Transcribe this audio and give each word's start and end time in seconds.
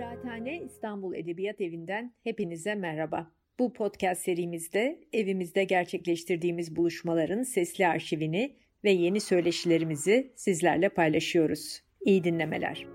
Kıraathane 0.00 0.62
İstanbul 0.62 1.14
Edebiyat 1.14 1.60
Evi'nden 1.60 2.14
hepinize 2.24 2.74
merhaba. 2.74 3.30
Bu 3.58 3.72
podcast 3.72 4.22
serimizde 4.22 5.00
evimizde 5.12 5.64
gerçekleştirdiğimiz 5.64 6.76
buluşmaların 6.76 7.42
sesli 7.42 7.86
arşivini 7.86 8.56
ve 8.84 8.90
yeni 8.90 9.20
söyleşilerimizi 9.20 10.32
sizlerle 10.36 10.88
paylaşıyoruz. 10.88 11.82
İyi 12.00 12.24
dinlemeler. 12.24 12.86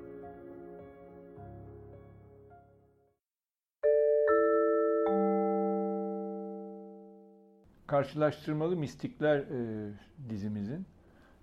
Karşılaştırmalı 7.87 8.75
Mistikler 8.75 9.37
e, 9.37 9.92
dizimizin 10.29 10.86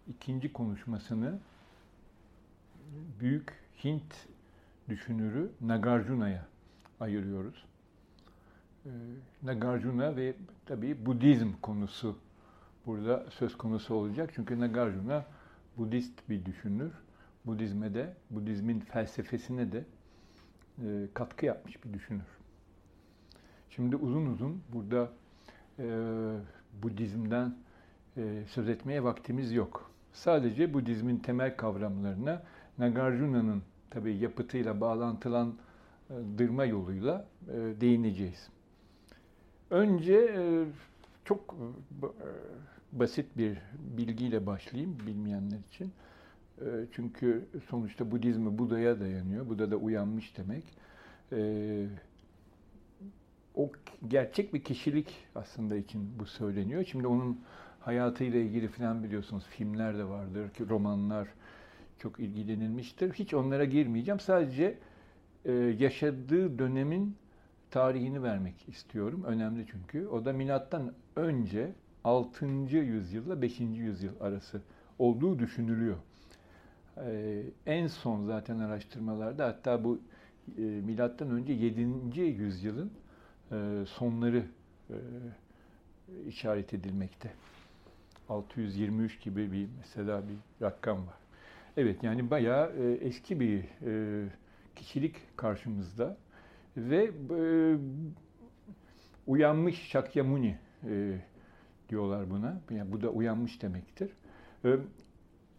ikinci 0.08 0.52
konuşmasını 0.52 1.38
büyük 3.20 3.52
Hint 3.84 4.31
düşünürü 4.88 5.50
Nagarjuna'ya 5.60 6.46
ayırıyoruz. 7.00 7.64
Ee, 8.86 8.90
Nagarjuna 9.42 10.16
ve 10.16 10.34
tabii 10.66 11.06
Budizm 11.06 11.52
konusu 11.62 12.18
burada 12.86 13.26
söz 13.30 13.58
konusu 13.58 13.94
olacak. 13.94 14.30
Çünkü 14.34 14.60
Nagarjuna 14.60 15.24
Budist 15.76 16.28
bir 16.28 16.44
düşünür. 16.44 16.92
Budizme 17.46 17.94
de, 17.94 18.14
Budizmin 18.30 18.80
felsefesine 18.80 19.72
de 19.72 19.84
e, 20.78 21.08
katkı 21.14 21.46
yapmış 21.46 21.84
bir 21.84 21.92
düşünür. 21.92 22.26
Şimdi 23.70 23.96
uzun 23.96 24.26
uzun 24.26 24.62
burada 24.72 25.10
e, 25.78 25.86
Budizm'den 26.82 27.56
e, 28.16 28.42
söz 28.48 28.68
etmeye 28.68 29.04
vaktimiz 29.04 29.52
yok. 29.52 29.90
Sadece 30.12 30.74
Budizmin 30.74 31.16
temel 31.16 31.56
kavramlarına 31.56 32.42
Nagarjuna'nın 32.78 33.62
tabii 33.92 34.16
yapıtıyla 34.16 34.80
bağlantılandırma 34.80 36.64
yoluyla 36.64 37.26
e, 37.48 37.52
değineceğiz. 37.80 38.48
Önce 39.70 40.14
e, 40.14 40.64
çok 41.24 41.56
e, 42.02 42.06
basit 42.92 43.36
bir 43.36 43.58
bilgiyle 43.96 44.46
başlayayım 44.46 44.98
bilmeyenler 45.06 45.58
için. 45.72 45.92
Çünkü 46.92 47.44
sonuçta 47.70 48.10
Budizmi 48.10 48.58
Buda'ya 48.58 49.00
dayanıyor. 49.00 49.48
Buda 49.48 49.70
da 49.70 49.76
uyanmış 49.76 50.34
demek. 50.36 50.64
O 53.54 53.70
gerçek 54.08 54.54
bir 54.54 54.62
kişilik 54.62 55.14
aslında 55.34 55.76
için 55.76 56.18
bu 56.18 56.26
söyleniyor. 56.26 56.84
Şimdi 56.84 57.06
onun 57.06 57.40
hayatıyla 57.80 58.40
ilgili 58.40 58.68
falan 58.68 59.04
biliyorsunuz 59.04 59.44
filmler 59.46 59.98
de 59.98 60.04
vardır, 60.04 60.50
ki 60.50 60.68
romanlar, 60.68 61.28
çok 62.02 62.20
ilgilenilmiştir. 62.20 63.12
Hiç 63.12 63.34
onlara 63.34 63.64
girmeyeceğim. 63.64 64.20
Sadece 64.20 64.78
e, 65.44 65.52
yaşadığı 65.52 66.58
dönemin 66.58 67.16
tarihini 67.70 68.22
vermek 68.22 68.68
istiyorum. 68.68 69.24
Önemli 69.26 69.66
çünkü. 69.70 70.06
O 70.06 70.24
da 70.24 70.32
milattan 70.32 70.92
önce 71.16 71.72
6. 72.04 72.46
yüzyılla 72.76 73.42
5. 73.42 73.60
yüzyıl 73.60 74.20
arası 74.20 74.62
olduğu 74.98 75.38
düşünülüyor. 75.38 75.96
Ee, 76.96 77.42
en 77.66 77.86
son 77.86 78.26
zaten 78.26 78.58
araştırmalarda 78.58 79.46
hatta 79.46 79.84
bu 79.84 80.00
e, 80.58 80.62
milattan 80.62 81.30
önce 81.30 81.52
7. 81.52 82.20
yüzyılın 82.20 82.92
e, 83.52 83.84
sonları 83.86 84.44
e, 84.90 84.96
işaret 86.26 86.74
edilmekte. 86.74 87.30
623 88.28 89.20
gibi 89.20 89.52
bir 89.52 89.68
mesela 89.78 90.22
bir 90.28 90.64
rakam 90.64 91.06
var. 91.06 91.21
Evet 91.76 92.02
yani 92.02 92.30
bayağı 92.30 92.72
e, 92.76 92.92
eski 92.92 93.40
bir 93.40 93.64
e, 93.86 94.28
kişilik 94.76 95.36
karşımızda 95.36 96.16
ve 96.76 97.10
e, 97.30 97.76
uyanmış 99.26 99.82
Shakyamuni 99.88 100.58
e, 100.88 101.20
diyorlar 101.88 102.30
buna. 102.30 102.60
Yani 102.70 102.92
bu 102.92 103.02
da 103.02 103.08
uyanmış 103.08 103.62
demektir. 103.62 104.10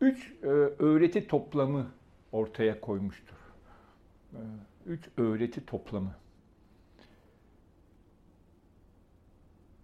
Üç 0.01 0.33
öğreti 0.79 1.27
toplamı 1.27 1.87
ortaya 2.31 2.81
koymuştur. 2.81 3.35
Üç 4.85 5.09
öğreti 5.17 5.65
toplamı. 5.65 6.15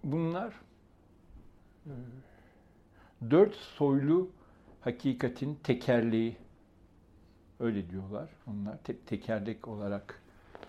Bunlar 0.03 0.53
dört 3.31 3.55
soylu 3.55 4.29
hakikatin 4.81 5.55
tekerliği 5.63 6.35
öyle 7.59 7.89
diyorlar. 7.89 8.29
Onlar 8.47 8.77
te- 8.83 8.97
tekerlek 8.97 9.67
olarak 9.67 10.21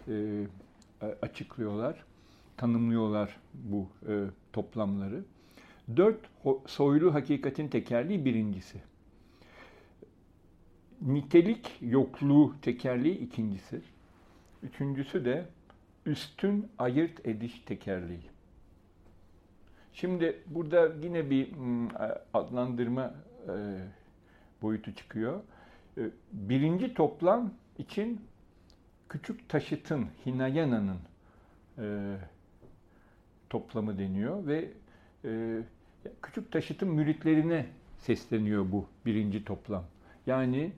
e, 0.09 0.47
açıklıyorlar, 1.23 2.05
tanımlıyorlar 2.57 3.37
bu 3.55 3.89
e, 4.09 4.25
toplamları. 4.53 5.25
Dört 5.97 6.19
soylu 6.67 7.15
hakikatin 7.15 7.69
tekerliği 7.69 8.25
birincisi. 8.25 8.81
Nitelik 11.03 11.79
yokluğu 11.81 12.55
tekerliği 12.63 13.19
ikincisi. 13.19 13.81
Üçüncüsü 14.63 15.25
de 15.25 15.47
üstün 16.07 16.69
ayırt 16.79 17.27
ediş 17.27 17.61
tekerliği. 17.67 18.31
Şimdi 19.93 20.43
burada 20.47 20.93
yine 21.03 21.31
bir 21.31 21.51
adlandırma 22.35 23.15
e, 23.49 23.53
boyutu 24.63 24.95
çıkıyor. 24.95 25.41
Ee, 25.99 26.11
birinci 26.33 26.95
toplam 26.95 27.51
için 27.79 28.21
küçük 29.09 29.49
taşıtın, 29.49 30.07
Hinayana'nın 30.27 30.99
e, 31.79 32.17
toplamı 33.51 33.99
deniyor 33.99 34.47
ve 34.47 34.71
e, 35.25 35.61
küçük 36.23 36.53
taşıtın 36.53 36.89
müritlerine 36.89 37.67
sesleniyor 37.99 38.73
bu 38.73 38.87
birinci 39.07 39.45
toplam. 39.45 39.85
Yani 40.27 40.73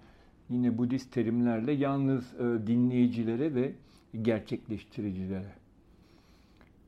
yine 0.50 0.78
Budist 0.78 1.12
terimlerle 1.12 1.72
yalnız 1.72 2.34
e, 2.34 2.66
dinleyicilere 2.66 3.54
ve 3.54 3.72
gerçekleştiricilere. 4.22 5.52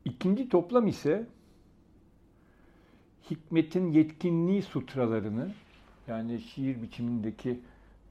İkinci 0.05 0.49
toplam 0.49 0.87
ise 0.87 1.27
hikmetin 3.31 3.93
yetkinliği 3.93 4.63
sutralarını 4.63 5.51
yani 6.09 6.41
şiir 6.41 6.83
biçimindeki 6.83 7.61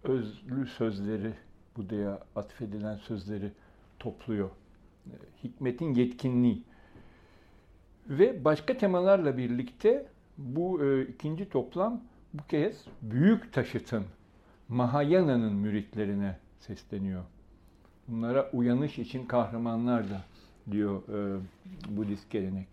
özlü 0.03 0.67
sözleri, 0.67 1.33
Buda'ya 1.77 2.19
atfedilen 2.35 2.95
sözleri 2.95 3.51
topluyor. 3.99 4.49
Hikmetin 5.43 5.93
yetkinliği. 5.93 6.63
Ve 8.09 8.45
başka 8.45 8.77
temalarla 8.77 9.37
birlikte 9.37 10.05
bu 10.37 10.83
e, 10.83 11.01
ikinci 11.01 11.49
toplam 11.49 12.01
bu 12.33 12.43
kez 12.47 12.85
büyük 13.01 13.53
taşıtın, 13.53 14.05
Mahayana'nın 14.69 15.53
müritlerine 15.53 16.37
sesleniyor. 16.59 17.23
Bunlara 18.07 18.49
uyanış 18.53 18.99
için 18.99 19.25
kahramanlar 19.25 20.09
da 20.09 20.21
diyor 20.71 21.01
e, 21.09 21.39
Budist 21.97 22.29
gelenek. 22.29 22.67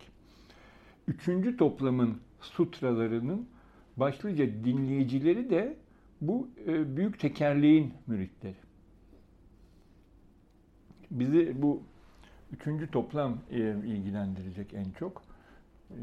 Üçüncü 1.09 1.57
toplamın 1.57 2.21
sutralarının 2.41 3.49
başlıca 3.97 4.47
dinleyicileri 4.65 5.51
de 5.51 5.77
bu 6.21 6.49
e, 6.67 6.97
büyük 6.97 7.21
tekerleğin 7.21 7.95
müritleri. 8.07 8.55
Bizi 11.11 11.63
bu 11.63 11.83
üçüncü 12.53 12.91
toplam 12.91 13.39
e, 13.51 13.59
ilgilendirecek 13.87 14.75
en 14.75 14.91
çok 14.91 15.23
e, 15.91 15.99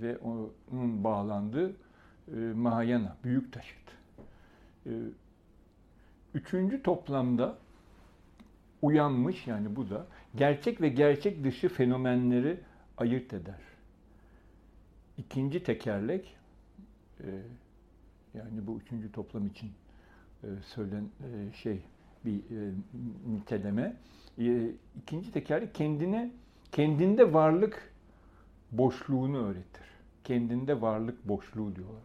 ve 0.00 0.18
onun 0.18 1.04
bağlandığı 1.04 1.76
Mahayana, 2.54 3.16
büyük 3.24 3.52
taşıt. 3.52 3.88
Üçüncü 6.34 6.82
toplamda 6.82 7.58
uyanmış 8.82 9.46
yani 9.46 9.76
bu 9.76 9.90
da 9.90 10.06
gerçek 10.36 10.80
ve 10.80 10.88
gerçek 10.88 11.44
dışı 11.44 11.68
fenomenleri 11.68 12.60
ayırt 12.96 13.32
eder. 13.32 13.60
İkinci 15.18 15.62
tekerlek 15.62 16.37
yani 18.34 18.66
bu 18.66 18.78
üçüncü 18.78 19.12
toplam 19.12 19.46
için 19.46 19.70
e, 20.42 20.46
söylen 20.66 21.04
e, 21.04 21.52
şey 21.52 21.82
bir 22.24 22.36
e, 22.38 22.72
niteleme. 23.28 23.96
E, 24.38 24.70
ikinci 25.02 25.32
tekerlek 25.32 25.74
kendine 25.74 26.30
kendinde 26.72 27.32
varlık 27.32 27.92
boşluğunu 28.72 29.38
öğretir. 29.38 29.86
Kendinde 30.24 30.80
varlık 30.80 31.28
boşluğu 31.28 31.76
diyorlar. 31.76 32.02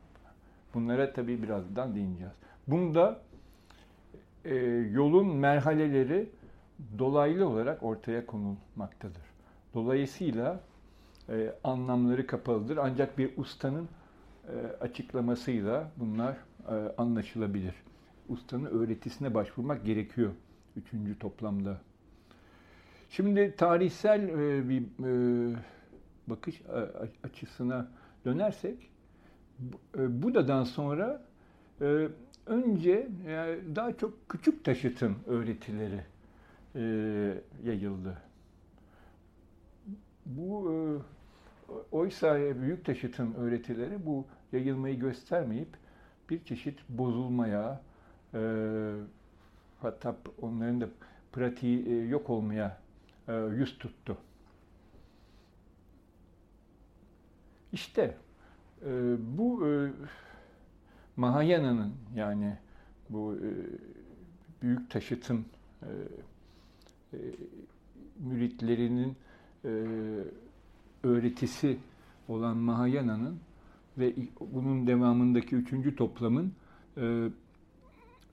Bunlara 0.74 1.14
tabii 1.14 1.44
birazdan 1.44 1.96
değineceğiz. 1.96 2.34
Bunda 2.68 3.22
e, 4.46 4.56
yolun 4.92 5.36
merhaleleri 5.36 6.30
dolaylı 7.00 7.48
olarak 7.48 7.84
ortaya 7.84 8.26
konulmaktadır. 8.26 9.24
Dolayısıyla 9.74 10.60
e, 11.30 11.56
anlamları 11.64 12.28
kapalıdır. 12.28 12.78
Ancak 12.78 13.18
bir 13.18 13.38
ustanın 13.38 13.84
e, 13.84 13.88
açıklamasıyla 14.82 15.92
bunlar 15.98 16.38
e, 16.70 16.74
anlaşılabilir. 16.98 17.74
Ustanın 18.30 18.66
öğretisine 18.66 19.34
başvurmak 19.34 19.86
gerekiyor 19.86 20.32
üçüncü 20.76 21.20
toplamda. 21.20 21.82
Şimdi 23.10 23.56
tarihsel 23.58 24.30
e, 24.30 24.70
bir 24.70 24.82
e, 24.82 25.56
bakış 26.28 26.62
açısına 27.24 27.88
dönersek 28.26 28.90
e, 29.98 30.24
Buda'dan 30.24 30.64
sonra 30.64 31.22
önce 32.46 33.08
daha 33.76 33.98
çok 33.98 34.30
küçük 34.30 34.66
taşıtın 34.66 35.16
öğretileri 35.28 36.02
yayıldı. 37.64 38.18
Bu 40.26 40.72
oysa 41.92 42.40
büyük 42.62 42.86
taşıtın 42.86 43.34
öğretileri 43.34 44.06
bu 44.06 44.26
yayılmayı 44.52 45.00
göstermeyip 45.00 45.70
bir 46.30 46.44
çeşit 46.44 46.80
bozulmaya 46.90 47.82
hatta 49.82 50.18
onların 50.42 50.82
da 50.82 50.88
pratiği 51.32 52.10
yok 52.10 52.30
olmaya 52.30 52.78
e, 53.28 53.34
yüz 53.34 53.78
tuttu. 53.78 54.18
İşte 57.72 58.18
e, 58.86 59.16
bu 59.38 59.68
e, 59.68 59.92
Mahayana'nın 61.16 61.94
yani 62.16 62.58
bu 63.10 63.38
büyük 64.62 64.92
taşıtın 64.92 65.46
müritlerinin 68.20 69.18
öğretisi 71.04 71.78
olan 72.28 72.58
Mahayana'nın 72.58 73.40
ve 73.98 74.14
bunun 74.40 74.88
devamındaki 74.88 75.56
üçüncü 75.56 75.96
toplamın 75.96 76.54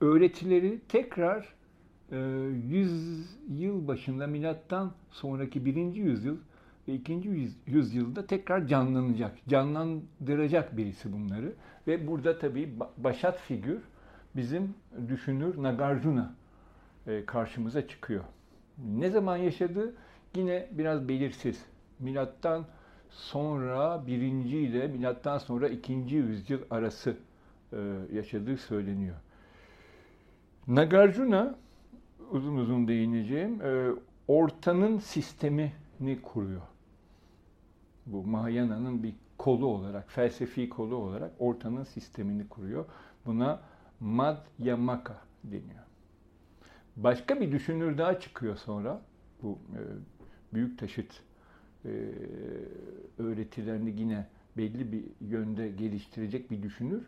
öğretileri 0.01 0.79
tekrar 0.89 1.53
100 2.11 2.11
ee, 2.11 3.53
yıl 3.53 3.87
başında 3.87 4.27
milattan 4.27 4.91
sonraki 5.11 5.65
birinci 5.65 5.99
yüzyıl 5.99 6.37
ve 6.87 6.93
ikinci 6.93 7.49
yüzyılda 7.67 8.27
tekrar 8.27 8.67
canlanacak, 8.67 9.37
canlandıracak 9.47 10.77
birisi 10.77 11.13
bunları. 11.13 11.53
Ve 11.87 12.07
burada 12.07 12.39
tabii 12.39 12.73
başat 12.97 13.39
figür 13.39 13.81
bizim 14.35 14.75
düşünür 15.07 15.63
Nagarjuna 15.63 16.35
e, 17.07 17.25
karşımıza 17.25 17.87
çıkıyor. 17.87 18.23
Ne 18.77 19.09
zaman 19.09 19.37
yaşadı? 19.37 19.95
Yine 20.35 20.67
biraz 20.71 21.07
belirsiz. 21.07 21.65
Milattan 22.01 22.65
sonra 23.09 24.07
birinci 24.07 24.57
ile 24.57 24.87
milattan 24.87 25.37
sonra 25.37 25.69
ikinci 25.69 26.15
yüzyıl 26.15 26.61
arası 26.69 27.17
e, 27.73 27.77
yaşadığı 28.13 28.57
söyleniyor. 28.57 29.15
Nagarjuna 30.67 31.55
uzun 32.31 32.57
uzun 32.57 32.87
değineceğim. 32.87 33.61
E, 33.61 33.91
ortanın 34.27 34.97
sistemini 34.97 36.21
kuruyor. 36.23 36.61
Bu 38.05 38.23
Mahayana'nın 38.23 39.03
bir 39.03 39.13
kolu 39.37 39.67
olarak, 39.67 40.11
felsefi 40.11 40.69
kolu 40.69 40.95
olarak 40.95 41.31
ortanın 41.39 41.83
sistemini 41.83 42.47
kuruyor. 42.47 42.85
Buna 43.25 43.61
Madhyamaka 43.99 45.21
deniyor. 45.43 45.83
Başka 46.95 47.39
bir 47.39 47.51
düşünür 47.51 47.97
daha 47.97 48.19
çıkıyor 48.19 48.55
sonra. 48.55 49.01
Bu 49.43 49.59
e, 49.75 49.81
büyük 50.53 50.79
taşıt 50.79 51.23
e, 51.85 51.89
öğretilerini 53.17 53.99
yine 53.99 54.27
belli 54.57 54.91
bir 54.91 55.03
yönde 55.21 55.69
geliştirecek 55.69 56.51
bir 56.51 56.63
düşünür. 56.63 57.03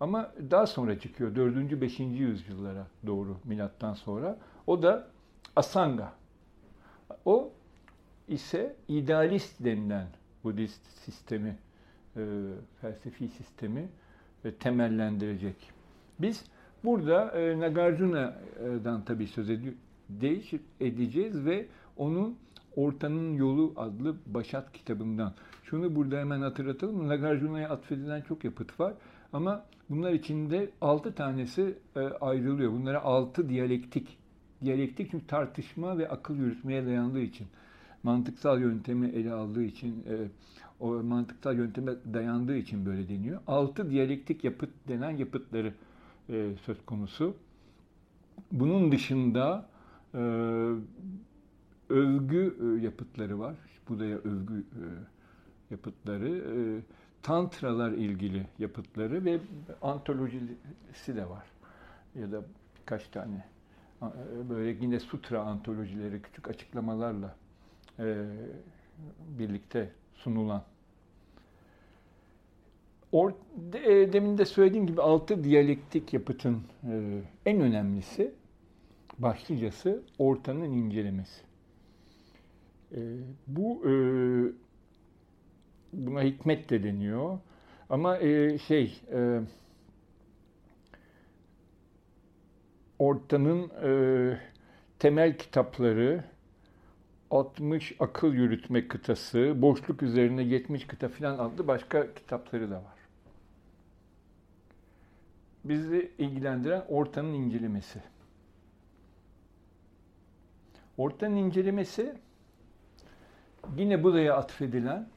Ama 0.00 0.32
daha 0.50 0.66
sonra 0.66 0.98
çıkıyor 0.98 1.34
4. 1.34 1.80
5. 1.80 2.00
yüzyıllara 2.00 2.86
doğru 3.06 3.36
milattan 3.44 3.94
sonra. 3.94 4.38
O 4.66 4.82
da 4.82 5.08
Asanga. 5.56 6.12
O 7.24 7.52
ise 8.28 8.76
idealist 8.88 9.64
denilen 9.64 10.06
Budist 10.44 10.86
sistemi, 10.86 11.56
e, 12.16 12.22
felsefi 12.80 13.28
sistemi 13.28 13.88
e, 14.44 14.52
temellendirecek. 14.52 15.56
Biz 16.18 16.44
burada 16.84 17.30
e, 17.30 17.60
Nagarjuna'dan 17.60 19.04
tabii 19.04 19.26
söz 19.26 19.50
edeceğiz 20.80 21.44
ve 21.44 21.66
onun 21.96 22.38
Ortanın 22.76 23.34
Yolu 23.34 23.72
adlı 23.76 24.16
Başat 24.26 24.72
kitabından. 24.72 25.34
Şunu 25.64 25.96
burada 25.96 26.18
hemen 26.18 26.40
hatırlatalım. 26.40 27.08
Nagarjuna'ya 27.08 27.68
atfedilen 27.68 28.20
çok 28.20 28.44
yapıt 28.44 28.80
var. 28.80 28.94
Ama 29.32 29.64
bunlar 29.90 30.12
içinde 30.12 30.70
altı 30.80 31.14
tanesi 31.14 31.78
e, 31.96 32.00
ayrılıyor. 32.00 32.72
Bunlara 32.72 33.02
altı 33.02 33.48
diyalektik 33.48 34.18
Diyalektik 34.64 35.10
çünkü 35.10 35.26
tartışma 35.26 35.98
ve 35.98 36.08
akıl 36.08 36.36
yürütmeye 36.36 36.86
dayandığı 36.86 37.20
için, 37.20 37.46
mantıksal 38.02 38.60
yöntemi 38.60 39.08
ele 39.08 39.32
aldığı 39.32 39.62
için, 39.62 40.04
e, 40.08 40.28
o 40.80 40.92
mantıksal 40.92 41.56
yönteme 41.56 41.92
dayandığı 42.14 42.56
için 42.56 42.86
böyle 42.86 43.08
deniyor. 43.08 43.40
Altı 43.46 43.90
diyalektik 43.90 44.44
yapıt 44.44 44.70
denen 44.88 45.10
yapıtları 45.10 45.74
e, 46.30 46.50
söz 46.66 46.86
konusu. 46.86 47.36
Bunun 48.52 48.92
dışında 48.92 49.68
övgü 51.88 52.56
e, 52.60 52.84
yapıtları 52.84 53.38
var. 53.38 53.56
Buda'ya 53.88 54.16
övgü 54.16 54.58
e, 54.58 54.84
yapıtları, 55.70 56.28
e, 56.28 56.82
tantralar 57.22 57.92
ilgili 57.92 58.46
yapıtları 58.58 59.24
ve 59.24 59.40
antolojisi 59.82 61.16
de 61.16 61.28
var. 61.28 61.46
Ya 62.14 62.32
da 62.32 62.42
birkaç 62.80 63.08
tane 63.08 63.44
böyle 64.50 64.78
yine 64.80 65.00
sutra 65.00 65.40
antolojileri 65.40 66.22
küçük 66.22 66.48
açıklamalarla 66.48 67.36
birlikte 69.38 69.90
sunulan. 70.14 70.62
Or, 73.12 73.32
de, 73.56 74.12
demin 74.12 74.38
de 74.38 74.44
söylediğim 74.44 74.86
gibi 74.86 75.02
altı 75.02 75.44
diyalektik 75.44 76.12
yapıtın 76.12 76.62
e, 76.90 77.22
en 77.46 77.60
önemlisi, 77.60 78.34
başlıcası 79.18 80.02
ortanın 80.18 80.72
incelemesi. 80.72 81.45
E, 82.92 82.98
bu 83.46 83.82
e, 83.86 83.92
buna 85.92 86.22
hikmet 86.22 86.70
de 86.70 86.82
deniyor. 86.82 87.38
Ama 87.90 88.18
e, 88.18 88.58
şey 88.58 89.02
e, 89.12 89.40
Orta'nın 92.98 93.70
e, 93.82 93.90
temel 94.98 95.38
kitapları 95.38 96.24
60 97.30 97.96
akıl 98.00 98.32
yürütme 98.32 98.88
kıtası, 98.88 99.62
boşluk 99.62 100.02
üzerine 100.02 100.42
70 100.42 100.86
kıta 100.86 101.08
filan 101.08 101.38
adlı 101.38 101.68
başka 101.68 102.14
kitapları 102.14 102.70
da 102.70 102.74
var. 102.74 102.96
Bizi 105.64 106.12
ilgilendiren 106.18 106.84
ortanın 106.88 107.32
incelemesi. 107.34 108.02
Ortanın 110.96 111.36
incelemesi 111.36 112.14
yine 113.78 114.02
buraya 114.02 114.36
atfedilen 114.36 115.08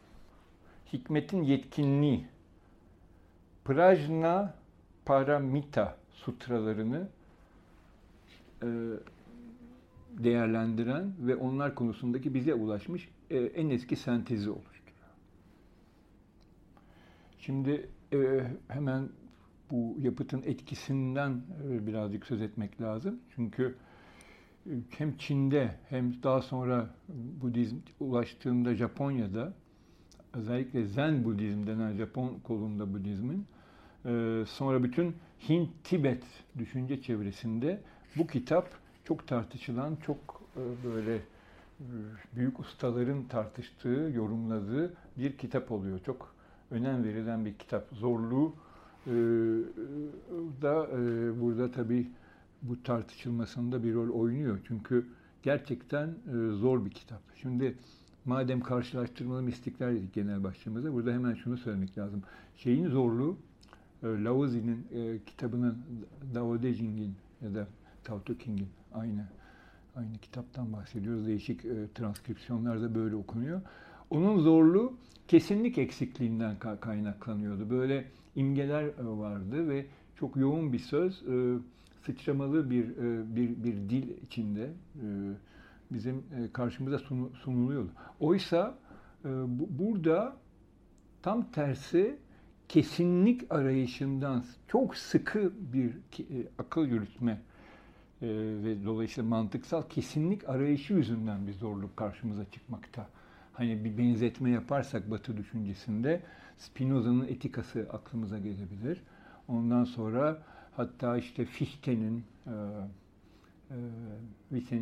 hikmetin 0.94 1.44
yetkinliği, 1.44 2.28
Prajna 3.66 4.54
Paramita 5.06 5.98
sutralarını 6.12 7.08
e, 8.64 8.68
değerlendiren 10.12 11.12
ve 11.20 11.36
onlar 11.36 11.76
konusundaki 11.76 12.34
bize 12.34 12.54
ulaşmış 12.54 13.10
e, 13.30 13.38
en 13.38 13.70
eski 13.70 13.96
sentezi 13.96 14.50
oluşturuyor. 14.50 14.80
Şimdi 17.40 17.90
e, 18.14 18.44
hemen 18.68 19.10
bu 19.72 19.96
yapıtın 20.00 20.44
etkisinden 20.46 21.42
birazcık 21.64 22.26
söz 22.26 22.42
etmek 22.42 22.82
lazım. 22.82 23.20
Çünkü 23.36 23.76
hem 24.98 25.18
Çin'de 25.18 25.76
hem 25.90 26.24
daha 26.24 26.42
sonra 26.42 26.90
Budizm 27.42 27.76
ulaştığında 28.00 28.76
Japonya'da 28.76 29.54
özellikle 30.34 30.86
Zen 30.86 31.24
Budizm 31.26 31.68
denen 31.68 31.98
Japon 31.98 32.40
kolunda 32.44 32.94
Budizmin 32.94 33.46
sonra 34.46 34.84
bütün 34.84 35.16
Hint-Tibet 35.50 36.24
düşünce 36.58 37.02
çevresinde 37.02 37.82
bu 38.16 38.28
kitap 38.28 38.70
çok 39.04 39.28
tartışılan, 39.28 39.96
çok 39.96 40.42
e, 40.56 40.62
böyle 40.84 41.16
e, 41.16 41.22
büyük 42.36 42.60
ustaların 42.60 43.24
tartıştığı, 43.24 44.12
yorumladığı 44.16 44.94
bir 45.18 45.38
kitap 45.38 45.72
oluyor. 45.72 46.00
Çok 46.06 46.34
önem 46.72 47.04
verilen 47.04 47.46
bir 47.46 47.54
kitap. 47.54 47.88
Zorluğu 47.92 48.54
e, 49.08 49.12
da 50.62 50.88
burada 51.42 51.72
tabii 51.72 52.08
bu 52.62 52.84
tartışılmasında 52.84 53.84
bir 53.84 53.94
rol 53.94 54.10
oynuyor. 54.10 54.60
Çünkü 54.68 55.08
gerçekten 55.44 56.10
zor 56.52 56.86
bir 56.86 56.90
kitap. 56.90 57.22
Şimdi 57.42 57.76
madem 58.26 58.62
karşılaştırmalı 58.62 59.42
mistikler 59.42 59.96
dedik 59.96 60.14
genel 60.14 60.44
başlığımızda, 60.44 60.94
burada 60.94 61.12
hemen 61.12 61.34
şunu 61.34 61.58
söylemek 61.58 61.98
lazım. 61.98 62.24
Şeyin 62.58 62.88
zorluğu, 62.88 63.38
Lao 64.04 64.48
Tzu'nun 64.48 64.86
kitabının 65.26 65.78
Dao 66.36 66.64
De 66.64 66.74
Jing'in 66.74 67.16
ya 67.42 67.56
da 67.56 67.68
Tao 68.04 68.24
Te 68.24 68.34
Ching'in 68.40 68.70
aynı 68.94 69.26
Aynı 69.96 70.18
kitaptan 70.18 70.74
bahsediyoruz. 70.74 71.28
Değişik 71.28 71.66
e, 71.66 71.88
transkripsiyonlarda 71.96 72.96
böyle 72.96 73.16
okunuyor. 73.16 73.62
Onun 74.10 74.40
zorluğu 74.40 74.94
kesinlik 75.28 75.78
eksikliğinden 75.78 76.56
kaynaklanıyordu. 76.82 77.70
Böyle 77.70 78.06
imgeler 78.36 78.84
e, 78.84 78.94
vardı 79.06 79.70
ve 79.70 79.86
çok 80.16 80.36
yoğun 80.36 80.74
bir 80.74 80.80
söz, 80.80 81.24
e, 81.24 81.58
sıçramalı 82.06 82.70
bir 82.70 82.84
e, 82.84 83.36
bir, 83.36 83.64
bir 83.64 83.74
dil 83.74 84.24
içinde 84.24 84.70
bizim 85.92 86.24
karşımıza 86.54 87.00
sunuluyordu. 87.44 87.90
Oysa 88.20 88.78
burada 89.70 90.36
tam 91.22 91.52
tersi 91.52 92.16
kesinlik 92.68 93.52
arayışından 93.52 94.46
çok 94.68 94.96
sıkı 94.96 95.54
bir 95.74 95.92
akıl 96.58 96.88
yürütme 96.88 97.42
ve 98.22 98.86
dolayısıyla 98.86 99.30
mantıksal 99.30 99.82
kesinlik 99.90 100.50
arayışı 100.50 100.94
yüzünden 100.94 101.48
bir 101.48 101.54
zorluk 101.54 101.98
karşımıza 101.98 102.46
çıkmakta 102.46 103.10
hani 103.54 103.84
bir 103.84 103.98
benzetme 103.98 104.50
yaparsak 104.50 105.12
Batı 105.12 105.38
düşüncesinde 105.38 106.22
Spinoza'nın 106.58 107.28
etikası 107.28 107.88
aklımıza 107.94 108.38
gelebilir. 108.38 109.02
Ondan 109.48 109.84
sonra 109.84 110.44
hatta 110.76 111.18
işte 111.18 111.46
Fichte'nin 111.46 112.24
e, 112.48 112.54
e, 113.72 114.82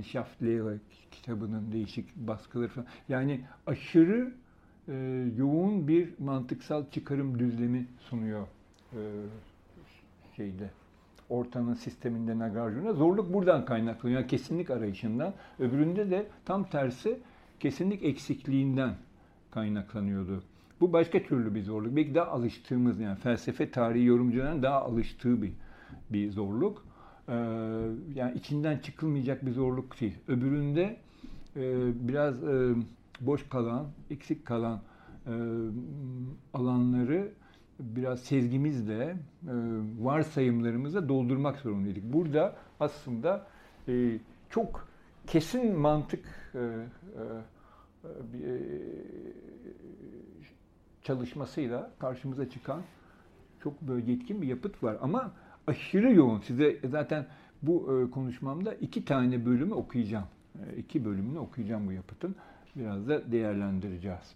kitabının 1.12 1.72
değişik 1.72 2.15
baskıları 2.15 2.67
falan. 2.67 2.88
Yani 3.10 3.41
aşırı 3.67 4.34
e, 4.88 4.94
yoğun 5.38 5.88
bir 5.88 6.10
mantıksal 6.20 6.84
çıkarım 6.91 7.39
düzlemi 7.39 7.88
sunuyor 8.00 8.48
e, 8.94 9.00
şeyde 10.36 10.70
ortanın 11.29 11.74
sisteminde 11.74 12.39
Nagarjuna. 12.39 12.94
Zorluk 12.94 13.34
buradan 13.34 13.65
kaynaklanıyor. 13.65 14.20
Yani 14.20 14.29
kesinlik 14.29 14.70
arayışından. 14.70 15.34
Öbüründe 15.60 16.12
de 16.12 16.27
tam 16.46 16.70
tersi 16.70 17.20
kesinlik 17.60 18.03
eksikliğinden 18.03 18.94
kaynaklanıyordu. 19.51 20.44
Bu 20.82 20.94
başka 20.94 21.24
türlü 21.24 21.56
bir 21.56 21.63
zorluk. 21.63 21.96
Belki 21.96 22.15
daha 22.15 22.27
alıştığımız 22.27 23.00
yani 23.00 23.17
felsefe 23.17 23.72
tarihi 23.72 24.06
yorumcuların 24.06 24.63
daha 24.63 24.82
alıştığı 24.82 25.41
bir 25.41 25.51
bir 26.09 26.31
zorluk. 26.31 26.85
Ee, 27.29 27.33
yani 28.15 28.33
içinden 28.35 28.77
çıkılmayacak 28.77 29.45
bir 29.45 29.51
zorluk 29.51 30.01
değil. 30.01 30.15
Öbüründe 30.27 30.97
e, 31.55 31.61
biraz 32.07 32.43
e, 32.43 32.75
boş 33.21 33.49
kalan, 33.49 33.85
eksik 34.09 34.45
kalan 34.45 34.81
e, 35.27 35.33
alanları 36.53 37.31
biraz 37.79 38.19
sezgimizle, 38.19 39.03
e, 39.03 39.17
varsayımlarımızla 39.99 41.09
doldurmak 41.09 41.59
zorundaydık. 41.59 42.03
Burada 42.13 42.55
aslında 42.79 43.47
çok 44.49 44.87
kesin 45.27 45.79
mantık 45.79 46.53
çalışmasıyla 51.03 51.91
karşımıza 51.99 52.49
çıkan 52.49 52.81
çok 53.63 53.81
böyle 53.81 54.11
yetkin 54.11 54.41
bir 54.41 54.47
yapıt 54.47 54.83
var. 54.83 54.97
Ama 55.01 55.31
aşırı 55.67 56.13
yoğun. 56.13 56.39
Size 56.39 56.79
zaten 56.89 57.25
bu 57.62 58.07
konuşmamda 58.13 58.74
iki 58.74 59.05
tane 59.05 59.45
bölümü 59.45 59.74
okuyacağım. 59.74 60.27
İki 60.77 61.05
bölümünü 61.05 61.39
okuyacağım 61.39 61.88
bu 61.88 61.91
yapıtın. 61.91 62.36
Biraz 62.75 63.07
da 63.07 63.31
değerlendireceğiz. 63.31 64.36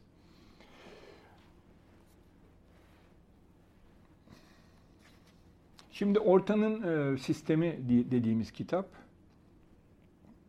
Şimdi 5.92 6.20
Ortanın 6.20 7.18
Sistemi 7.18 7.80
dediğimiz 8.12 8.52
kitap 8.52 8.90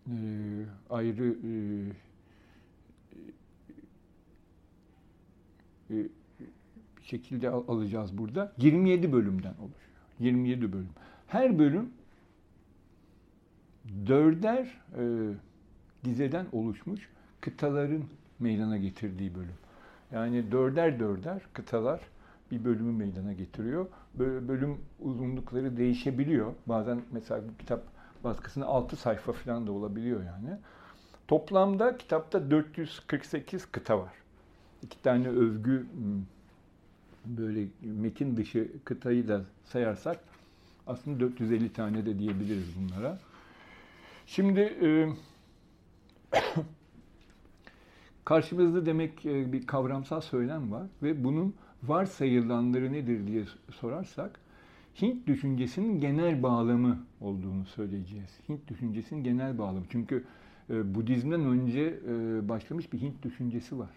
e, 0.07 0.15
ayrı 0.91 1.37
e, 5.91 5.95
e, 5.95 6.09
şekilde 7.03 7.51
al, 7.51 7.65
alacağız 7.69 8.19
burada. 8.19 8.53
27 8.59 9.13
bölümden 9.13 9.55
oluşuyor. 9.55 9.82
27 10.23 10.73
bölüm. 10.73 10.89
Her 11.27 11.59
bölüm 11.59 11.91
dörder 14.07 14.81
e, 14.99 15.05
dizeden 16.05 16.47
oluşmuş 16.53 17.09
kıtaların 17.41 18.05
meydana 18.39 18.77
getirdiği 18.77 19.35
bölüm. 19.35 19.55
Yani 20.13 20.53
dörder 20.53 21.01
dörder 21.01 21.43
kıtalar 21.53 22.01
bir 22.51 22.65
bölümü 22.65 22.93
meydana 22.93 23.33
getiriyor. 23.33 23.87
Böyle 24.15 24.49
bölüm 24.49 24.79
uzunlukları 25.01 25.77
değişebiliyor. 25.77 26.53
Bazen 26.67 27.03
mesela 27.13 27.41
bu 27.49 27.57
kitap 27.59 27.83
baskısında 28.25 28.67
6 28.67 28.97
sayfa 28.97 29.33
falan 29.33 29.67
da 29.67 29.73
olabiliyor 29.73 30.25
yani. 30.25 30.59
Toplamda 31.29 31.97
kitapta 31.97 32.51
448 32.51 33.67
kıta 33.67 33.99
var. 33.99 34.13
İki 34.83 35.03
tane 35.03 35.29
övgü 35.29 35.87
hmm, 35.93 36.23
böyle 37.25 37.67
metin 37.83 38.37
dışı 38.37 38.69
kıtayı 38.85 39.29
da 39.29 39.45
sayarsak 39.65 40.21
aslında 40.87 41.21
450 41.21 41.73
tane 41.73 42.07
de 42.07 42.19
diyebiliriz 42.19 42.69
bunlara. 42.81 43.19
Şimdi 44.27 44.61
e, 44.61 45.09
karşımızda 48.25 48.87
demek 48.87 49.27
e, 49.27 49.53
bir 49.53 49.67
kavramsal 49.67 50.21
söylem 50.21 50.73
var 50.73 50.87
ve 51.03 51.25
bunun 51.25 51.55
varsayılanları 51.83 52.93
nedir 52.93 53.27
diye 53.27 53.45
sorarsak 53.71 54.41
Hint 55.03 55.27
düşüncesinin 55.27 56.01
genel 56.01 56.43
bağlamı 56.43 57.07
olduğunu 57.21 57.67
söyleyeceğiz. 57.67 58.39
Hint 58.49 58.69
düşüncesinin 58.69 59.25
genel 59.25 59.59
bağlamı. 59.59 59.85
Çünkü 59.91 60.25
e, 60.71 60.95
Budizm'den 60.95 61.41
önce 61.41 62.01
e, 62.09 62.49
başlamış 62.49 62.93
bir 62.93 63.01
Hint 63.01 63.23
düşüncesi 63.23 63.79
var. 63.79 63.91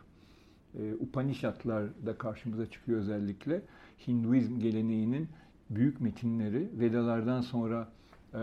E, 0.80 0.94
Upanishadlar 0.94 1.86
da 2.06 2.18
karşımıza 2.18 2.70
çıkıyor 2.70 3.00
özellikle. 3.00 3.62
Hinduizm 4.08 4.60
geleneğinin 4.60 5.28
büyük 5.70 6.02
metinleri 6.02 6.70
Vedalardan 6.80 7.42
sonra 7.42 7.90
e, 8.34 8.38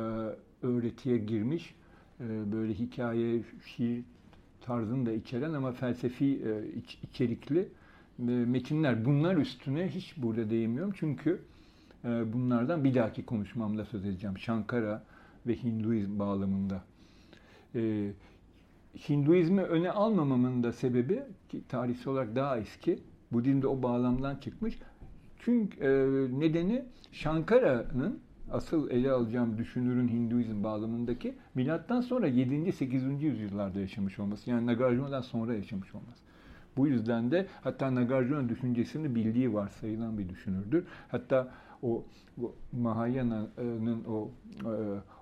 öğretiye 0.62 1.18
girmiş 1.18 1.74
e, 2.20 2.52
böyle 2.52 2.74
hikaye, 2.74 3.42
şiir 3.66 4.04
tarzını 4.60 5.06
da 5.06 5.12
içeren 5.12 5.52
ama 5.52 5.72
felsefi 5.72 6.42
iç, 6.76 6.98
içerikli 7.02 7.68
metinler. 8.18 9.04
Bunlar 9.04 9.36
üstüne 9.36 9.88
hiç 9.88 10.14
burada 10.16 10.50
değinmiyorum 10.50 10.92
çünkü 10.96 11.40
bunlardan 12.04 12.84
bir 12.84 12.94
dahaki 12.94 13.26
konuşmamda 13.26 13.84
söz 13.84 14.04
edeceğim. 14.04 14.38
Shankara 14.38 15.04
ve 15.46 15.62
Hinduizm 15.62 16.18
bağlamında. 16.18 16.84
Hinduizmi 19.08 19.62
öne 19.62 19.90
almamamın 19.90 20.62
da 20.62 20.72
sebebi 20.72 21.22
ki 21.52 21.62
tarihsel 21.68 22.12
olarak 22.12 22.36
daha 22.36 22.58
eski. 22.58 22.98
Budizm 23.32 23.62
de 23.62 23.66
o 23.66 23.82
bağlamdan 23.82 24.36
çıkmış. 24.36 24.78
Çünkü 25.38 25.80
e, 25.80 25.90
nedeni 26.40 26.84
Shankara'nın 27.12 28.20
asıl 28.50 28.90
ele 28.90 29.12
alacağım 29.12 29.58
düşünürün 29.58 30.08
Hinduizm 30.08 30.64
bağlamındaki 30.64 31.34
milattan 31.54 32.00
sonra 32.00 32.26
7. 32.26 32.72
8. 32.72 33.22
yüzyıllarda 33.22 33.80
yaşamış 33.80 34.18
olması. 34.18 34.50
Yani 34.50 34.66
Nagarjuna'dan 34.66 35.20
sonra 35.20 35.54
yaşamış 35.54 35.94
olması. 35.94 36.22
Bu 36.76 36.86
yüzden 36.86 37.30
de 37.30 37.46
hatta 37.60 37.94
Nagarjuna 37.94 38.48
düşüncesini 38.48 39.14
bildiği 39.14 39.54
varsayılan 39.54 40.18
bir 40.18 40.28
düşünürdür. 40.28 40.84
Hatta 41.08 41.52
o 41.82 42.04
Mahayana'nın 42.72 44.04
o 44.04 44.30
e, 44.64 44.72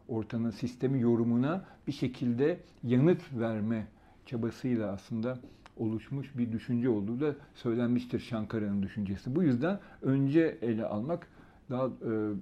ortanın 0.09 0.51
sistemi 0.51 1.01
yorumuna 1.01 1.65
bir 1.87 1.93
şekilde 1.93 2.61
yanıt 2.83 3.23
verme 3.33 3.87
çabasıyla 4.27 4.93
aslında 4.93 5.39
oluşmuş 5.77 6.39
bir 6.39 6.53
düşünce 6.53 6.89
olduğu 6.89 7.21
da 7.21 7.35
söylenmiştir 7.55 8.21
Şankara'nın 8.21 8.83
düşüncesi. 8.83 9.37
Bu 9.37 9.43
yüzden 9.43 9.79
önce 10.03 10.59
ele 10.63 10.85
almak 10.85 11.27
daha 11.71 11.87
e, 11.87 11.91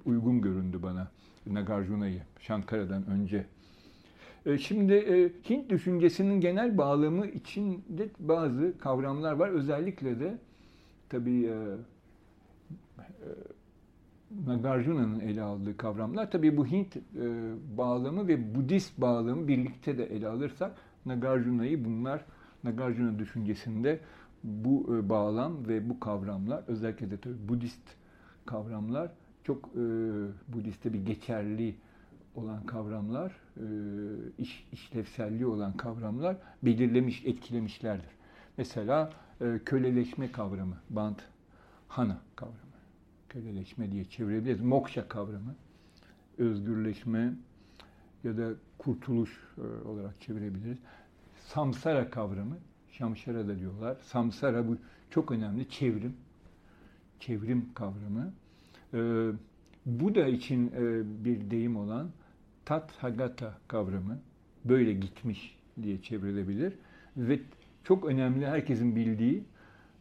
uygun 0.04 0.40
göründü 0.40 0.78
bana 0.82 1.08
Nagarjuna'yı 1.46 2.22
Şankara'dan 2.40 3.06
önce. 3.06 3.46
E, 4.46 4.58
şimdi 4.58 4.92
e, 4.92 5.32
Hint 5.50 5.70
düşüncesinin 5.70 6.40
genel 6.40 6.78
bağlamı 6.78 7.26
içinde 7.26 8.08
bazı 8.18 8.78
kavramlar 8.78 9.32
var. 9.32 9.48
Özellikle 9.48 10.20
de 10.20 10.38
tabii 11.08 11.44
e, 11.44 11.54
e, 12.98 13.28
Nagarjuna'nın 14.46 15.20
ele 15.20 15.42
aldığı 15.42 15.76
kavramlar. 15.76 16.30
Tabii 16.30 16.56
bu 16.56 16.66
Hint 16.66 16.96
e, 16.96 17.00
bağlamı 17.78 18.28
ve 18.28 18.54
Budist 18.54 19.00
bağlamı 19.00 19.48
birlikte 19.48 19.98
de 19.98 20.04
ele 20.04 20.28
alırsak 20.28 20.72
Nagarjuna'yı 21.06 21.84
bunlar 21.84 22.24
Nagarjuna 22.64 23.18
düşüncesinde 23.18 24.00
bu 24.44 24.96
e, 24.96 25.08
bağlam 25.08 25.68
ve 25.68 25.88
bu 25.88 26.00
kavramlar 26.00 26.62
özellikle 26.66 27.10
de 27.10 27.20
tabii 27.20 27.48
Budist 27.48 27.82
kavramlar 28.46 29.10
çok 29.44 29.64
e, 29.64 29.80
Budist'te 30.48 30.92
bir 30.92 31.06
geçerli 31.06 31.74
olan 32.34 32.66
kavramlar, 32.66 33.32
e, 33.56 33.64
iş, 34.38 34.68
işlevselliği 34.72 35.46
olan 35.46 35.76
kavramlar 35.76 36.36
belirlemiş, 36.62 37.26
etkilemişlerdir. 37.26 38.10
Mesela 38.56 39.12
e, 39.40 39.60
köleleşme 39.64 40.32
kavramı, 40.32 40.76
bant, 40.90 41.22
hana 41.88 42.18
kavramı 42.36 42.58
köleleşme 43.28 43.92
diye 43.92 44.04
çevirebiliriz. 44.04 44.60
Moksha 44.60 45.08
kavramı, 45.08 45.54
özgürleşme, 46.38 47.32
ya 48.24 48.36
da 48.36 48.50
kurtuluş 48.78 49.40
olarak 49.84 50.20
çevirebiliriz. 50.20 50.78
Samsara 51.48 52.10
kavramı, 52.10 52.58
Şamşara 52.90 53.48
da 53.48 53.58
diyorlar. 53.58 53.96
Samsara 54.02 54.68
bu 54.68 54.76
çok 55.10 55.32
önemli 55.32 55.68
çevrim. 55.68 56.16
Çevrim 57.20 57.74
kavramı. 57.74 58.32
E, 58.94 59.30
bu 59.86 60.14
da 60.14 60.26
için 60.26 60.66
e, 60.66 61.02
bir 61.24 61.50
deyim 61.50 61.76
olan 61.76 62.10
Tathagata 62.64 63.58
kavramı 63.68 64.18
böyle 64.64 64.92
gitmiş 64.92 65.58
diye 65.82 66.02
çevrilebilir 66.02 66.72
ve 67.16 67.40
çok 67.84 68.04
önemli 68.04 68.46
herkesin 68.46 68.96
bildiği 68.96 69.44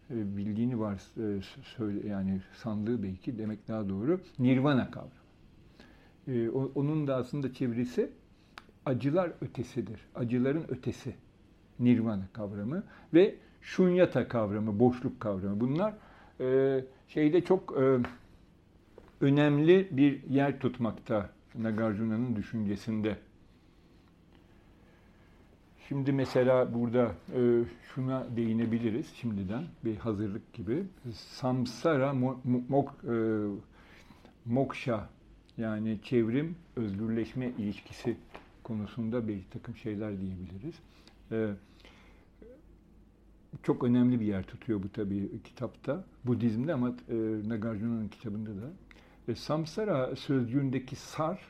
e, 0.10 0.38
bildiğini 0.38 0.80
var 0.80 0.94
e, 0.94 1.42
söyle 1.78 2.08
yani 2.08 2.42
sandığı 2.56 3.04
belki 3.04 3.38
demek 3.38 3.68
daha 3.68 3.90
doğru 3.90 4.22
Nirvana 4.40 4.92
kavramı. 4.92 5.12
E, 6.28 6.50
onun 6.50 7.08
da 7.08 7.16
aslında 7.16 7.54
çevirisi 7.54 8.10
acılar 8.86 9.32
ötesidir. 9.42 10.00
Acıların 10.16 10.66
ötesi. 10.70 11.16
Nirvana 11.80 12.28
kavramı 12.34 12.84
ve 13.14 13.36
şunyata 13.62 14.28
kavramı, 14.28 14.80
boşluk 14.80 15.20
kavramı. 15.20 15.60
Bunlar 15.60 15.94
şeyde 17.08 17.42
çok 17.42 17.78
önemli 19.22 19.88
bir 19.92 20.24
yer 20.30 20.60
tutmakta 20.60 21.30
Nagarjuna'nın 21.56 22.36
düşüncesinde. 22.36 23.18
Şimdi 25.88 26.12
mesela 26.12 26.74
burada 26.74 27.12
e, 27.36 27.64
şuna 27.94 28.26
değinebiliriz 28.36 29.14
şimdiden 29.16 29.64
bir 29.86 29.98
hazırlık 29.98 30.54
gibi. 30.54 30.84
Samsara 31.14 32.14
mo, 32.14 32.38
mok, 32.70 32.96
e, 33.04 33.16
moksha 34.46 35.10
yani 35.58 36.00
çevrim 36.04 36.56
özgürleşme 36.76 37.52
ilişkisi 37.58 38.18
konusunda 38.64 39.28
bir 39.28 39.40
takım 39.54 39.76
şeyler 39.76 40.22
diyebiliriz. 40.22 40.76
Çok 43.64 43.84
önemli 43.84 44.20
bir 44.20 44.26
yer 44.26 44.44
tutuyor 44.44 44.84
bu 44.84 44.90
tabii 44.90 45.42
kitapta. 45.44 46.06
Budizm'de 46.26 46.74
ama 46.74 46.90
e, 47.10 47.16
Nagarjuna'nın 47.50 48.08
kitabında 48.08 48.62
da. 48.62 48.72
E, 49.28 49.36
samsara 49.36 50.16
sözcüğündeki 50.16 50.96
sar 50.96 51.42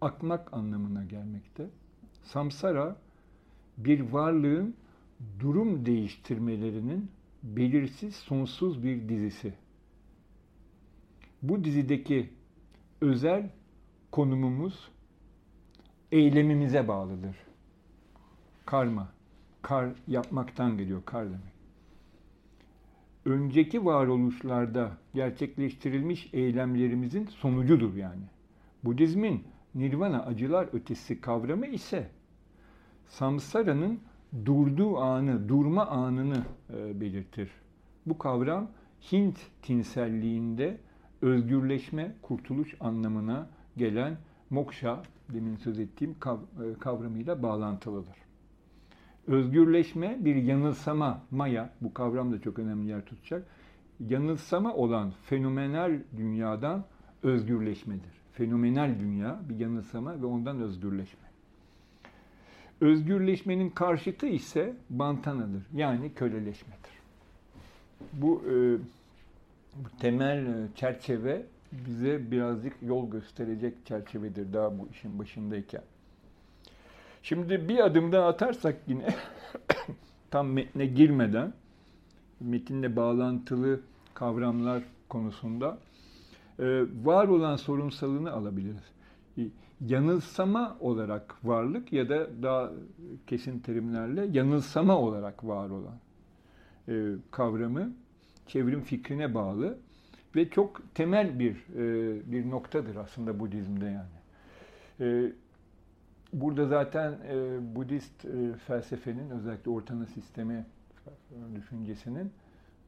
akmak 0.00 0.54
anlamına 0.54 1.04
gelmekte. 1.04 1.70
Samsara 2.22 2.96
bir 3.78 4.00
varlığın 4.00 4.74
durum 5.40 5.86
değiştirmelerinin 5.86 7.10
belirsiz 7.42 8.16
sonsuz 8.16 8.84
bir 8.84 9.08
dizisi. 9.08 9.54
Bu 11.42 11.64
dizideki 11.64 12.30
özel 13.00 13.50
konumumuz 14.10 14.88
eylemimize 16.12 16.88
bağlıdır. 16.88 17.36
Karma, 18.66 19.08
kar 19.62 19.88
yapmaktan 20.08 20.78
geliyor, 20.78 21.02
kar 21.04 21.26
demek. 21.26 21.52
Önceki 23.24 23.84
varoluşlarda 23.84 24.90
gerçekleştirilmiş 25.14 26.28
eylemlerimizin 26.32 27.26
sonucudur 27.26 27.94
yani. 27.94 28.22
Budizmin 28.84 29.44
nirvana 29.74 30.22
acılar 30.22 30.68
ötesi 30.72 31.20
kavramı 31.20 31.66
ise 31.66 32.10
samsara'nın 33.08 34.00
durduğu 34.44 34.98
anı, 34.98 35.48
durma 35.48 35.86
anını 35.86 36.44
e, 36.74 37.00
belirtir. 37.00 37.50
Bu 38.06 38.18
kavram 38.18 38.68
Hint 39.12 39.38
tinselliğinde 39.62 40.80
özgürleşme, 41.22 42.14
kurtuluş 42.22 42.74
anlamına 42.80 43.46
gelen 43.76 44.16
moksha, 44.50 45.02
demin 45.28 45.56
söz 45.56 45.78
ettiğim 45.78 46.10
e, 46.10 46.78
kavramıyla 46.78 47.42
bağlantılıdır. 47.42 48.16
Özgürleşme 49.26 50.16
bir 50.20 50.34
yanılsama, 50.36 51.22
maya, 51.30 51.70
bu 51.80 51.94
kavram 51.94 52.32
da 52.32 52.40
çok 52.40 52.58
önemli 52.58 52.88
yer 52.88 53.04
tutacak. 53.04 53.46
Yanılsama 54.08 54.74
olan 54.74 55.12
fenomenal 55.24 55.98
dünyadan 56.16 56.84
özgürleşmedir. 57.22 58.12
Fenomenal 58.32 59.00
dünya 59.00 59.40
bir 59.48 59.56
yanılsama 59.56 60.22
ve 60.22 60.26
ondan 60.26 60.60
özgürleşme. 60.60 61.22
Özgürleşmenin 62.80 63.70
karşıtı 63.70 64.26
ise 64.26 64.76
bantanadır. 64.90 65.62
Yani 65.74 66.14
köleleşmedir. 66.14 66.92
Bu, 68.12 68.42
e, 68.50 68.76
bu 69.76 69.98
temel 70.00 70.46
e, 70.46 70.68
çerçeve 70.74 71.46
bize 71.72 72.30
birazcık 72.30 72.72
yol 72.82 73.10
gösterecek 73.10 73.86
çerçevedir 73.86 74.52
daha 74.52 74.78
bu 74.78 74.88
işin 74.92 75.18
başındayken. 75.18 75.82
Şimdi 77.22 77.68
bir 77.68 77.84
adım 77.84 78.12
daha 78.12 78.28
atarsak 78.28 78.76
yine 78.86 79.14
tam 80.30 80.48
metne 80.48 80.86
girmeden 80.86 81.52
metinle 82.40 82.96
bağlantılı 82.96 83.80
kavramlar 84.14 84.82
konusunda 85.08 85.78
e, 86.58 86.64
var 87.04 87.28
olan 87.28 87.56
sorunsalını 87.56 88.32
alabiliriz 88.32 88.92
yanılsama 89.86 90.76
olarak 90.80 91.36
varlık 91.44 91.92
ya 91.92 92.08
da 92.08 92.42
daha 92.42 92.70
kesin 93.26 93.58
terimlerle 93.58 94.28
yanılsama 94.32 94.98
olarak 94.98 95.44
var 95.44 95.70
olan 95.70 95.98
e, 96.88 97.16
kavramı 97.30 97.92
çevrim 98.46 98.82
fikrine 98.82 99.34
bağlı 99.34 99.78
ve 100.36 100.50
çok 100.50 100.94
temel 100.94 101.38
bir 101.38 101.52
e, 101.76 102.32
bir 102.32 102.50
noktadır 102.50 102.96
aslında 102.96 103.40
Budizm'de 103.40 103.84
yani. 103.84 104.22
E, 106.34 106.40
burada 106.40 106.66
zaten 106.66 107.12
e, 107.12 107.58
Budist 107.76 108.24
e, 108.24 108.52
felsefenin 108.66 109.30
özellikle 109.30 109.70
ortanı 109.70 110.06
sistemi 110.06 110.66
düşüncesinin 111.54 112.32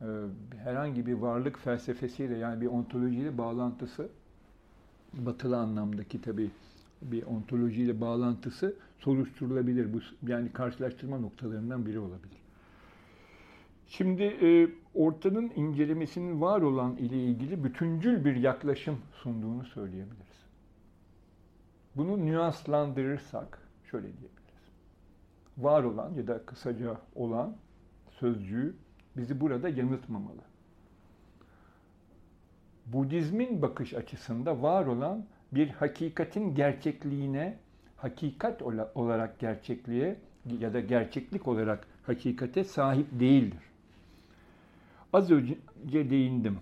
e, 0.00 0.06
herhangi 0.56 1.06
bir 1.06 1.14
varlık 1.14 1.58
felsefesiyle 1.58 2.36
yani 2.36 2.60
bir 2.60 2.66
ontolojiyle 2.66 3.38
bağlantısı 3.38 4.08
batılı 5.12 5.56
anlamdaki 5.58 6.20
tabii 6.20 6.50
bir 7.02 7.22
ontolojiyle 7.22 8.00
bağlantısı 8.00 8.74
soruşturulabilir. 8.98 9.92
Bu 9.92 9.98
yani 10.30 10.52
karşılaştırma 10.52 11.18
noktalarından 11.18 11.86
biri 11.86 11.98
olabilir. 11.98 12.38
Şimdi 13.88 14.22
e, 14.22 14.68
ortanın 14.94 15.52
incelemesinin 15.56 16.40
var 16.40 16.62
olan 16.62 16.96
ile 16.96 17.24
ilgili 17.24 17.64
bütüncül 17.64 18.24
bir 18.24 18.36
yaklaşım 18.36 18.98
sunduğunu 19.12 19.64
söyleyebiliriz. 19.64 20.33
Bunu 21.96 22.26
nüanslandırırsak 22.26 23.58
şöyle 23.90 24.06
diyebiliriz. 24.06 24.34
Var 25.58 25.82
olan 25.82 26.14
ya 26.14 26.26
da 26.26 26.46
kısaca 26.46 26.96
olan 27.14 27.56
sözcüğü 28.10 28.76
bizi 29.16 29.40
burada 29.40 29.68
yanıltmamalı. 29.68 30.40
Budizmin 32.86 33.62
bakış 33.62 33.94
açısında 33.94 34.62
var 34.62 34.86
olan 34.86 35.24
bir 35.52 35.68
hakikatin 35.68 36.54
gerçekliğine, 36.54 37.58
hakikat 37.96 38.62
olarak 38.94 39.38
gerçekliğe 39.38 40.16
ya 40.60 40.74
da 40.74 40.80
gerçeklik 40.80 41.48
olarak 41.48 41.86
hakikate 42.02 42.64
sahip 42.64 43.06
değildir. 43.20 43.62
Az 45.12 45.30
önce 45.30 45.56
değindim. 46.10 46.58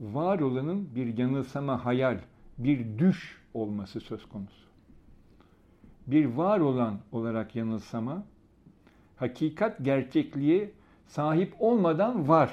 Var 0.00 0.40
olanın 0.40 0.94
bir 0.94 1.18
yanılsama, 1.18 1.84
hayal, 1.84 2.18
bir 2.58 2.98
düş 2.98 3.40
olması 3.54 4.00
söz 4.00 4.28
konusu. 4.28 4.69
Bir 6.10 6.24
var 6.24 6.60
olan 6.60 6.98
olarak 7.12 7.56
yanılsama, 7.56 8.24
hakikat 9.16 9.84
gerçekliğe 9.84 10.70
sahip 11.06 11.54
olmadan 11.58 12.28
var. 12.28 12.50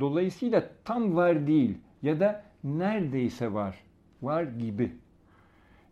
Dolayısıyla 0.00 0.70
tam 0.84 1.16
var 1.16 1.46
değil 1.46 1.78
ya 2.02 2.20
da 2.20 2.44
neredeyse 2.64 3.52
var 3.52 3.84
var 4.22 4.42
gibi. 4.42 4.92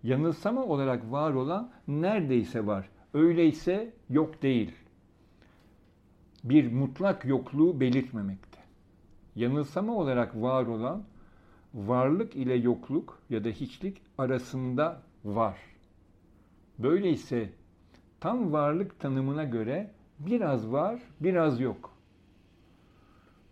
Yanılsama 0.02 0.64
olarak 0.64 1.12
var 1.12 1.32
olan 1.34 1.70
neredeyse 1.88 2.66
var. 2.66 2.88
Öyleyse 3.14 3.92
yok 4.10 4.42
değil. 4.42 4.72
Bir 6.44 6.72
mutlak 6.72 7.24
yokluğu 7.24 7.80
belirtmemekte. 7.80 8.58
Yanılsama 9.36 9.94
olarak 9.96 10.42
var 10.42 10.66
olan 10.66 11.04
varlık 11.74 12.36
ile 12.36 12.54
yokluk 12.54 13.18
ya 13.30 13.44
da 13.44 13.48
hiçlik 13.48 14.02
arasında 14.18 15.02
var. 15.24 15.58
Böyleyse 16.78 17.48
tam 18.20 18.52
varlık 18.52 19.00
tanımına 19.00 19.44
göre 19.44 19.90
biraz 20.18 20.72
var, 20.72 21.02
biraz 21.20 21.60
yok. 21.60 21.92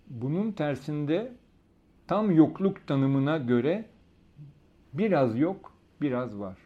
Bunun 0.06 0.52
tersinde 0.52 1.32
tam 2.06 2.30
yokluk 2.30 2.86
tanımına 2.86 3.38
göre 3.38 3.84
Biraz 4.98 5.38
yok, 5.38 5.72
biraz 6.00 6.38
var. 6.38 6.56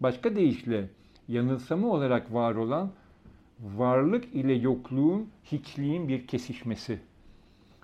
Başka 0.00 0.36
deyişle 0.36 0.88
yanılsama 1.28 1.88
olarak 1.88 2.34
var 2.34 2.54
olan 2.54 2.90
varlık 3.60 4.24
ile 4.34 4.52
yokluğun, 4.52 5.28
hiçliğin 5.44 6.08
bir 6.08 6.26
kesişmesi, 6.26 6.98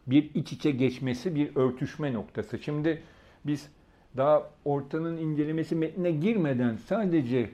bir 0.07 0.35
iç 0.35 0.53
içe 0.53 0.70
geçmesi, 0.70 1.35
bir 1.35 1.57
örtüşme 1.57 2.12
noktası. 2.12 2.59
Şimdi 2.59 3.03
biz 3.47 3.70
daha 4.16 4.51
ortanın 4.64 5.16
incelemesi 5.16 5.77
metnine 5.77 6.11
girmeden 6.11 6.77
sadece 6.77 7.51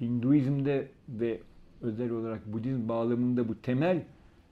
Hinduizm'de 0.00 0.88
ve 1.08 1.40
özel 1.80 2.10
olarak 2.10 2.46
Budizm 2.52 2.88
bağlamında 2.88 3.48
bu 3.48 3.62
temel 3.62 4.02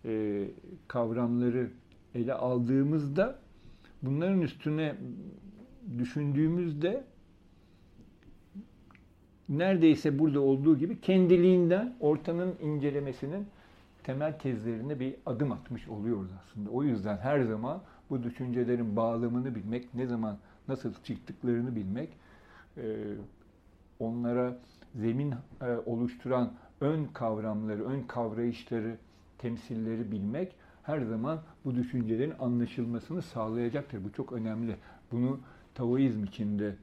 e, 0.05 0.45
kavramları 0.89 1.71
ele 2.15 2.35
aldığımızda 2.35 3.39
bunların 4.03 4.41
üstüne 4.41 4.95
düşündüğümüzde 5.99 7.05
neredeyse 9.49 10.19
burada 10.19 10.41
olduğu 10.41 10.79
gibi 10.79 11.01
kendiliğinden 11.01 11.97
ortanın 12.01 12.55
incelemesinin 12.63 13.47
temel 14.03 14.39
tezlerine 14.39 15.01
bir 15.01 15.15
adım 15.27 15.53
atmış 15.53 15.89
oluyoruz 15.89 16.31
aslında. 16.43 16.71
O 16.71 16.83
yüzden 16.83 17.17
her 17.17 17.41
zaman 17.41 17.83
bu 18.11 18.23
düşüncelerin 18.23 18.97
bağlamını 18.97 19.55
bilmek, 19.55 19.95
ne 19.95 20.07
zaman 20.07 20.39
nasıl 20.69 20.93
çıktıklarını 21.05 21.77
bilmek, 21.77 22.09
e, 22.77 22.83
onlara 24.01 24.57
zemin 24.95 25.35
e, 25.63 25.67
oluşturan 25.87 26.53
ön 26.81 27.05
kavramları, 27.05 27.85
ön 27.85 28.03
kavrayışları, 28.03 28.97
temsilleri 29.39 30.13
bilmek 30.13 30.53
her 30.83 31.01
zaman 31.01 31.41
bu 31.65 31.75
düşüncelerin 31.75 32.35
anlaşılmasını 32.41 33.23
sağlayacaktır. 33.23 34.05
Bu 34.05 34.13
çok 34.13 34.33
önemli. 34.33 34.77
Bunu 35.13 35.41
Taoizm 35.75 36.25
içinde 36.25 36.75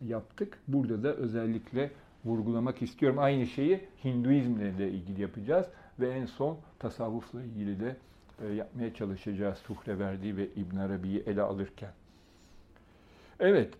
yaptık. 0.00 0.58
Burada 0.68 1.02
da 1.02 1.14
özellikle 1.14 1.90
vurgulamak 2.24 2.82
istiyorum. 2.82 3.18
Aynı 3.18 3.46
şeyi 3.46 3.80
Hinduizmle 4.04 4.78
de 4.78 4.90
ilgili 4.90 5.22
yapacağız 5.22 5.66
ve 6.00 6.10
en 6.10 6.26
son 6.26 6.58
tasavvufla 6.78 7.42
ilgili 7.42 7.80
de 7.80 7.96
e, 8.42 8.52
yapmaya 8.52 8.94
çalışacağız 8.94 9.58
Suhreverdi 9.58 10.36
ve 10.36 10.48
İbn 10.56 10.76
Arabi'yi 10.76 11.22
ele 11.26 11.42
alırken. 11.42 11.90
Evet. 13.40 13.74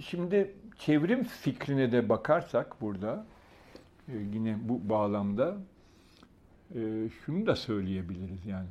Şimdi 0.00 0.54
çevrim 0.78 1.24
fikrine 1.24 1.92
de 1.92 2.08
bakarsak 2.08 2.80
burada 2.80 3.26
e, 4.08 4.12
yine 4.32 4.58
bu 4.62 4.88
bağlamda 4.88 5.56
e, 6.74 7.08
şunu 7.24 7.46
da 7.46 7.56
söyleyebiliriz 7.56 8.46
yani. 8.46 8.68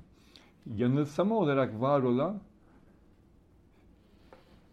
Yanılsama 0.75 1.36
olarak 1.36 1.81
var 1.81 2.01
olan 2.01 2.39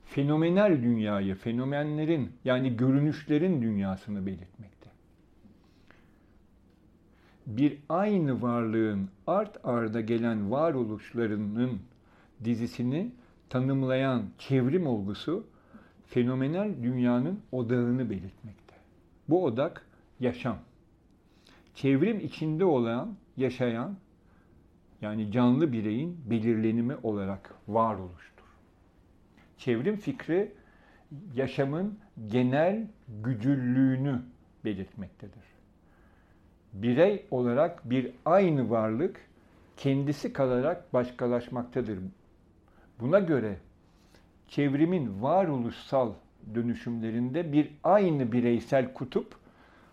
fenomenal 0.05 0.83
dünyayı, 0.83 1.35
fenomenlerin 1.35 2.33
yani 2.45 2.77
görünüşlerin 2.77 3.63
dünyasını 3.63 4.27
belirtmekte. 4.27 4.91
Bir 7.47 7.79
aynı 7.89 8.43
varlığın 8.43 9.09
art 9.27 9.59
arda 9.65 10.01
gelen 10.01 10.51
varoluşlarının 10.51 11.81
dizisini 12.45 13.13
tanımlayan 13.49 14.23
çevrim 14.39 14.87
olgusu 14.87 15.47
fenomenal 16.09 16.83
dünyanın 16.83 17.41
odağını 17.53 18.11
belirtmekte. 18.11 18.75
Bu 19.29 19.45
odak 19.45 19.87
yaşam. 20.21 20.59
Çevrim 21.75 22.21
içinde 22.21 22.65
olan, 22.65 23.17
yaşayan 23.37 23.97
yani 25.01 25.33
canlı 25.33 25.73
bireyin 25.73 26.21
belirlenimi 26.31 26.97
olarak 27.03 27.55
varoluştur. 27.69 28.45
Çevrim 29.59 29.97
fikri 29.97 30.53
yaşamın 31.35 31.99
genel 32.27 32.87
gücüllüğünü 33.09 34.23
belirtmektedir. 34.65 35.45
Birey 36.73 37.27
olarak 37.31 37.91
bir 37.91 38.13
aynı 38.25 38.71
varlık 38.71 39.21
kendisi 39.77 40.33
kalarak 40.33 40.95
başkalaşmaktadır. 40.95 41.99
Buna 43.01 43.19
göre 43.19 43.57
çevrimin 44.49 45.23
varoluşsal 45.23 46.13
dönüşümlerinde 46.55 47.53
bir 47.53 47.71
aynı 47.85 48.33
bireysel 48.33 48.95
kutup 48.95 49.35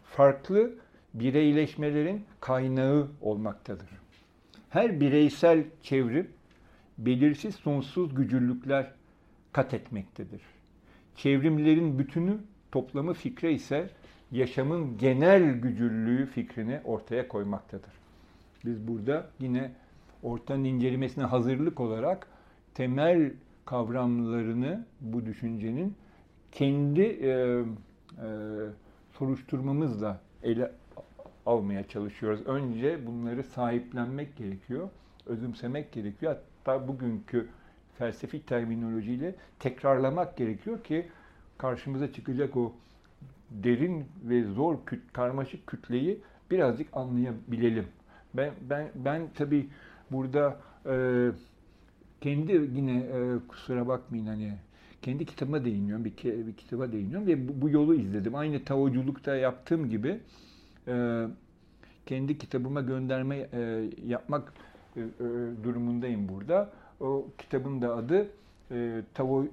farklı 0.03 0.75
bireyleşmelerin 1.13 2.25
kaynağı 2.41 3.07
olmaktadır. 3.21 3.89
Her 4.69 4.99
bireysel 4.99 5.63
çevrim 5.81 6.29
belirsiz 6.97 7.55
sonsuz 7.55 8.15
gücüllükler 8.15 8.91
kat 9.53 9.73
etmektedir. 9.73 10.41
Çevrimlerin 11.15 11.99
bütünü 11.99 12.37
toplamı 12.71 13.13
fikre 13.13 13.53
ise 13.53 13.89
yaşamın 14.31 14.97
genel 14.97 15.53
gücüllüğü 15.53 16.25
fikrini 16.25 16.81
ortaya 16.83 17.27
koymaktadır. 17.27 17.93
Biz 18.65 18.87
burada 18.87 19.29
yine 19.39 19.71
ortanın 20.23 20.63
incelemesine 20.63 21.23
hazırlık 21.23 21.79
olarak 21.79 22.27
temel 22.73 23.31
kavramlarını 23.65 24.85
bu 25.01 25.25
düşüncenin 25.25 25.95
kendi 26.51 27.01
e, 27.01 27.29
e, 27.29 27.63
soruşturmamızla 29.11 30.21
ele 30.43 30.71
almaya 31.45 31.87
çalışıyoruz. 31.87 32.41
Önce 32.45 33.07
bunları 33.07 33.43
sahiplenmek 33.43 34.37
gerekiyor, 34.37 34.89
özümsemek 35.25 35.91
gerekiyor. 35.91 36.35
Hatta 36.35 36.87
bugünkü 36.87 37.47
felsefi 37.97 38.45
terminolojiyle 38.45 39.35
tekrarlamak 39.59 40.37
gerekiyor 40.37 40.83
ki 40.83 41.07
karşımıza 41.57 42.11
çıkacak 42.11 42.57
o 42.57 42.73
derin 43.51 44.05
ve 44.23 44.43
zor 44.43 44.77
küt, 44.85 45.13
karmaşık 45.13 45.67
kütleyi 45.67 46.21
birazcık 46.51 46.97
anlayabilelim. 46.97 47.87
Ben 48.33 48.51
ben 48.69 48.89
ben 48.95 49.29
tabii 49.35 49.69
burada 50.11 50.57
e, 50.85 51.29
kendi 52.21 52.51
yine 52.51 52.97
e, 52.97 53.47
kusura 53.47 53.87
bakmayın 53.87 54.25
hani 54.25 54.53
kendi 55.01 55.25
kitabıma 55.25 55.65
değiniyorum, 55.65 56.05
bir, 56.05 56.13
bir 56.47 56.53
kitaba 56.53 56.91
değiniyorum 56.91 57.27
ve 57.27 57.47
bu, 57.47 57.61
bu 57.61 57.69
yolu 57.69 57.95
izledim. 57.95 58.35
Aynı 58.35 58.63
tavuculukta 58.63 59.35
yaptığım 59.35 59.89
gibi 59.89 60.19
e, 60.87 61.25
kendi 62.05 62.37
kitabıma 62.37 62.81
gönderme 62.81 63.49
e, 63.53 63.89
yapmak 64.05 64.53
e, 64.95 64.99
e, 64.99 65.05
durumundayım 65.63 66.29
burada. 66.29 66.71
O 66.99 67.27
kitabın 67.37 67.81
da 67.81 67.95
adı 67.95 68.27
e, 68.71 69.01
Tavo 69.13 69.43
e, 69.43 69.47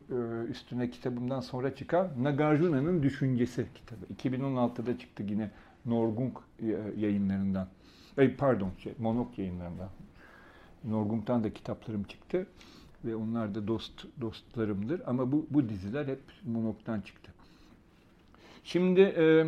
üstüne 0.50 0.90
kitabımdan 0.90 1.40
sonra 1.40 1.74
çıkan 1.74 2.08
Nagarjuna'nın 2.22 3.02
Düşüncesi 3.02 3.66
kitabı. 3.74 4.04
2016'da 4.14 4.98
çıktı 4.98 5.22
yine 5.28 5.50
Norgung 5.86 6.32
yayınlarından. 6.96 7.68
E, 8.18 8.36
pardon, 8.36 8.70
şey, 8.78 8.92
Monok 8.98 9.38
yayınlarından. 9.38 9.88
Norgung'dan 10.84 11.44
da 11.44 11.52
kitaplarım 11.52 12.02
çıktı 12.02 12.46
ve 13.04 13.16
onlar 13.16 13.54
da 13.54 13.68
dost 13.68 14.06
dostlarımdır. 14.20 15.02
Ama 15.06 15.32
bu, 15.32 15.46
bu 15.50 15.68
diziler 15.68 16.06
hep 16.06 16.20
Monok'tan 16.44 17.00
çıktı. 17.00 17.32
Şimdi 18.64 19.00
e, 19.00 19.46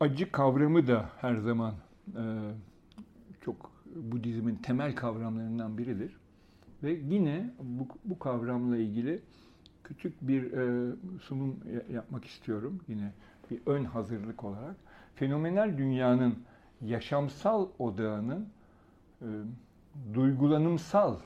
acı 0.00 0.32
kavramı 0.32 0.86
da 0.86 1.10
her 1.20 1.36
zaman 1.36 1.74
e, 2.16 2.22
çok 3.40 3.74
Budizmin 3.94 4.56
temel 4.56 4.94
kavramlarından 4.94 5.78
biridir. 5.78 6.16
Ve 6.82 6.92
yine 6.92 7.54
bu, 7.62 7.88
bu 8.04 8.18
kavramla 8.18 8.76
ilgili 8.76 9.22
küçük 9.84 10.28
bir 10.28 10.52
e, 10.52 10.92
sunum 11.22 11.60
yapmak 11.92 12.24
istiyorum. 12.24 12.80
Yine 12.88 13.12
bir 13.50 13.58
ön 13.66 13.84
hazırlık 13.84 14.44
olarak. 14.44 14.76
Fenomenal 15.14 15.78
dünyanın 15.78 16.34
yaşamsal 16.86 17.68
odağının 17.78 18.48
e, 19.22 19.26
duygulanımsal, 20.14 21.16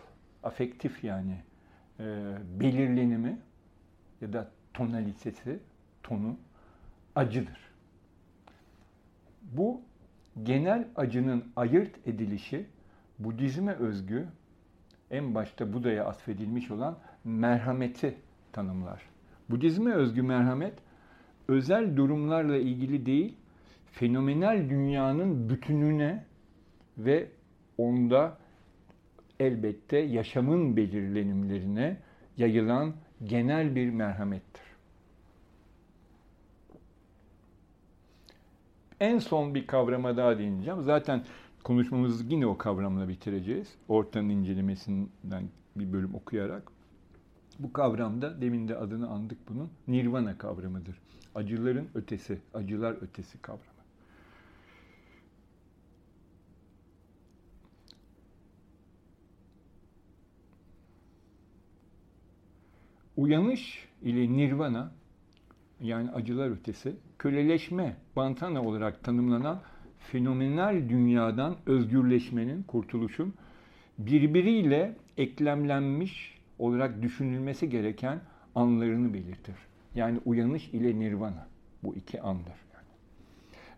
afektif 0.43 1.05
yani 1.05 1.43
e, 2.01 2.35
belirlenimi 2.61 3.39
ya 4.21 4.33
da 4.33 4.51
tonalitesi, 4.75 5.61
tonu 6.03 6.37
acıdır. 7.15 7.59
Bu 9.43 9.81
genel 10.43 10.89
acının 10.97 11.45
ayırt 11.57 12.09
edilişi 12.09 12.67
Budizme 13.19 13.73
özgü 13.73 14.27
en 15.11 15.35
başta 15.35 15.73
Buda'ya 15.73 16.05
atfedilmiş 16.05 16.71
olan 16.71 16.99
merhameti 17.25 18.15
tanımlar. 18.53 19.03
Budizme 19.51 19.93
özgü 19.93 20.23
merhamet 20.23 20.75
özel 21.49 21.97
durumlarla 21.97 22.57
ilgili 22.57 23.07
değil, 23.07 23.37
fenomenal 23.93 24.71
dünyanın 24.71 25.49
bütününe 25.51 26.25
ve 26.99 27.29
onda 27.79 28.39
elbette 29.41 29.99
yaşamın 29.99 30.77
belirlenimlerine 30.77 31.97
yayılan 32.37 32.95
genel 33.25 33.75
bir 33.75 33.91
merhamettir. 33.91 34.63
En 39.01 39.19
son 39.19 39.55
bir 39.55 39.67
kavrama 39.67 40.17
daha 40.17 40.39
değineceğim. 40.39 40.83
Zaten 40.83 41.25
konuşmamızı 41.65 42.25
yine 42.29 42.47
o 42.47 42.59
kavramla 42.59 43.09
bitireceğiz. 43.09 43.75
Ortanın 43.89 44.29
incelemesinden 44.29 45.49
bir 45.77 45.93
bölüm 45.93 46.15
okuyarak. 46.15 46.73
Bu 47.59 47.73
kavramda 47.73 48.41
demin 48.41 48.69
de 48.69 48.77
adını 48.77 49.09
andık 49.09 49.39
bunun 49.49 49.71
nirvana 49.89 50.39
kavramıdır. 50.39 50.99
Acıların 51.35 51.89
ötesi, 51.95 52.39
acılar 52.55 53.03
ötesi 53.03 53.43
kavramı. 53.43 53.78
Uyanış 63.19 63.89
ile 64.03 64.33
nirvana 64.33 64.91
yani 65.81 66.11
acılar 66.11 66.51
ötesi 66.51 66.97
köleleşme, 67.19 67.97
bantana 68.17 68.63
olarak 68.63 69.05
tanımlanan 69.05 69.61
fenomenal 69.99 70.89
dünyadan 70.89 71.57
özgürleşmenin, 71.67 72.63
kurtuluşun 72.63 73.35
birbiriyle 73.99 74.97
eklemlenmiş 75.17 76.39
olarak 76.59 77.03
düşünülmesi 77.03 77.71
gereken 77.71 78.21
anlarını 78.55 79.15
belirtir. 79.15 79.57
Yani 79.95 80.21
uyanış 80.25 80.69
ile 80.69 80.99
nirvana 80.99 81.47
bu 81.83 81.95
iki 81.95 82.21
andır. 82.21 82.57
Yani. 82.75 82.87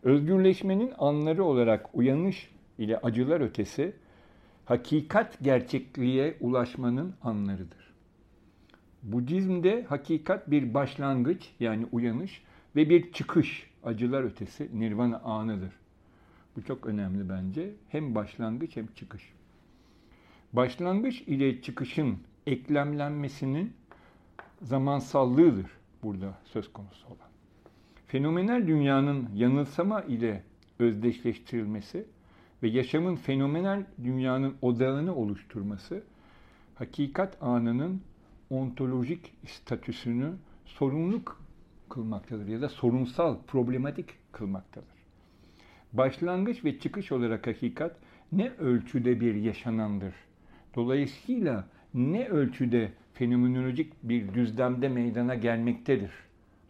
Özgürleşmenin 0.03 0.92
anları 0.98 1.44
olarak 1.44 1.94
uyanış 1.94 2.50
ile 2.79 2.98
acılar 2.98 3.40
ötesi 3.40 3.92
hakikat 4.64 5.38
gerçekliğe 5.42 6.37
ulaşmanın 6.40 7.14
anlarıdır. 7.22 7.89
Budizm'de 9.02 9.82
hakikat 9.88 10.50
bir 10.50 10.74
başlangıç 10.74 11.50
yani 11.60 11.86
uyanış 11.92 12.42
ve 12.76 12.90
bir 12.90 13.12
çıkış 13.12 13.70
acılar 13.84 14.22
ötesi 14.22 14.70
nirvana 14.80 15.18
anıdır. 15.18 15.72
Bu 16.56 16.62
çok 16.62 16.86
önemli 16.86 17.28
bence. 17.28 17.70
Hem 17.88 18.14
başlangıç 18.14 18.76
hem 18.76 18.86
çıkış. 18.86 19.32
Başlangıç 20.52 21.20
ile 21.20 21.62
çıkışın 21.62 22.18
eklemlenmesinin 22.46 23.72
zamansallığıdır 24.62 25.66
burada 26.02 26.38
söz 26.44 26.72
konusu 26.72 27.06
olan. 27.06 27.30
Fenomenal 28.06 28.66
dünyanın 28.66 29.28
yanılsama 29.34 30.02
ile 30.02 30.42
özdeşleştirilmesi 30.78 32.06
ve 32.62 32.68
yaşamın 32.68 33.16
fenomenal 33.16 33.84
dünyanın 34.04 34.54
odağını 34.62 35.14
oluşturması, 35.14 36.02
hakikat 36.74 37.42
anının 37.42 38.02
ontolojik 38.50 39.32
statüsünü 39.46 40.32
sorumlu 40.64 41.22
kılmaktadır 41.88 42.48
ya 42.48 42.60
da 42.60 42.68
sorunsal, 42.68 43.36
problematik 43.46 44.32
kılmaktadır. 44.32 45.00
Başlangıç 45.92 46.64
ve 46.64 46.78
çıkış 46.78 47.12
olarak 47.12 47.46
hakikat 47.46 47.96
ne 48.32 48.50
ölçüde 48.50 49.20
bir 49.20 49.34
yaşanandır? 49.34 50.14
Dolayısıyla 50.74 51.68
ne 51.94 52.28
ölçüde 52.28 52.92
fenomenolojik 53.14 53.92
bir 54.02 54.34
düzlemde 54.34 54.88
meydana 54.88 55.34
gelmektedir? 55.34 56.10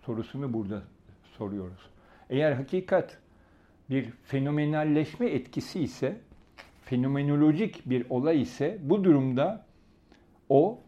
Sorusunu 0.07 0.53
burada 0.53 0.83
soruyoruz. 1.39 1.91
Eğer 2.31 2.53
hakikat 2.53 3.19
bir 3.91 4.11
fenomenalleşme 4.25 5.27
etkisi 5.27 5.81
ise, 5.81 6.21
fenomenolojik 6.85 7.91
bir 7.91 8.07
olay 8.11 8.43
ise 8.43 8.79
bu 8.83 9.05
durumda 9.05 9.67
o 10.49 10.81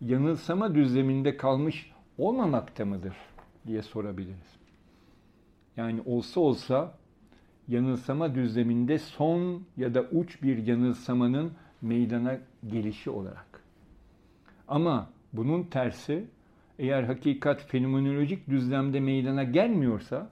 yanılsama 0.00 0.74
düzleminde 0.74 1.36
kalmış 1.36 1.92
olmamakta 2.18 2.84
mıdır 2.84 3.16
diye 3.66 3.82
sorabiliriz. 3.82 4.58
Yani 5.76 6.02
olsa 6.04 6.40
olsa 6.40 6.94
yanılsama 7.68 8.34
düzleminde 8.34 8.98
son 8.98 9.62
ya 9.76 9.94
da 9.94 10.02
uç 10.02 10.42
bir 10.42 10.66
yanılsamanın 10.66 11.52
meydana 11.82 12.38
gelişi 12.66 13.10
olarak. 13.10 13.62
Ama 14.68 15.10
bunun 15.32 15.62
tersi 15.62 16.24
eğer 16.78 17.02
hakikat 17.02 17.66
fenomenolojik 17.66 18.48
düzlemde 18.50 19.00
meydana 19.00 19.44
gelmiyorsa 19.44 20.30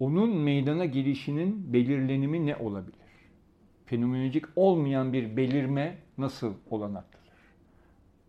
onun 0.00 0.36
meydana 0.36 0.84
gelişinin 0.84 1.72
belirlenimi 1.72 2.46
ne 2.46 2.56
olabilir? 2.56 2.94
Fenomenolojik 3.86 4.44
olmayan 4.56 5.12
bir 5.12 5.36
belirme 5.36 5.98
nasıl 6.18 6.54
olanaktadır? 6.70 7.19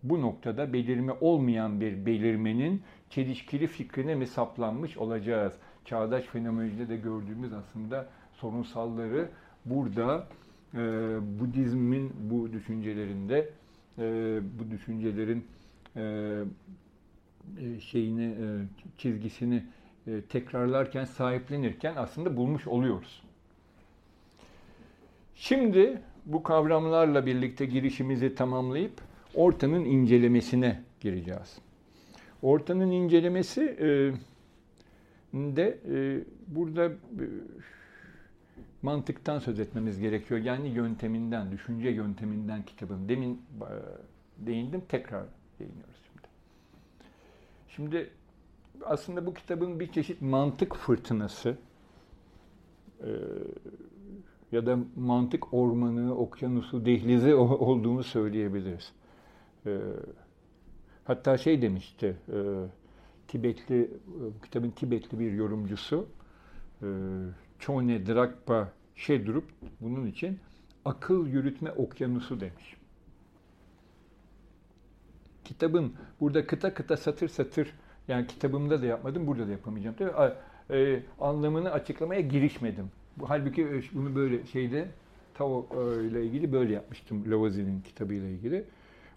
Bu 0.04 0.22
noktada 0.22 0.74
belirme 0.74 1.14
olmayan 1.22 1.82
bir 1.82 2.06
belirmenin 2.06 2.82
çelişkili 3.10 3.68
fikrine 3.68 4.16
mi 4.16 4.28
saplanmış 4.28 4.98
olacağız? 4.98 5.54
Çağdaş 5.86 6.26
fenomenolojide 6.26 6.90
de 6.90 6.98
gördüğümüz 6.98 7.54
aslında 7.54 8.10
sorunsalları 8.34 9.30
burada 9.66 10.28
e, 10.74 10.78
Budizmin 11.40 12.14
bu 12.20 12.54
düşüncelerinde 12.54 13.50
e, 13.98 14.04
bu 14.60 14.72
düşüncelerin 14.72 15.46
e, 15.96 16.02
e 17.60 17.80
şeyini 17.80 18.24
e, 18.26 18.46
çizgisini 18.98 19.64
e, 20.08 20.22
tekrarlarken, 20.22 21.06
sahiplenirken 21.06 21.94
aslında 21.96 22.38
bulmuş 22.38 22.68
oluyoruz. 22.68 23.24
Şimdi 25.36 26.02
bu 26.26 26.44
kavramlarla 26.44 27.26
birlikte 27.26 27.66
girişimizi 27.66 28.36
tamamlayıp 28.36 28.94
ortanın 29.36 29.86
incelemesine 29.86 30.82
gireceğiz. 31.00 31.58
Ortanın 32.42 32.92
incelemesi 32.92 33.62
e, 33.62 34.14
de 35.34 35.80
e, 35.90 36.24
burada 36.48 36.92
mantıktan 38.82 39.40
söz 39.40 39.60
etmemiz 39.60 40.00
gerekiyor. 40.00 40.40
Yani 40.40 40.70
yönteminden, 40.70 41.52
düşünce 41.52 41.90
yönteminden 41.90 42.64
kitabın. 42.64 43.10
Demin 43.10 43.42
değindim, 44.38 44.82
tekrar 44.90 45.26
değiniyoruz 45.60 45.96
şimdi. 46.08 46.28
Şimdi 47.70 48.10
aslında 48.86 49.26
bu 49.26 49.34
kitabın 49.34 49.80
bir 49.80 49.92
çeşit 49.92 50.22
mantık 50.22 50.76
fırtınası 50.76 51.58
e, 53.00 53.10
ya 54.52 54.66
da 54.66 54.80
mantık 54.96 55.54
ormanı, 55.54 56.16
okyanusu, 56.16 56.86
dehlizi 56.86 57.36
olduğunu 57.36 58.04
söyleyebiliriz. 58.04 58.92
E, 59.66 59.80
hatta 61.04 61.38
şey 61.38 61.62
demişti, 61.62 62.16
e, 62.34 62.38
Tibetli, 63.28 63.92
bu 64.08 64.42
kitabın 64.42 64.70
Tibetli 64.70 65.20
bir 65.20 65.32
yorumcusu, 65.32 66.08
Chone 67.60 68.06
Drakpa 68.06 68.72
Shedrup 68.96 69.44
bunun 69.82 70.06
için 70.06 70.40
akıl 70.86 71.28
yürütme 71.28 71.72
okyanusu 71.72 72.40
demiş. 72.40 72.78
Kitabın 75.44 75.94
burada 76.20 76.48
kıta 76.48 76.74
kıta 76.74 76.98
satır 76.98 77.28
satır 77.28 77.74
yani 78.08 78.28
kitabımda 78.28 78.82
da 78.82 78.86
yapmadım, 78.86 79.28
burada 79.28 79.48
da 79.48 79.52
yapamayacağım. 79.52 79.96
Tabii, 79.96 80.34
e, 80.72 81.04
anlamını 81.20 81.72
açıklamaya 81.72 82.22
girişmedim. 82.22 82.92
Halbuki 83.26 83.62
e, 83.62 83.82
bunu 83.94 84.16
böyle 84.16 84.46
şeyde 84.46 84.88
Tao 85.34 85.68
e, 85.74 86.04
ile 86.08 86.26
ilgili 86.26 86.54
böyle 86.54 86.74
yapmıştım 86.74 87.32
Lavazin'in 87.32 87.82
kitabıyla 87.82 88.28
ilgili. 88.28 88.64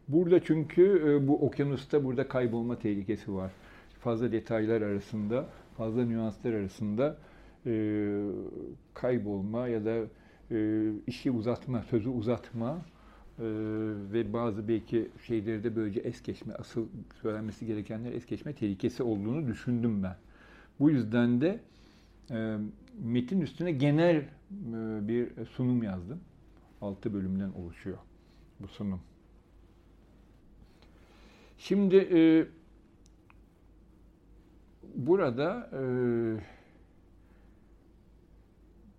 Burada 0.09 0.45
çünkü 0.45 1.03
e, 1.09 1.29
bu 1.29 1.47
okyanusta 1.47 2.05
burada 2.05 2.29
kaybolma 2.29 2.79
tehlikesi 2.79 3.35
var. 3.35 3.53
Fazla 4.01 4.33
detaylar 4.33 4.83
arasında, 4.83 5.47
fazla 5.77 6.05
nüanslar 6.05 6.53
arasında 6.53 7.17
e, 7.67 7.73
kaybolma 8.95 9.69
ya 9.69 9.85
da 9.85 9.97
e, 10.51 10.91
işi 11.07 11.31
uzatma, 11.31 11.83
sözü 11.83 12.09
uzatma 12.09 12.79
ve 14.13 14.33
bazı 14.33 14.69
belki 14.69 15.09
şeyleri 15.27 15.65
de 15.65 15.77
böylece 15.77 16.01
es 16.01 16.23
geçme, 16.23 16.55
asıl 16.55 16.87
söylenmesi 17.23 17.67
gerekenler 17.67 18.13
es 18.13 18.27
geçme 18.27 18.55
tehlikesi 18.55 19.03
olduğunu 19.03 19.47
düşündüm 19.47 20.03
ben. 20.03 20.17
Bu 20.81 20.91
yüzden 20.91 21.41
de 21.41 21.61
metin 23.03 23.41
üstüne 23.41 23.73
genel 23.73 24.25
bir 25.09 25.45
sunum 25.45 25.83
yazdım. 25.83 26.21
Altı 26.81 27.15
bölümden 27.15 27.51
oluşuyor 27.51 27.99
bu 28.61 28.69
sunum. 28.69 29.01
Şimdi 31.65 31.97
e, 31.97 32.47
burada 34.95 35.71
e, 35.73 35.83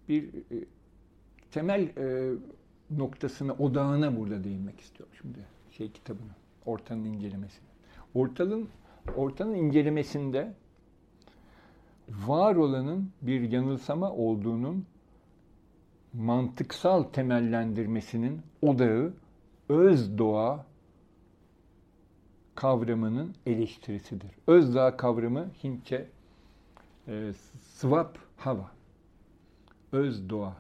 bir 0.10 0.23
e, 0.23 0.65
temel 1.51 1.82
e, 1.82 2.34
noktasına, 2.89 3.54
odağına 3.54 4.17
burada 4.17 4.43
değinmek 4.43 4.80
istiyorum 4.80 5.15
şimdi 5.21 5.39
şey 5.71 5.91
kitabını, 5.91 6.32
ortanın 6.65 7.06
incelemesini. 7.06 7.67
Ortalın, 8.13 8.69
ortanın 9.15 9.56
incelemesinde 9.56 10.54
var 12.10 12.56
olanın 12.56 13.12
bir 13.21 13.51
yanılsama 13.51 14.12
olduğunun 14.12 14.86
mantıksal 16.13 17.04
temellendirmesinin 17.04 18.41
odağı 18.62 19.13
öz 19.69 20.17
doğa 20.17 20.65
kavramının 22.55 23.35
eleştirisidir. 23.45 24.31
Öz 24.47 24.75
doğa 24.75 24.97
kavramı 24.97 25.47
Hintçe 25.63 26.05
e, 27.07 27.31
swap 27.61 28.17
hava. 28.37 28.71
Öz 29.91 30.29
doğa, 30.29 30.57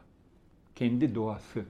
kendi 0.75 1.15
doğası 1.15 1.65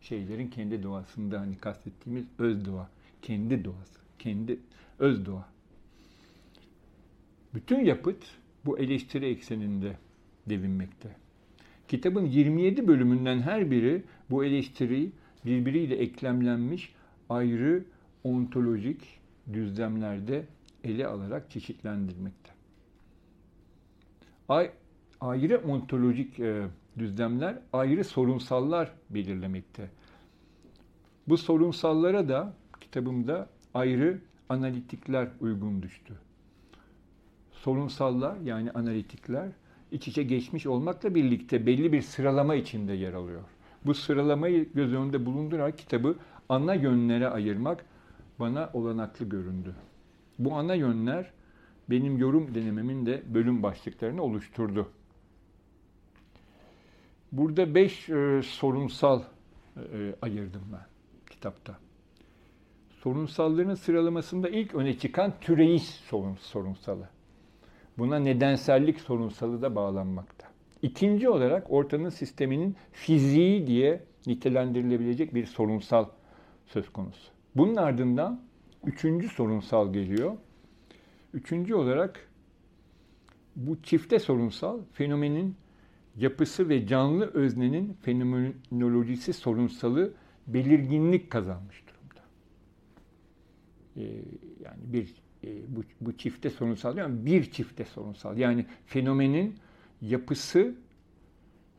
şeylerin 0.00 0.48
kendi 0.48 0.82
doğasında 0.82 1.40
hani 1.40 1.56
kastettiğimiz 1.56 2.24
öz 2.38 2.64
doğa, 2.64 2.88
kendi 3.22 3.64
doğası, 3.64 3.98
kendi 4.18 4.58
öz 4.98 5.26
doğa. 5.26 5.48
Bütün 7.54 7.84
yapıt 7.84 8.24
bu 8.64 8.78
eleştiri 8.78 9.26
ekseninde 9.26 9.96
devinmekte. 10.48 11.16
Kitabın 11.88 12.26
27 12.26 12.88
bölümünden 12.88 13.40
her 13.40 13.70
biri 13.70 14.02
bu 14.30 14.44
eleştiri 14.44 15.10
birbiriyle 15.44 15.96
eklemlenmiş 15.96 16.94
ayrı 17.28 17.84
ontolojik 18.24 19.18
düzlemlerde 19.52 20.46
ele 20.84 21.06
alarak 21.06 21.50
çeşitlendirmekte. 21.50 22.50
Ay, 24.48 24.70
ayrı 25.20 25.58
ontolojik 25.58 26.40
e, 26.40 26.66
düzlemler 26.98 27.58
ayrı 27.72 28.04
sorunsallar 28.04 28.92
belirlemekte. 29.10 29.90
Bu 31.28 31.36
sorunsallara 31.36 32.28
da 32.28 32.54
kitabımda 32.80 33.48
ayrı 33.74 34.20
analitikler 34.48 35.28
uygun 35.40 35.82
düştü. 35.82 36.14
Sorunsallar 37.52 38.36
yani 38.40 38.70
analitikler 38.70 39.48
iç 39.92 40.08
içe 40.08 40.22
geçmiş 40.22 40.66
olmakla 40.66 41.14
birlikte 41.14 41.66
belli 41.66 41.92
bir 41.92 42.02
sıralama 42.02 42.54
içinde 42.54 42.92
yer 42.92 43.12
alıyor. 43.12 43.42
Bu 43.86 43.94
sıralamayı 43.94 44.72
göz 44.74 44.92
önünde 44.92 45.26
bulundurarak 45.26 45.78
kitabı 45.78 46.16
ana 46.48 46.74
yönlere 46.74 47.28
ayırmak 47.28 47.84
bana 48.40 48.70
olanaklı 48.72 49.28
göründü. 49.28 49.74
Bu 50.38 50.54
ana 50.54 50.74
yönler 50.74 51.30
benim 51.90 52.18
yorum 52.18 52.54
denememin 52.54 53.06
de 53.06 53.22
bölüm 53.34 53.62
başlıklarını 53.62 54.22
oluşturdu. 54.22 54.88
Burada 57.32 57.74
beş 57.74 58.08
e, 58.08 58.42
sorunsal 58.42 59.22
e, 59.76 60.14
ayırdım 60.22 60.62
ben 60.72 60.86
kitapta. 61.30 61.78
Sorunsalların 62.90 63.74
sıralamasında 63.74 64.48
ilk 64.48 64.74
öne 64.74 64.98
çıkan 64.98 65.32
türeyiş 65.40 65.82
sorun, 65.82 66.34
sorunsalı. 66.34 67.08
Buna 67.98 68.18
nedensellik 68.18 69.00
sorunsalı 69.00 69.62
da 69.62 69.74
bağlanmakta. 69.74 70.48
İkinci 70.82 71.28
olarak 71.28 71.70
ortanın 71.70 72.08
sisteminin 72.08 72.76
fiziği 72.92 73.66
diye 73.66 74.04
nitelendirilebilecek 74.26 75.34
bir 75.34 75.46
sorunsal 75.46 76.08
söz 76.66 76.92
konusu. 76.92 77.37
Bunun 77.58 77.76
ardından 77.76 78.40
üçüncü 78.84 79.28
sorunsal 79.28 79.92
geliyor. 79.92 80.36
Üçüncü 81.34 81.74
olarak 81.74 82.28
bu 83.56 83.82
çifte 83.82 84.18
sorunsal 84.18 84.80
fenomenin 84.92 85.56
yapısı 86.16 86.68
ve 86.68 86.86
canlı 86.86 87.30
öznenin 87.34 87.96
fenomenolojisi 88.02 89.32
sorunsalı 89.32 90.12
belirginlik 90.46 91.30
kazanmış 91.30 91.84
durumda. 91.86 92.22
Ee, 93.96 94.02
yani 94.64 94.80
bir 94.92 95.14
e, 95.44 95.76
bu, 95.76 95.82
bu 96.00 96.16
çifte 96.16 96.50
sorunsal 96.50 96.96
yani 96.96 97.26
bir 97.26 97.50
çifte 97.50 97.84
sorunsal. 97.84 98.38
Yani 98.38 98.66
fenomenin 98.86 99.54
yapısı 100.00 100.74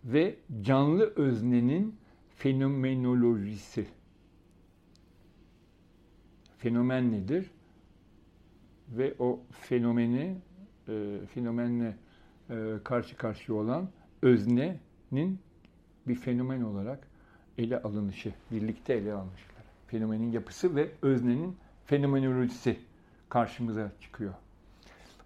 ve 0.05 0.35
canlı 0.61 1.13
öznenin 1.15 1.95
fenomenolojisi. 2.35 3.85
Fenomen 6.59 7.11
nedir? 7.11 7.51
Ve 8.89 9.13
o 9.19 9.39
fenomeni 9.51 10.35
e, 10.87 11.19
fenomenle 11.33 11.95
e, 12.49 12.73
karşı 12.83 13.17
karşıya 13.17 13.57
olan 13.57 13.89
öznenin 14.21 15.39
bir 16.07 16.15
fenomen 16.15 16.61
olarak 16.61 17.07
ele 17.57 17.81
alınışı, 17.81 18.33
birlikte 18.51 18.93
ele 18.93 19.13
alınışları. 19.13 19.65
Fenomenin 19.87 20.31
yapısı 20.31 20.75
ve 20.75 20.91
öznenin 21.01 21.57
fenomenolojisi 21.85 22.79
karşımıza 23.29 23.91
çıkıyor. 24.01 24.33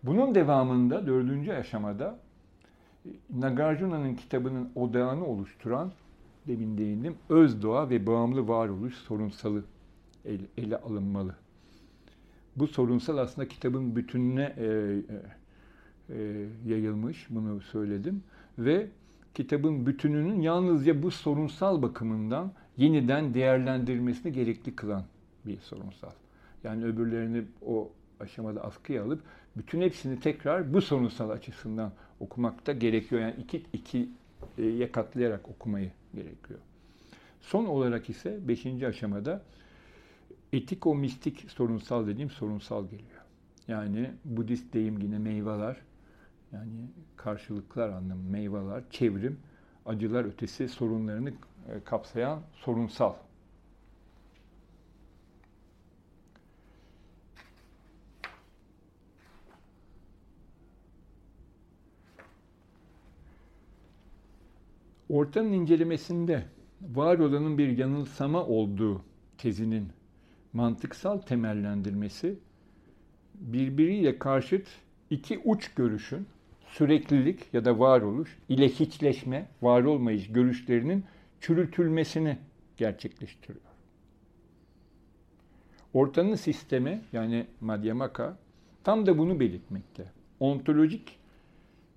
Bunun 0.03 0.35
devamında 0.35 1.07
dördüncü 1.07 1.51
aşamada 1.51 2.19
Nagarjuna'nın 3.29 4.15
kitabının 4.15 4.71
odağını 4.75 5.25
oluşturan 5.25 5.91
demin 6.47 6.77
değindim 6.77 7.15
öz 7.29 7.63
doğa 7.63 7.89
ve 7.89 8.07
bağımlı 8.07 8.47
varoluş 8.47 8.95
sorunsalı 8.95 9.63
ele, 10.25 10.43
ele 10.57 10.77
alınmalı. 10.77 11.35
Bu 12.55 12.67
sorunsal 12.67 13.17
aslında 13.17 13.47
kitabın 13.47 13.95
bütününe 13.95 14.53
e, 14.57 14.65
e, 14.65 16.15
e, 16.15 16.47
yayılmış, 16.65 17.27
bunu 17.29 17.61
söyledim. 17.61 18.23
Ve 18.59 18.87
kitabın 19.33 19.85
bütününün 19.85 20.41
yalnızca 20.41 21.03
bu 21.03 21.11
sorunsal 21.11 21.81
bakımından 21.81 22.51
yeniden 22.77 23.33
değerlendirmesini 23.33 24.33
gerekli 24.33 24.75
kılan 24.75 25.03
bir 25.45 25.57
sorunsal. 25.57 26.11
Yani 26.63 26.85
öbürlerini 26.85 27.43
o 27.65 27.91
aşamada 28.19 28.63
askıya 28.63 29.03
alıp 29.03 29.21
bütün 29.57 29.81
hepsini 29.81 30.19
tekrar 30.19 30.73
bu 30.73 30.81
sorunsal 30.81 31.29
açısından 31.29 31.91
okumakta 32.19 32.73
gerekiyor. 32.73 33.21
Yani 33.21 33.35
iki, 33.39 33.63
ikiye 33.73 34.91
katlayarak 34.91 35.49
okumayı 35.49 35.91
gerekiyor. 36.15 36.59
Son 37.41 37.65
olarak 37.65 38.09
ise 38.09 38.39
beşinci 38.47 38.87
aşamada 38.87 39.41
etiko-mistik 40.53 41.51
sorunsal 41.51 42.07
dediğim 42.07 42.29
sorunsal 42.29 42.83
geliyor. 42.85 43.21
Yani 43.67 44.11
Budist 44.25 44.73
deyim 44.73 44.99
yine 45.01 45.19
meyveler, 45.19 45.77
yani 46.51 46.89
karşılıklar 47.15 47.89
anlamı 47.89 48.29
meyveler, 48.29 48.83
çevrim, 48.89 49.39
acılar 49.85 50.25
ötesi 50.25 50.69
sorunlarını 50.69 51.29
e, 51.29 51.33
kapsayan 51.85 52.41
sorunsal. 52.53 53.13
Ortanın 65.09 65.51
incelemesinde 65.51 66.45
var 66.81 67.19
olanın 67.19 67.57
bir 67.57 67.77
yanılsama 67.77 68.45
olduğu 68.45 69.01
tezinin 69.37 69.89
mantıksal 70.53 71.17
temellendirmesi 71.17 72.35
birbiriyle 73.35 74.19
karşıt 74.19 74.67
iki 75.09 75.39
uç 75.39 75.73
görüşün 75.75 76.27
süreklilik 76.67 77.53
ya 77.53 77.65
da 77.65 77.79
varoluş 77.79 78.37
ile 78.49 78.69
hiçleşme, 78.69 79.47
var 79.61 79.83
olmayış 79.83 80.27
görüşlerinin 80.31 81.05
çürütülmesini 81.41 82.37
gerçekleştiriyor. 82.77 83.65
Ortanın 85.93 86.35
sistemi 86.35 87.01
yani 87.13 87.47
Madhyamaka 87.61 88.37
tam 88.83 89.05
da 89.05 89.17
bunu 89.17 89.39
belirtmekte. 89.39 90.05
Ontolojik 90.39 91.17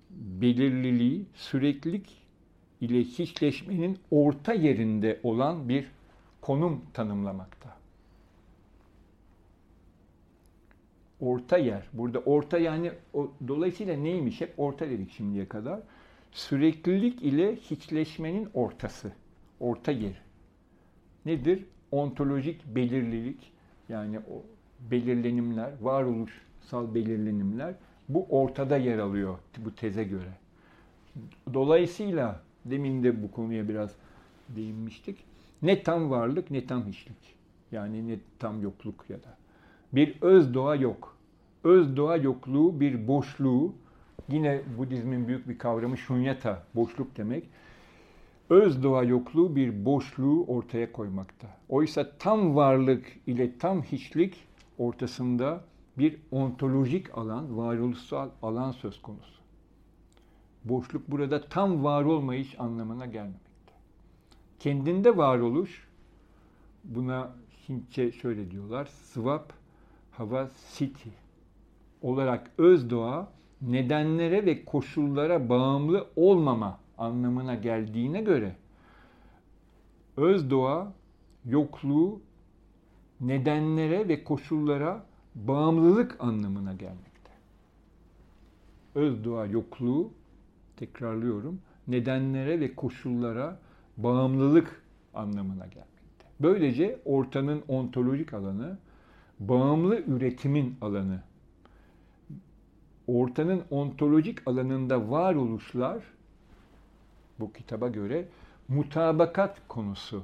belirliliği, 0.09 1.25
süreklilik 1.33 2.17
ile 2.81 3.03
hiçleşmenin 3.03 3.99
orta 4.11 4.53
yerinde 4.53 5.19
olan 5.23 5.69
bir 5.69 5.87
konum 6.41 6.81
tanımlamakta. 6.93 7.76
Orta 11.21 11.57
yer. 11.57 11.83
Burada 11.93 12.19
orta 12.19 12.57
yani 12.57 12.91
o, 13.13 13.31
dolayısıyla 13.47 13.97
neymiş? 13.97 14.41
Hep 14.41 14.53
orta 14.57 14.89
dedik 14.89 15.11
şimdiye 15.11 15.45
kadar. 15.45 15.79
Süreklilik 16.31 17.23
ile 17.23 17.55
hiçleşmenin 17.55 18.49
ortası. 18.53 19.11
Orta 19.59 19.91
yer. 19.91 20.21
Nedir? 21.25 21.65
Ontolojik 21.91 22.65
belirlilik 22.65 23.51
yani 23.89 24.19
o 24.19 24.43
belirlenimler, 24.91 25.71
varoluşsal 25.81 26.95
belirlenimler 26.95 27.73
bu 28.09 28.27
ortada 28.29 28.77
yer 28.77 28.97
alıyor 28.97 29.37
bu 29.57 29.75
teze 29.75 30.03
göre. 30.03 30.33
Dolayısıyla 31.53 32.41
demin 32.65 33.03
de 33.03 33.23
bu 33.23 33.31
konuya 33.31 33.69
biraz 33.69 33.95
değinmiştik. 34.49 35.17
Ne 35.61 35.83
tam 35.83 36.09
varlık 36.09 36.51
ne 36.51 36.65
tam 36.65 36.87
hiçlik. 36.87 37.37
Yani 37.71 38.07
ne 38.07 38.17
tam 38.39 38.61
yokluk 38.61 39.05
ya 39.09 39.17
da 39.17 39.37
bir 39.93 40.21
öz 40.21 40.53
doğa 40.53 40.75
yok. 40.75 41.17
Öz 41.63 41.97
doğa 41.97 42.17
yokluğu 42.17 42.79
bir 42.79 43.07
boşluğu, 43.07 43.73
yine 44.29 44.61
Budizmin 44.77 45.27
büyük 45.27 45.49
bir 45.49 45.57
kavramı 45.57 45.97
şunyata, 45.97 46.63
boşluk 46.75 47.17
demek. 47.17 47.49
Öz 48.49 48.83
doğa 48.83 49.03
yokluğu 49.03 49.55
bir 49.55 49.85
boşluğu 49.85 50.45
ortaya 50.47 50.91
koymakta. 50.91 51.47
Oysa 51.69 52.11
tam 52.19 52.55
varlık 52.55 53.05
ile 53.27 53.57
tam 53.57 53.81
hiçlik 53.81 54.47
ortasında 54.77 55.61
bir 55.97 56.17
ontolojik 56.31 57.17
alan, 57.17 57.57
varoluşsal 57.57 58.29
alan 58.41 58.71
söz 58.71 59.01
konusu. 59.01 59.41
Boşluk 60.65 61.11
burada 61.11 61.41
tam 61.41 61.83
var 61.83 62.03
olmayış 62.03 62.59
anlamına 62.59 63.05
gelmemekte. 63.05 63.73
Kendinde 64.59 65.17
varoluş, 65.17 65.87
buna 66.83 67.31
Hintçe 67.69 68.11
şöyle 68.11 68.51
diyorlar, 68.51 68.85
swap 68.85 69.53
hava 70.17 70.49
city 70.73 71.09
olarak 72.01 72.51
öz 72.57 72.89
doğa 72.89 73.27
nedenlere 73.61 74.45
ve 74.45 74.65
koşullara 74.65 75.49
bağımlı 75.49 76.07
olmama 76.15 76.79
anlamına 76.97 77.55
geldiğine 77.55 78.21
göre 78.21 78.55
öz 80.17 80.49
doğa 80.49 80.93
yokluğu 81.45 82.19
nedenlere 83.21 84.07
ve 84.07 84.23
koşullara 84.23 85.05
bağımlılık 85.35 86.17
anlamına 86.19 86.73
gelmekte. 86.73 87.31
Öz 88.95 89.25
doğa 89.25 89.45
yokluğu 89.45 90.09
tekrarlıyorum 90.77 91.59
nedenlere 91.87 92.59
ve 92.59 92.75
koşullara 92.75 93.59
bağımlılık 93.97 94.83
anlamına 95.13 95.65
gelmekte. 95.65 96.25
Böylece 96.39 96.99
ortanın 97.05 97.63
ontolojik 97.67 98.33
alanı 98.33 98.77
bağımlı 99.39 100.01
üretimin 100.01 100.77
alanı 100.81 101.21
ortanın 103.07 103.63
ontolojik 103.69 104.47
alanında 104.47 105.11
varoluşlar 105.11 106.03
bu 107.39 107.53
kitaba 107.53 107.87
göre 107.87 108.27
mutabakat 108.67 109.67
konusu, 109.67 110.23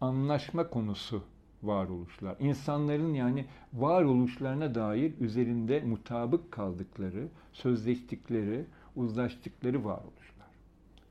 anlaşma 0.00 0.70
konusu 0.70 1.22
varoluşlar. 1.62 2.36
İnsanların 2.40 3.14
yani 3.14 3.46
varoluşlarına 3.72 4.74
dair 4.74 5.12
üzerinde 5.20 5.80
mutabık 5.80 6.52
kaldıkları, 6.52 7.28
sözleştikleri, 7.52 8.64
uzlaştıkları 8.96 9.84
varoluşlar. 9.84 10.48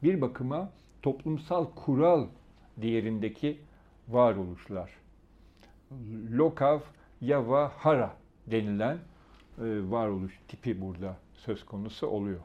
Bir 0.04 0.22
bakıma 0.22 0.72
toplumsal 1.02 1.66
kural 1.76 2.28
değerindeki 2.78 3.60
varoluşlar. 4.08 4.99
Lokav, 6.32 6.80
Yava, 7.22 7.72
Hara 7.78 8.16
denilen 8.48 8.96
e, 8.96 9.02
varoluş 9.90 10.40
tipi 10.48 10.82
burada 10.82 11.18
söz 11.34 11.66
konusu 11.66 12.08
oluyor. 12.08 12.40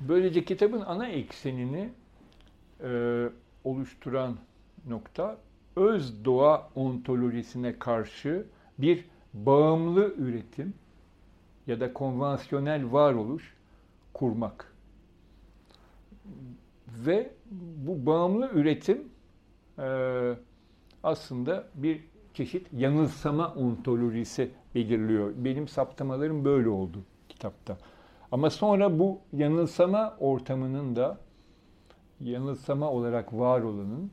Böylece 0.00 0.44
kitabın 0.44 0.80
ana 0.80 1.08
eksenini 1.08 1.90
e, 2.82 3.24
oluşturan 3.64 4.36
nokta 4.86 5.36
öz 5.76 6.24
doğa 6.24 6.70
ontolojisine 6.74 7.78
karşı 7.78 8.46
bir 8.78 9.04
bağımlı 9.34 10.14
üretim 10.14 10.74
ya 11.66 11.80
da 11.80 11.92
konvansiyonel 11.92 12.92
varoluş 12.92 13.54
kurmak. 14.14 14.77
Ve 17.06 17.30
bu 17.86 18.06
bağımlı 18.06 18.50
üretim 18.54 19.08
e, 19.78 20.34
aslında 21.02 21.64
bir 21.74 22.04
çeşit 22.34 22.66
yanılsama 22.72 23.54
ontolojisi 23.54 24.50
belirliyor. 24.74 25.32
Benim 25.36 25.68
saptamalarım 25.68 26.44
böyle 26.44 26.68
oldu 26.68 26.98
kitapta. 27.28 27.78
Ama 28.32 28.50
sonra 28.50 28.98
bu 28.98 29.18
yanılsama 29.32 30.16
ortamının 30.20 30.96
da 30.96 31.18
yanılsama 32.20 32.90
olarak 32.90 33.32
var 33.32 33.60
olanın 33.60 34.10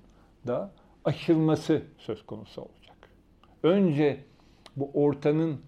da 0.47 0.72
aşılması 1.05 1.82
söz 1.97 2.26
konusu 2.26 2.61
olacak. 2.61 2.95
Önce 3.63 4.24
bu 4.76 4.91
ortanın 4.93 5.59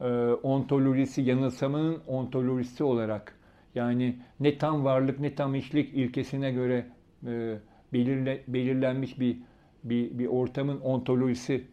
e, 0.00 0.06
ontolojisi, 0.42 1.22
yanılsamanın 1.22 2.02
ontolojisi 2.06 2.84
olarak 2.84 3.35
yani 3.76 4.16
ne 4.40 4.58
tam 4.58 4.84
varlık 4.84 5.20
ne 5.20 5.34
tam 5.34 5.54
işlik 5.54 5.94
ilkesine 5.94 6.52
göre 6.52 6.86
e, 7.26 7.58
belirle, 7.92 8.42
belirlenmiş 8.48 9.20
bir, 9.20 9.38
bir, 9.84 10.18
bir 10.18 10.26
ortamın 10.26 10.80
ontolojisi 10.80 11.64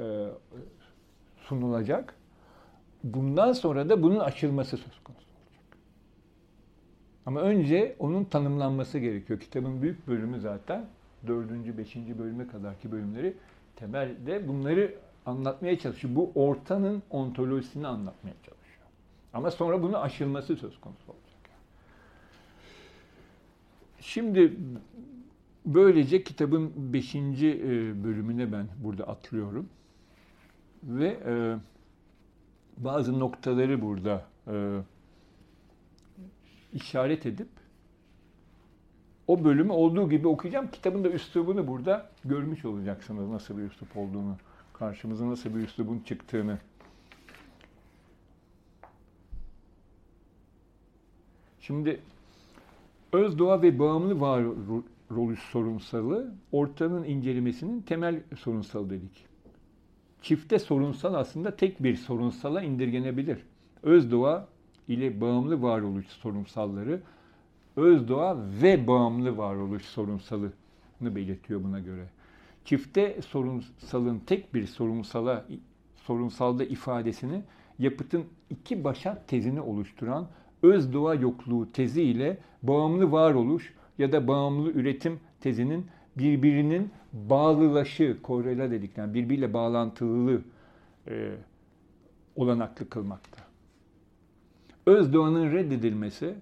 e, 0.00 0.26
sunulacak. 1.36 2.14
Bundan 3.04 3.52
sonra 3.52 3.88
da 3.88 4.02
bunun 4.02 4.18
aşılması 4.18 4.76
söz 4.76 5.02
konusu 5.04 5.26
olacak. 5.26 5.78
Ama 7.26 7.40
önce 7.40 7.96
onun 7.98 8.24
tanımlanması 8.24 8.98
gerekiyor. 8.98 9.40
Kitabın 9.40 9.82
büyük 9.82 10.08
bölümü 10.08 10.40
zaten 10.40 10.84
dördüncü, 11.26 11.78
beşinci 11.78 12.18
bölüme 12.18 12.46
kadarki 12.46 12.92
bölümleri 12.92 13.34
temelde 13.76 14.48
bunları 14.48 14.94
anlatmaya 15.26 15.78
çalışıyor. 15.78 16.14
Bu 16.16 16.32
ortanın 16.34 17.02
ontolojisini 17.10 17.86
anlatmaya 17.86 18.34
çalışıyor. 18.34 18.55
Ama 19.36 19.50
sonra 19.50 19.82
bunun 19.82 19.92
aşılması 19.92 20.56
söz 20.56 20.80
konusu 20.80 21.12
olacak. 21.12 21.50
Şimdi 24.00 24.56
böylece 25.66 26.24
kitabın 26.24 26.72
beşinci 26.76 27.48
e, 27.48 28.04
bölümüne 28.04 28.52
ben 28.52 28.68
burada 28.84 29.04
atlıyorum. 29.04 29.68
Ve 30.84 31.18
e, 31.26 31.56
bazı 32.76 33.20
noktaları 33.20 33.82
burada 33.82 34.24
e, 34.48 34.78
işaret 36.72 37.26
edip 37.26 37.48
o 39.26 39.44
bölümü 39.44 39.72
olduğu 39.72 40.10
gibi 40.10 40.28
okuyacağım. 40.28 40.70
Kitabın 40.70 41.04
da 41.04 41.08
üslubunu 41.08 41.66
burada 41.66 42.10
görmüş 42.24 42.64
olacaksınız 42.64 43.28
nasıl 43.28 43.58
bir 43.58 43.62
üslup 43.62 43.96
olduğunu, 43.96 44.36
karşımıza 44.72 45.30
nasıl 45.30 45.54
bir 45.54 45.60
üslubun 45.60 45.98
çıktığını. 46.00 46.58
Şimdi 51.66 52.00
öz 53.12 53.38
doğa 53.38 53.62
ve 53.62 53.78
bağımlı 53.78 54.20
varoluş 54.20 55.38
sorunsalı 55.38 56.34
ortanın 56.52 57.04
incelemesinin 57.04 57.80
temel 57.80 58.22
sorunsalı 58.36 58.90
dedik. 58.90 59.26
Çifte 60.22 60.58
sorunsal 60.58 61.14
aslında 61.14 61.56
tek 61.56 61.82
bir 61.82 61.96
sorunsala 61.96 62.62
indirgenebilir. 62.62 63.38
Öz 63.82 64.10
doğa 64.12 64.48
ile 64.88 65.20
bağımlı 65.20 65.62
varoluş 65.62 66.06
sorunsalları 66.06 67.00
öz 67.76 68.08
doğa 68.08 68.36
ve 68.62 68.86
bağımlı 68.86 69.36
varoluş 69.36 69.82
sorunsalını 69.82 70.52
belirtiyor 71.00 71.64
buna 71.64 71.80
göre. 71.80 72.06
Çifte 72.64 73.22
sorunsalın 73.22 74.18
tek 74.18 74.54
bir 74.54 74.66
sorunsala 74.66 75.46
sorunsalda 75.96 76.64
ifadesini 76.64 77.42
yapıtın 77.78 78.24
iki 78.50 78.84
başat 78.84 79.28
tezini 79.28 79.60
oluşturan 79.60 80.28
öz 80.62 80.92
doğa 80.92 81.14
yokluğu 81.14 81.72
tezi 81.72 82.02
ile 82.02 82.38
bağımlı 82.62 83.12
varoluş 83.12 83.74
ya 83.98 84.12
da 84.12 84.28
bağımlı 84.28 84.70
üretim 84.70 85.20
tezinin 85.40 85.86
birbirinin 86.16 86.90
bağlılaşı, 87.12 88.16
korrela 88.22 88.70
dedik 88.70 88.98
yani 88.98 89.14
birbiriyle 89.14 89.54
bağlantılılığı 89.54 90.40
e, 91.08 91.30
olanaklı 92.36 92.88
kılmakta. 92.88 93.42
Öz 94.86 95.12
doğanın 95.12 95.52
reddedilmesi, 95.52 96.34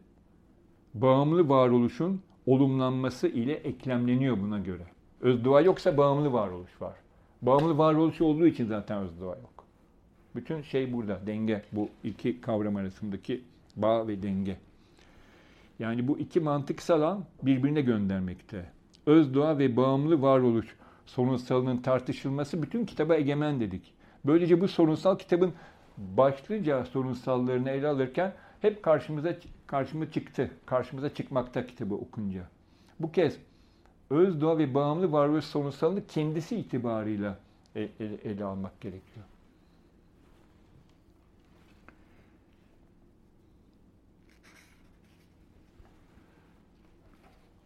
bağımlı 0.95 1.49
varoluşun 1.49 2.21
olumlanması 2.47 3.29
ile 3.29 3.53
eklemleniyor 3.53 4.41
buna 4.41 4.59
göre. 4.59 4.87
Öz 5.21 5.45
doğa 5.45 5.61
yoksa 5.61 5.97
bağımlı 5.97 6.33
varoluş 6.33 6.83
var. 6.83 6.95
Bağımlı 7.43 7.79
varoluş 7.79 8.21
olduğu 8.21 8.47
için 8.47 8.67
zaten 8.67 8.99
öz 9.03 9.21
doğa 9.21 9.37
yok. 9.37 9.65
Bütün 10.35 10.63
şey 10.63 10.93
burada, 10.93 11.21
denge. 11.27 11.63
Bu 11.73 11.89
iki 12.05 12.41
kavram 12.41 12.77
arasındaki 12.77 13.43
bağ 13.77 14.09
ve 14.09 14.23
denge. 14.23 14.57
Yani 15.79 16.09
bu 16.09 16.19
iki 16.19 16.41
mantıksal 16.41 17.03
alan 17.03 17.25
birbirine 17.43 17.81
göndermekte. 17.81 18.71
Öz 19.07 19.35
doğa 19.35 19.59
ve 19.59 19.77
bağımlı 19.77 20.23
varoluş 20.23 20.77
sorunsalının 21.07 21.77
tartışılması 21.77 22.63
bütün 22.63 22.87
kitaba 22.87 23.17
egemen 23.17 23.61
dedik. 23.61 23.95
Böylece 24.25 24.61
bu 24.61 24.69
sorunsal 24.69 25.19
kitabın 25.19 25.53
başlıca 25.99 26.85
sorunsallarını 26.85 27.71
ele 27.71 27.89
alırken 27.89 28.33
hep 28.61 28.83
karşımıza 28.83 29.37
karşıma 29.67 30.11
çıktı. 30.11 30.51
Karşımıza 30.67 31.15
çıkmakta 31.15 31.67
kitabı 31.67 31.95
okunca. 31.95 32.43
Bu 33.01 33.13
kez 33.13 33.39
öz 34.11 34.41
doğa 34.41 34.59
ve 34.59 34.75
bağımlı 34.75 35.13
varoluş 35.13 35.45
sorunsalını 35.45 36.07
kendisi 36.07 36.57
itibarıyla 36.57 37.39
ele, 37.75 38.15
ele 38.25 38.45
almak 38.45 38.81
gerekiyor. 38.81 39.27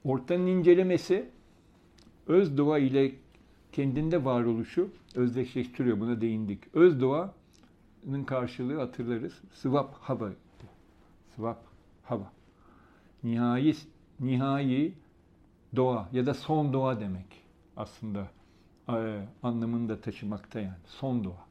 Ortanın 0.09 0.47
incelemesi 0.47 1.31
öz 2.27 2.59
doğa 2.59 2.79
ile 2.79 3.13
kendinde 3.73 4.25
varoluşu 4.25 4.91
özdeşleştiriyor. 5.15 6.01
Buna 6.01 6.21
değindik. 6.21 6.75
Öz 6.75 7.01
doğanın 7.01 8.25
karşılığı 8.27 8.79
hatırlarız. 8.79 9.41
Sıvap 9.53 9.95
hava. 9.95 10.31
Sıvap 11.37 11.65
hava. 12.03 12.33
Nihai, 13.25 13.75
nihai 14.21 14.93
doğa 15.77 16.09
ya 16.13 16.27
da 16.27 16.35
son 16.35 16.73
doğa 16.73 17.01
demek 17.01 17.43
aslında 17.77 18.29
e, 18.89 19.27
anlamını 19.43 19.89
da 19.89 20.01
taşımakta 20.01 20.61
yani. 20.61 20.79
Son 20.87 21.25
doğa. 21.25 21.47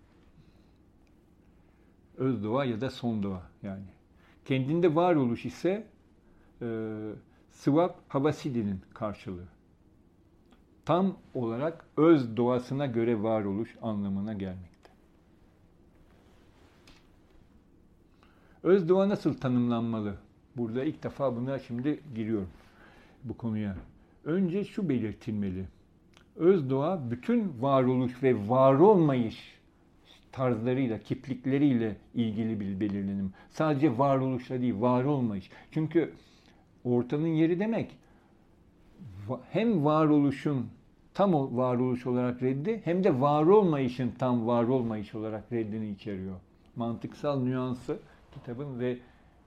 Öz 2.18 2.44
doğa 2.44 2.66
ya 2.66 2.82
da 2.82 2.90
son 2.90 3.24
doğa 3.24 3.50
yani. 3.64 3.88
Kendinde 4.46 4.96
varoluş 4.96 5.46
ise 5.46 5.88
e, 6.62 6.66
Sıvap 7.58 8.00
Havasidi'nin 8.08 8.82
karşılığı. 8.94 9.48
Tam 10.86 11.18
olarak 11.34 11.86
öz 11.98 12.38
doğasına 12.38 12.86
göre 12.86 13.24
varoluş 13.24 13.76
anlamına 13.82 14.34
gelmekte. 14.34 14.92
Öz 18.64 18.90
doğa 18.90 19.10
nasıl 19.10 19.34
tanımlanmalı? 19.34 20.16
Burada 20.58 20.84
ilk 20.84 21.04
defa 21.04 21.36
buna 21.36 21.60
şimdi 21.60 22.00
giriyorum 22.16 22.50
bu 23.24 23.38
konuya. 23.38 23.76
Önce 24.26 24.64
şu 24.64 24.90
belirtilmeli. 24.90 25.66
Öz 26.36 26.70
doğa 26.70 27.12
bütün 27.12 27.62
varoluş 27.62 28.24
ve 28.24 28.50
var 28.50 28.74
olmayış 28.74 29.58
tarzlarıyla, 30.32 31.00
kiplikleriyle 31.00 31.96
ilgili 32.14 32.60
bir 32.60 32.80
belirlenim. 32.80 33.34
Sadece 33.50 33.98
varoluşla 33.98 34.62
değil, 34.62 34.82
var 34.82 35.04
olmayış. 35.04 35.50
Çünkü 35.72 36.14
ortanın 36.96 37.28
yeri 37.28 37.60
demek 37.60 37.98
hem 39.52 39.86
varoluşun 39.86 40.68
tam 41.18 41.58
varoluş 41.58 42.08
olarak 42.08 42.44
reddi 42.44 42.82
hem 42.84 43.04
de 43.04 43.22
var 43.22 43.46
olmayışın 43.46 44.12
tam 44.20 44.48
var 44.48 44.64
olmayış 44.64 45.16
olarak 45.16 45.52
reddini 45.52 45.90
içeriyor. 45.90 46.36
Mantıksal 46.76 47.40
nüansı 47.40 47.98
kitabın 48.34 48.80
ve 48.80 48.98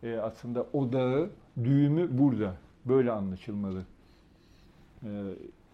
e, 0.03 0.17
aslında 0.17 0.67
odağı, 0.73 1.31
düğümü 1.65 2.19
burada. 2.19 2.57
Böyle 2.85 3.11
anlaşılmalı. 3.11 3.83
E, 5.03 5.09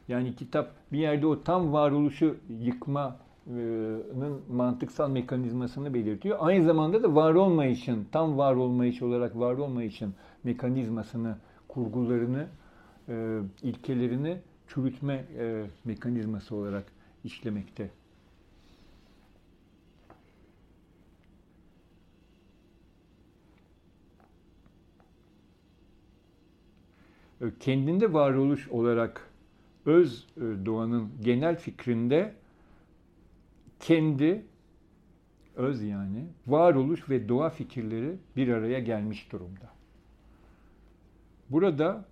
yani 0.08 0.36
kitap 0.36 0.70
bir 0.92 0.98
yerde 0.98 1.26
o 1.26 1.42
tam 1.42 1.72
varoluşu 1.72 2.36
yıkmanın 2.60 4.40
mantıksal 4.50 5.10
mekanizmasını 5.10 5.94
belirtiyor. 5.94 6.36
Aynı 6.40 6.64
zamanda 6.64 7.02
da 7.02 7.14
var 7.14 7.34
olmayışın, 7.34 8.06
tam 8.12 8.38
var 8.38 8.54
olmayış 8.54 9.02
olarak 9.02 9.38
var 9.38 9.54
olmayışın 9.54 10.14
mekanizmasını, 10.44 11.36
kurgularını, 11.76 12.48
e, 13.08 13.38
ilkelerini 13.62 14.38
çürütme 14.68 15.24
e, 15.38 15.66
mekanizması 15.84 16.56
olarak 16.56 16.92
işlemekte. 17.24 17.90
E, 27.40 27.44
kendinde 27.60 28.12
varoluş 28.12 28.68
olarak 28.68 29.30
öz 29.86 30.26
e, 30.36 30.40
doğanın 30.66 31.10
genel 31.20 31.58
fikrinde 31.58 32.34
kendi 33.80 34.44
öz 35.56 35.82
yani 35.82 36.26
varoluş 36.46 37.10
ve 37.10 37.28
doğa 37.28 37.50
fikirleri 37.50 38.16
bir 38.36 38.48
araya 38.48 38.80
gelmiş 38.80 39.32
durumda. 39.32 39.75
Burada 41.50 42.04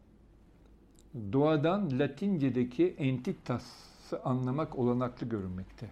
doğadan 1.33 1.99
Latince'deki 1.99 2.95
entitas'ı 2.99 4.23
anlamak 4.25 4.79
olanaklı 4.79 5.29
görünmekte. 5.29 5.87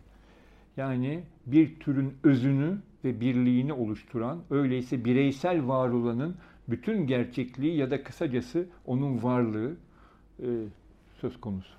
Yani 0.77 1.23
bir 1.47 1.81
türün 1.81 2.15
özünü 2.25 2.79
ve 3.05 3.21
birliğini 3.21 3.73
oluşturan, 3.73 4.39
öyleyse 4.51 5.05
bireysel 5.05 5.69
var 5.69 5.89
olanın 5.89 6.37
bütün 6.69 7.07
gerçekliği 7.07 7.77
ya 7.77 7.91
da 7.91 8.05
kısacası 8.05 8.67
onun 8.87 9.23
varlığı 9.23 9.73
e, 10.41 10.47
söz 11.21 11.41
konusu. 11.41 11.75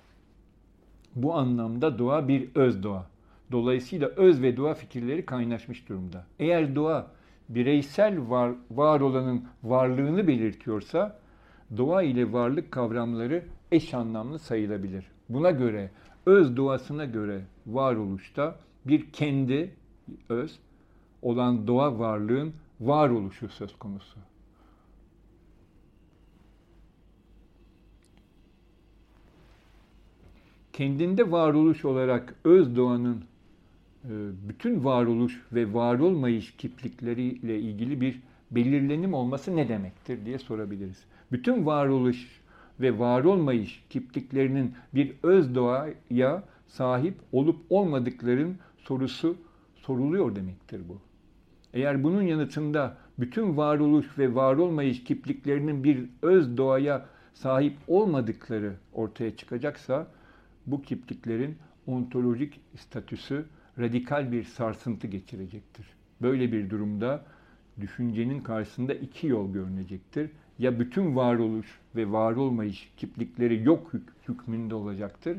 Bu 1.14 1.34
anlamda 1.34 1.98
doğa 1.98 2.28
bir 2.28 2.48
öz 2.54 2.82
doğa. 2.82 3.06
Dolayısıyla 3.52 4.08
öz 4.08 4.42
ve 4.42 4.56
doğa 4.56 4.74
fikirleri 4.74 5.26
kaynaşmış 5.26 5.88
durumda. 5.88 6.26
Eğer 6.38 6.74
doğa 6.74 7.10
bireysel 7.48 8.30
var, 8.30 8.52
var 8.70 9.00
olanın 9.00 9.44
varlığını 9.62 10.28
belirtiyorsa 10.28 11.18
doğa 11.76 12.02
ile 12.02 12.32
varlık 12.32 12.72
kavramları 12.72 13.44
eş 13.72 13.94
anlamlı 13.94 14.38
sayılabilir. 14.38 15.04
Buna 15.28 15.50
göre 15.50 15.90
öz 16.26 16.56
doğasına 16.56 17.04
göre 17.04 17.44
varoluşta 17.66 18.56
bir 18.84 19.12
kendi 19.12 19.74
öz 20.28 20.58
olan 21.22 21.66
doğa 21.66 21.98
varlığın 21.98 22.52
varoluşu 22.80 23.48
söz 23.48 23.78
konusu. 23.78 24.18
kendinde 30.74 31.30
varoluş 31.30 31.84
olarak 31.84 32.34
öz 32.44 32.76
doğanın 32.76 33.24
e, 34.04 34.10
bütün 34.48 34.84
varoluş 34.84 35.42
ve 35.52 35.74
var 35.74 35.98
olmayış 35.98 36.56
kiplikleriyle 36.56 37.60
ilgili 37.60 38.00
bir 38.00 38.20
belirlenim 38.50 39.14
olması 39.14 39.56
ne 39.56 39.68
demektir 39.68 40.26
diye 40.26 40.38
sorabiliriz. 40.38 41.04
Bütün 41.32 41.66
varoluş 41.66 42.40
ve 42.80 42.98
var 42.98 43.24
olmayış 43.24 43.84
kipliklerinin 43.90 44.74
bir 44.94 45.12
öz 45.22 45.54
doğaya 45.54 46.42
sahip 46.66 47.14
olup 47.32 47.60
olmadıkların 47.70 48.58
sorusu 48.76 49.36
soruluyor 49.76 50.36
demektir 50.36 50.82
bu. 50.88 50.98
Eğer 51.72 52.04
bunun 52.04 52.22
yanıtında 52.22 52.96
bütün 53.18 53.56
varoluş 53.56 54.18
ve 54.18 54.34
var 54.34 54.56
olmayış 54.56 55.04
kipliklerinin 55.04 55.84
bir 55.84 56.04
öz 56.22 56.56
doğaya 56.56 57.06
sahip 57.34 57.76
olmadıkları 57.88 58.72
ortaya 58.92 59.36
çıkacaksa 59.36 60.06
bu 60.66 60.82
kipliklerin 60.82 61.56
ontolojik 61.86 62.60
statüsü 62.76 63.44
radikal 63.78 64.32
bir 64.32 64.44
sarsıntı 64.44 65.06
geçirecektir. 65.06 65.86
Böyle 66.22 66.52
bir 66.52 66.70
durumda 66.70 67.24
düşüncenin 67.80 68.40
karşısında 68.40 68.94
iki 68.94 69.26
yol 69.26 69.52
görünecektir. 69.52 70.30
Ya 70.58 70.78
bütün 70.78 71.16
varoluş 71.16 71.80
ve 71.96 72.12
var 72.12 72.36
olmayış 72.36 72.92
kiplikleri 72.96 73.62
yok 73.62 73.92
hükmünde 74.28 74.74
olacaktır 74.74 75.38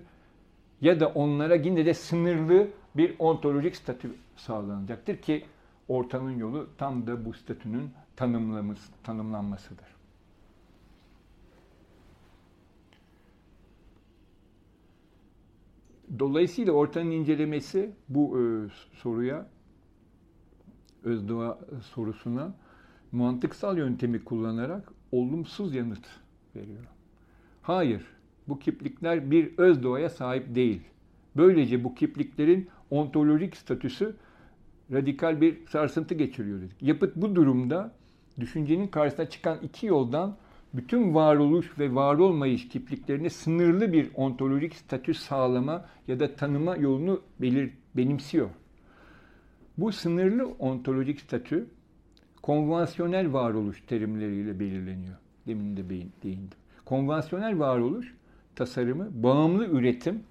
ya 0.81 0.99
da 0.99 1.07
onlara 1.07 1.55
yine 1.55 1.85
de 1.85 1.93
sınırlı 1.93 2.67
bir 2.95 3.15
ontolojik 3.19 3.75
statü 3.75 4.15
sağlanacaktır 4.35 5.17
ki 5.17 5.45
ortanın 5.87 6.37
yolu 6.37 6.69
tam 6.77 7.07
da 7.07 7.25
bu 7.25 7.33
statünün 7.33 7.91
tanımlanmasıdır. 9.03 9.95
Dolayısıyla 16.19 16.73
ortanın 16.73 17.11
incelemesi 17.11 17.91
bu 18.09 18.39
e, 18.39 18.43
soruya, 18.93 19.47
özdoğa 21.03 21.59
sorusuna 21.81 22.53
mantıksal 23.11 23.77
yöntemi 23.77 24.23
kullanarak 24.23 24.94
olumsuz 25.11 25.75
yanıt 25.75 26.05
veriyor. 26.55 26.83
Hayır, 27.61 28.01
bu 28.47 28.59
kiplikler 28.59 29.31
bir 29.31 29.57
öz 29.57 29.83
doğaya 29.83 30.09
sahip 30.09 30.55
değil. 30.55 30.81
Böylece 31.37 31.83
bu 31.83 31.95
kipliklerin 31.95 32.69
ontolojik 32.89 33.57
statüsü 33.57 34.15
radikal 34.91 35.41
bir 35.41 35.67
sarsıntı 35.67 36.13
geçiriyor 36.13 36.61
dedik. 36.61 36.81
Yapıt 36.81 37.15
bu 37.15 37.35
durumda 37.35 37.91
düşüncenin 38.39 38.87
karşısına 38.87 39.29
çıkan 39.29 39.59
iki 39.63 39.85
yoldan 39.85 40.37
bütün 40.73 41.15
varoluş 41.15 41.79
ve 41.79 41.95
var 41.95 42.15
olmayış 42.15 42.67
kipliklerine 42.67 43.29
sınırlı 43.29 43.93
bir 43.93 44.09
ontolojik 44.15 44.75
statü 44.75 45.13
sağlama 45.13 45.85
ya 46.07 46.19
da 46.19 46.35
tanıma 46.35 46.75
yolunu 46.75 47.21
belir, 47.41 47.71
benimsiyor. 47.97 48.49
Bu 49.77 49.91
sınırlı 49.91 50.47
ontolojik 50.47 51.21
statü 51.21 51.67
konvansiyonel 52.45 53.33
varoluş 53.33 53.81
terimleriyle 53.87 54.59
belirleniyor. 54.59 55.15
Demin 55.47 55.77
de 55.77 55.89
değindim. 56.23 56.57
Konvansiyonel 56.85 57.59
varoluş 57.59 58.13
tasarımı 58.55 59.23
bağımlı 59.23 59.65
üretim 59.65 60.23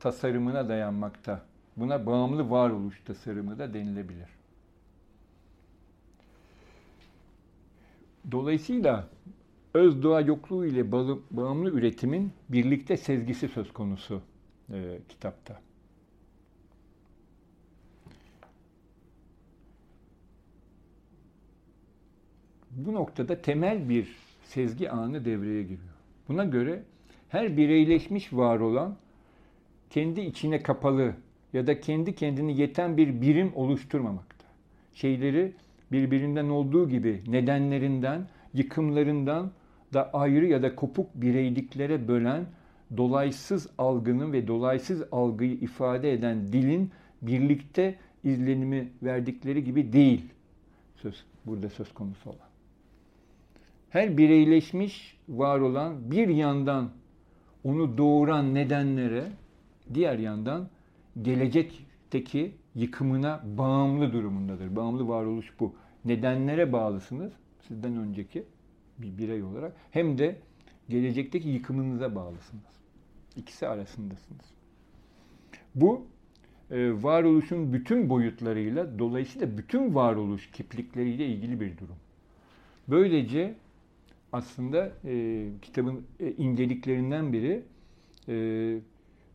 tasarımına 0.00 0.68
dayanmakta. 0.68 1.42
Buna 1.76 2.06
bağımlı 2.06 2.50
varoluş 2.50 3.00
tasarımı 3.04 3.58
da 3.58 3.74
denilebilir. 3.74 4.28
Dolayısıyla 8.30 9.08
öz 9.74 10.02
doğa 10.02 10.20
yokluğu 10.20 10.66
ile 10.66 10.92
bağımlı 11.30 11.70
üretimin 11.70 12.32
birlikte 12.48 12.96
sezgisi 12.96 13.48
söz 13.48 13.72
konusu 13.72 14.20
e, 14.72 14.98
kitapta. 15.08 15.60
Bu 22.78 22.94
noktada 22.94 23.42
temel 23.42 23.88
bir 23.88 24.16
sezgi 24.44 24.90
anı 24.90 25.24
devreye 25.24 25.62
giriyor. 25.62 25.94
Buna 26.28 26.44
göre 26.44 26.82
her 27.28 27.56
bireyleşmiş 27.56 28.32
var 28.32 28.60
olan 28.60 28.96
kendi 29.90 30.20
içine 30.20 30.62
kapalı 30.62 31.14
ya 31.52 31.66
da 31.66 31.80
kendi 31.80 32.14
kendini 32.14 32.60
yeten 32.60 32.96
bir 32.96 33.20
birim 33.20 33.52
oluşturmamakta. 33.54 34.44
Şeyleri 34.94 35.52
birbirinden 35.92 36.48
olduğu 36.48 36.88
gibi 36.88 37.22
nedenlerinden, 37.26 38.28
yıkımlarından 38.54 39.50
da 39.92 40.10
ayrı 40.12 40.46
ya 40.46 40.62
da 40.62 40.74
kopuk 40.74 41.14
bireyliklere 41.14 42.08
bölen 42.08 42.46
dolaysız 42.96 43.68
algının 43.78 44.32
ve 44.32 44.46
dolaysız 44.46 45.02
algıyı 45.12 45.52
ifade 45.52 46.12
eden 46.12 46.52
dilin 46.52 46.90
birlikte 47.22 47.94
izlenimi 48.24 48.88
verdikleri 49.02 49.64
gibi 49.64 49.92
değil 49.92 50.24
söz 50.96 51.24
burada 51.46 51.68
söz 51.68 51.94
konusu 51.94 52.30
olan. 52.30 52.47
Her 53.90 54.18
bireyleşmiş 54.18 55.18
var 55.28 55.60
olan 55.60 56.10
bir 56.10 56.28
yandan 56.28 56.90
onu 57.64 57.98
doğuran 57.98 58.54
nedenlere, 58.54 59.24
diğer 59.94 60.18
yandan 60.18 60.68
gelecekteki 61.22 62.54
yıkımına 62.74 63.44
bağımlı 63.58 64.12
durumundadır. 64.12 64.76
Bağımlı 64.76 65.08
varoluş 65.08 65.52
bu. 65.60 65.74
Nedenlere 66.04 66.72
bağlısınız 66.72 67.32
sizden 67.68 67.96
önceki 67.96 68.44
bir 68.98 69.18
birey 69.18 69.42
olarak 69.42 69.72
hem 69.90 70.18
de 70.18 70.36
gelecekteki 70.88 71.48
yıkımınıza 71.48 72.14
bağlısınız. 72.14 72.64
İkisi 73.36 73.68
arasındasınız. 73.68 74.44
Bu 75.74 76.06
e, 76.70 77.02
varoluşun 77.02 77.72
bütün 77.72 78.08
boyutlarıyla 78.10 78.98
dolayısıyla 78.98 79.58
bütün 79.58 79.94
varoluş 79.94 80.50
kiplikleriyle 80.50 81.26
ilgili 81.26 81.60
bir 81.60 81.78
durum. 81.78 81.96
Böylece 82.88 83.54
aslında 84.32 84.92
e, 85.04 85.46
kitabın 85.62 86.04
e, 86.20 86.32
inceliklerinden 86.32 87.32
biri 87.32 87.62
e, 88.28 88.80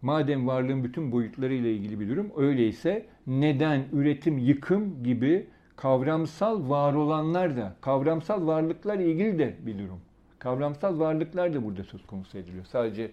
Madem 0.02 0.48
varlığın 0.48 0.84
bütün 0.84 1.12
boyutları 1.12 1.54
ile 1.54 1.74
ilgili 1.74 2.00
bir 2.00 2.10
durum, 2.10 2.32
öyleyse 2.38 3.06
neden, 3.28 3.86
üretim, 3.94 4.38
yıkım 4.38 5.04
gibi 5.04 5.48
kavramsal 5.76 6.70
var 6.70 6.94
olanlar 6.94 7.58
da, 7.58 7.76
kavramsal 7.82 8.48
varlıklar 8.48 9.00
ilgili 9.00 9.40
de 9.40 9.56
bir 9.66 9.80
durum. 9.80 10.00
Kavramsal 10.40 11.00
varlıklar 11.00 11.54
da 11.54 11.64
burada 11.64 11.84
söz 11.84 12.06
konusu 12.06 12.38
ediliyor. 12.38 12.66
Sadece 12.66 13.12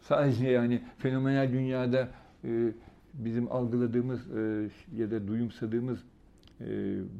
sadece 0.00 0.48
yani 0.48 0.82
fenomenal 0.98 1.52
dünyada 1.52 2.08
e, 2.44 2.72
bizim 3.14 3.52
algıladığımız 3.52 4.30
e, 4.36 4.70
ya 4.96 5.10
da 5.10 5.28
duyumsadığımız 5.28 5.98
e, 6.60 6.66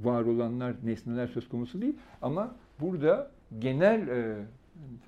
var 0.03 0.23
olanlar, 0.23 0.75
nesneler 0.85 1.27
söz 1.27 1.49
konusu 1.49 1.83
değil. 1.83 1.97
Ama 2.23 2.57
burada 2.81 3.31
genel 3.59 4.09
e, 4.09 4.37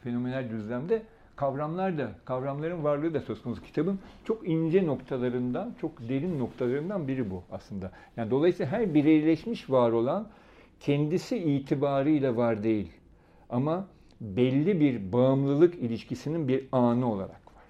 fenomenal 0.02 0.50
düzlemde 0.50 1.02
kavramlar 1.36 1.98
da, 1.98 2.12
kavramların 2.24 2.84
varlığı 2.84 3.14
da 3.14 3.20
söz 3.20 3.42
konusu. 3.42 3.62
Kitabın 3.62 3.98
çok 4.24 4.48
ince 4.48 4.86
noktalarından, 4.86 5.74
çok 5.80 6.08
derin 6.08 6.38
noktalarından 6.38 7.08
biri 7.08 7.30
bu 7.30 7.42
aslında. 7.50 7.92
Yani 8.16 8.30
dolayısıyla 8.30 8.72
her 8.72 8.94
bireyleşmiş 8.94 9.70
var 9.70 9.92
olan 9.92 10.28
kendisi 10.80 11.38
itibarıyla 11.38 12.36
var 12.36 12.62
değil. 12.62 12.92
Ama 13.50 13.88
belli 14.20 14.80
bir 14.80 15.12
bağımlılık 15.12 15.74
ilişkisinin 15.74 16.48
bir 16.48 16.68
anı 16.72 17.12
olarak 17.12 17.30
var. 17.30 17.64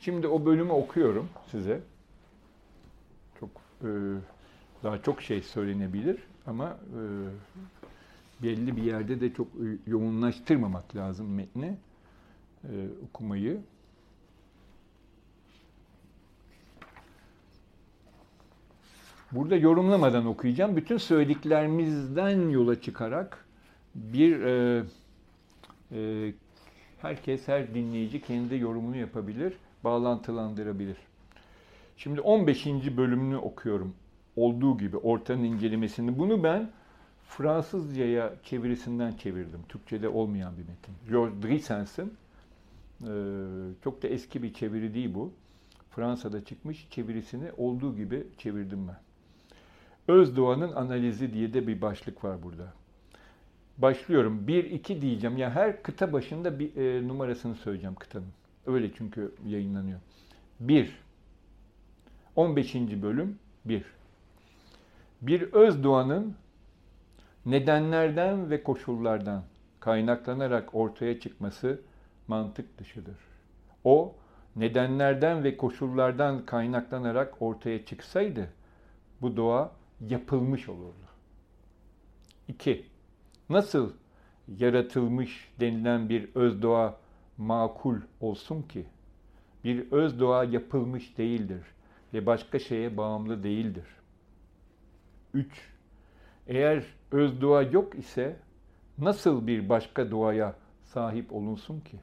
Şimdi 0.00 0.28
o 0.28 0.46
bölümü 0.46 0.72
okuyorum 0.72 1.28
size. 1.50 1.80
E, 3.84 3.88
daha 4.82 5.02
çok 5.02 5.22
şey 5.22 5.42
söylenebilir 5.42 6.18
ama 6.46 6.68
e, 6.68 7.02
belli 8.42 8.76
bir 8.76 8.82
yerde 8.82 9.20
de 9.20 9.32
çok 9.32 9.46
e, 9.46 9.90
yoğunlaştırmamak 9.90 10.96
lazım 10.96 11.34
metni 11.34 11.76
okumayı. 13.08 13.60
Burada 19.34 19.56
yorumlamadan 19.56 20.26
okuyacağım. 20.26 20.76
Bütün 20.76 20.96
söylediklerimizden 20.96 22.48
yola 22.48 22.80
çıkarak 22.80 23.46
bir 23.94 24.40
e, 24.40 24.84
e, 25.92 26.32
herkes, 27.02 27.48
her 27.48 27.74
dinleyici 27.74 28.20
kendi 28.20 28.56
yorumunu 28.56 28.96
yapabilir, 28.96 29.52
bağlantılandırabilir. 29.84 30.96
Şimdi 31.96 32.20
15. 32.20 32.66
bölümünü 32.96 33.36
okuyorum. 33.36 33.94
Olduğu 34.36 34.78
gibi 34.78 34.96
ortanın 34.96 35.44
incelemesini. 35.44 36.18
Bunu 36.18 36.42
ben 36.42 36.70
Fransızcaya 37.24 38.34
çevirisinden 38.42 39.12
çevirdim. 39.12 39.60
Türkçe'de 39.68 40.08
olmayan 40.08 40.52
bir 40.56 40.62
metin. 40.62 40.94
George 41.08 41.42
Drissens'in 41.42 42.14
e, 43.00 43.12
çok 43.84 44.02
da 44.02 44.08
eski 44.08 44.42
bir 44.42 44.54
çeviri 44.54 44.94
değil 44.94 45.14
bu. 45.14 45.32
Fransa'da 45.90 46.44
çıkmış 46.44 46.86
çevirisini 46.90 47.52
olduğu 47.56 47.96
gibi 47.96 48.26
çevirdim 48.38 48.88
ben. 48.88 48.98
Özdoğan'ın 50.14 50.72
analizi 50.72 51.32
diye 51.32 51.54
de 51.54 51.66
bir 51.66 51.80
başlık 51.80 52.24
var 52.24 52.42
burada. 52.42 52.72
Başlıyorum. 53.78 54.44
1-2 54.46 55.00
diyeceğim. 55.00 55.36
Yani 55.36 55.52
her 55.52 55.82
kıta 55.82 56.12
başında 56.12 56.58
bir 56.58 56.76
e, 56.76 57.08
numarasını 57.08 57.54
söyleyeceğim 57.54 57.94
kıtanın. 57.94 58.32
Öyle 58.66 58.90
çünkü 58.94 59.34
yayınlanıyor. 59.46 60.00
1. 60.60 61.03
15. 62.36 62.74
bölüm 62.74 63.38
1. 63.64 63.84
Bir 65.22 65.42
Özdoğan'ın 65.42 66.36
nedenlerden 67.46 68.50
ve 68.50 68.62
koşullardan 68.62 69.42
kaynaklanarak 69.80 70.74
ortaya 70.74 71.20
çıkması 71.20 71.80
mantık 72.28 72.78
dışıdır. 72.78 73.16
O 73.84 74.14
nedenlerden 74.56 75.44
ve 75.44 75.56
koşullardan 75.56 76.46
kaynaklanarak 76.46 77.42
ortaya 77.42 77.84
çıksaydı 77.84 78.48
bu 79.20 79.36
doğa 79.36 79.72
yapılmış 80.00 80.68
olurdu. 80.68 81.06
2. 82.48 82.86
Nasıl 83.48 83.92
yaratılmış 84.58 85.48
denilen 85.60 86.08
bir 86.08 86.28
öz 86.34 86.62
doğa 86.62 86.96
makul 87.38 87.96
olsun 88.20 88.62
ki? 88.62 88.86
Bir 89.64 89.92
öz 89.92 90.20
doğa 90.20 90.44
yapılmış 90.44 91.18
değildir 91.18 91.73
ve 92.14 92.26
başka 92.26 92.58
şeye 92.58 92.96
bağımlı 92.96 93.42
değildir. 93.42 93.86
3. 95.34 95.46
Eğer 96.46 96.84
öz 97.12 97.40
doğa 97.40 97.62
yok 97.62 97.94
ise 97.94 98.36
nasıl 98.98 99.46
bir 99.46 99.68
başka 99.68 100.10
doğaya 100.10 100.54
sahip 100.82 101.32
olunsun 101.32 101.80
ki? 101.80 101.96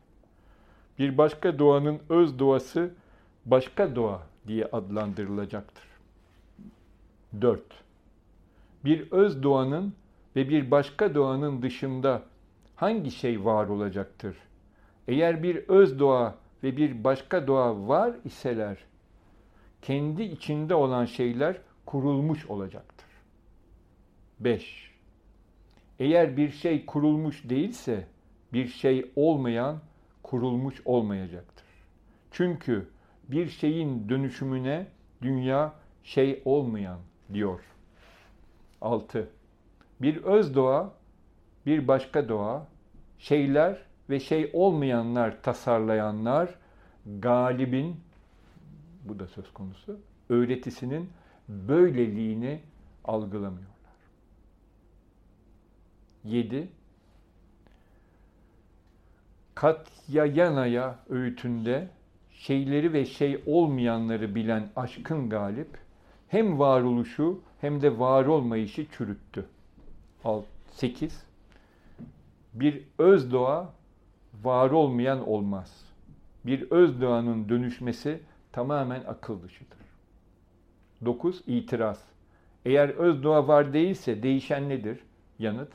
Bir 0.99 1.17
başka 1.17 1.59
doğanın 1.59 1.99
öz 2.09 2.39
doğası 2.39 2.93
başka 3.45 3.95
doğa 3.95 4.21
diye 4.47 4.65
adlandırılacaktır. 4.65 5.83
4. 7.41 7.61
Bir 8.85 9.11
öz 9.11 9.43
doğanın 9.43 9.93
ve 10.35 10.49
bir 10.49 10.71
başka 10.71 11.15
doğanın 11.15 11.61
dışında 11.61 12.21
hangi 12.75 13.11
şey 13.11 13.45
var 13.45 13.67
olacaktır? 13.67 14.37
Eğer 15.07 15.43
bir 15.43 15.55
öz 15.55 15.99
doğa 15.99 16.35
ve 16.63 16.77
bir 16.77 17.03
başka 17.03 17.47
doğa 17.47 17.87
var 17.87 18.13
iseler, 18.25 18.77
kendi 19.81 20.23
içinde 20.23 20.75
olan 20.75 21.05
şeyler 21.05 21.57
kurulmuş 21.85 22.45
olacaktır. 22.45 23.07
5. 24.39 24.91
Eğer 25.99 26.37
bir 26.37 26.51
şey 26.51 26.85
kurulmuş 26.85 27.49
değilse, 27.49 28.07
bir 28.53 28.67
şey 28.67 29.11
olmayan 29.15 29.79
kurulmuş 30.23 30.81
olmayacaktır. 30.85 31.65
Çünkü 32.31 32.89
bir 33.27 33.49
şeyin 33.49 34.09
dönüşümüne 34.09 34.87
dünya 35.21 35.73
şey 36.03 36.41
olmayan 36.45 36.99
diyor. 37.33 37.59
6. 38.81 39.29
Bir 40.01 40.23
öz 40.23 40.55
doğa, 40.55 40.93
bir 41.65 41.87
başka 41.87 42.29
doğa, 42.29 42.67
şeyler 43.19 43.81
ve 44.09 44.19
şey 44.19 44.49
olmayanlar 44.53 45.41
tasarlayanlar 45.41 46.55
galibin 47.05 47.95
bu 49.03 49.19
da 49.19 49.27
söz 49.27 49.53
konusu 49.53 49.99
öğretisinin 50.29 51.09
böyleliğini 51.49 52.59
algılamıyorlar. 53.05 53.71
7. 56.23 56.69
Katyayana'ya 59.55 60.99
öğütünde 61.09 61.87
şeyleri 62.31 62.93
ve 62.93 63.05
şey 63.05 63.43
olmayanları 63.45 64.35
bilen 64.35 64.69
aşkın 64.75 65.29
galip 65.29 65.77
hem 66.27 66.59
varoluşu 66.59 67.41
hem 67.61 67.81
de 67.81 67.99
var 67.99 68.25
olmayışı 68.25 68.85
çürüttü. 68.91 69.45
8. 70.71 71.23
Bir 72.53 72.83
öz 72.97 73.31
doğa 73.31 73.73
var 74.43 74.71
olmayan 74.71 75.27
olmaz. 75.27 75.85
Bir 76.45 76.71
öz 76.71 77.01
doğanın 77.01 77.49
dönüşmesi 77.49 78.19
tamamen 78.51 79.03
akıl 79.07 79.43
dışıdır. 79.43 79.77
9. 81.05 81.43
İtiraz. 81.47 82.05
Eğer 82.65 82.89
öz 82.89 83.23
doğa 83.23 83.47
var 83.47 83.73
değilse 83.73 84.23
değişen 84.23 84.69
nedir? 84.69 84.99
Yanıt. 85.39 85.69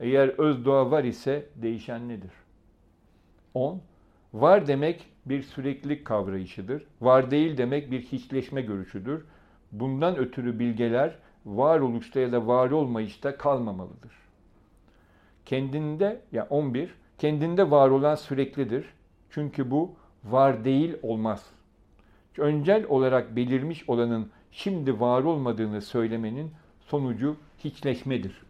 Eğer 0.00 0.28
öz 0.28 0.64
doğa 0.64 0.90
var 0.90 1.04
ise 1.04 1.46
değişen 1.56 2.08
nedir? 2.08 2.32
10. 3.54 3.80
Var 4.34 4.66
demek 4.66 5.06
bir 5.26 5.42
süreklilik 5.42 6.04
kavrayışıdır. 6.04 6.86
Var 7.00 7.30
değil 7.30 7.58
demek 7.58 7.90
bir 7.90 8.02
hiçleşme 8.02 8.62
görüşüdür. 8.62 9.24
Bundan 9.72 10.16
ötürü 10.16 10.58
bilgeler 10.58 11.18
varoluşta 11.46 12.20
ya 12.20 12.32
da 12.32 12.46
var 12.46 12.70
olmayışta 12.70 13.36
kalmamalıdır. 13.36 14.12
Kendinde 15.46 16.04
ya 16.04 16.20
yani 16.32 16.48
11 16.50 16.94
kendinde 17.18 17.70
var 17.70 17.90
olan 17.90 18.14
süreklidir. 18.14 18.86
Çünkü 19.30 19.70
bu 19.70 19.94
var 20.24 20.64
değil 20.64 20.96
olmaz. 21.02 21.46
Öncel 22.38 22.84
olarak 22.88 23.36
belirmiş 23.36 23.88
olanın 23.88 24.30
şimdi 24.52 25.00
var 25.00 25.22
olmadığını 25.22 25.82
söylemenin 25.82 26.50
sonucu 26.86 27.36
hiçleşmedir. 27.58 28.42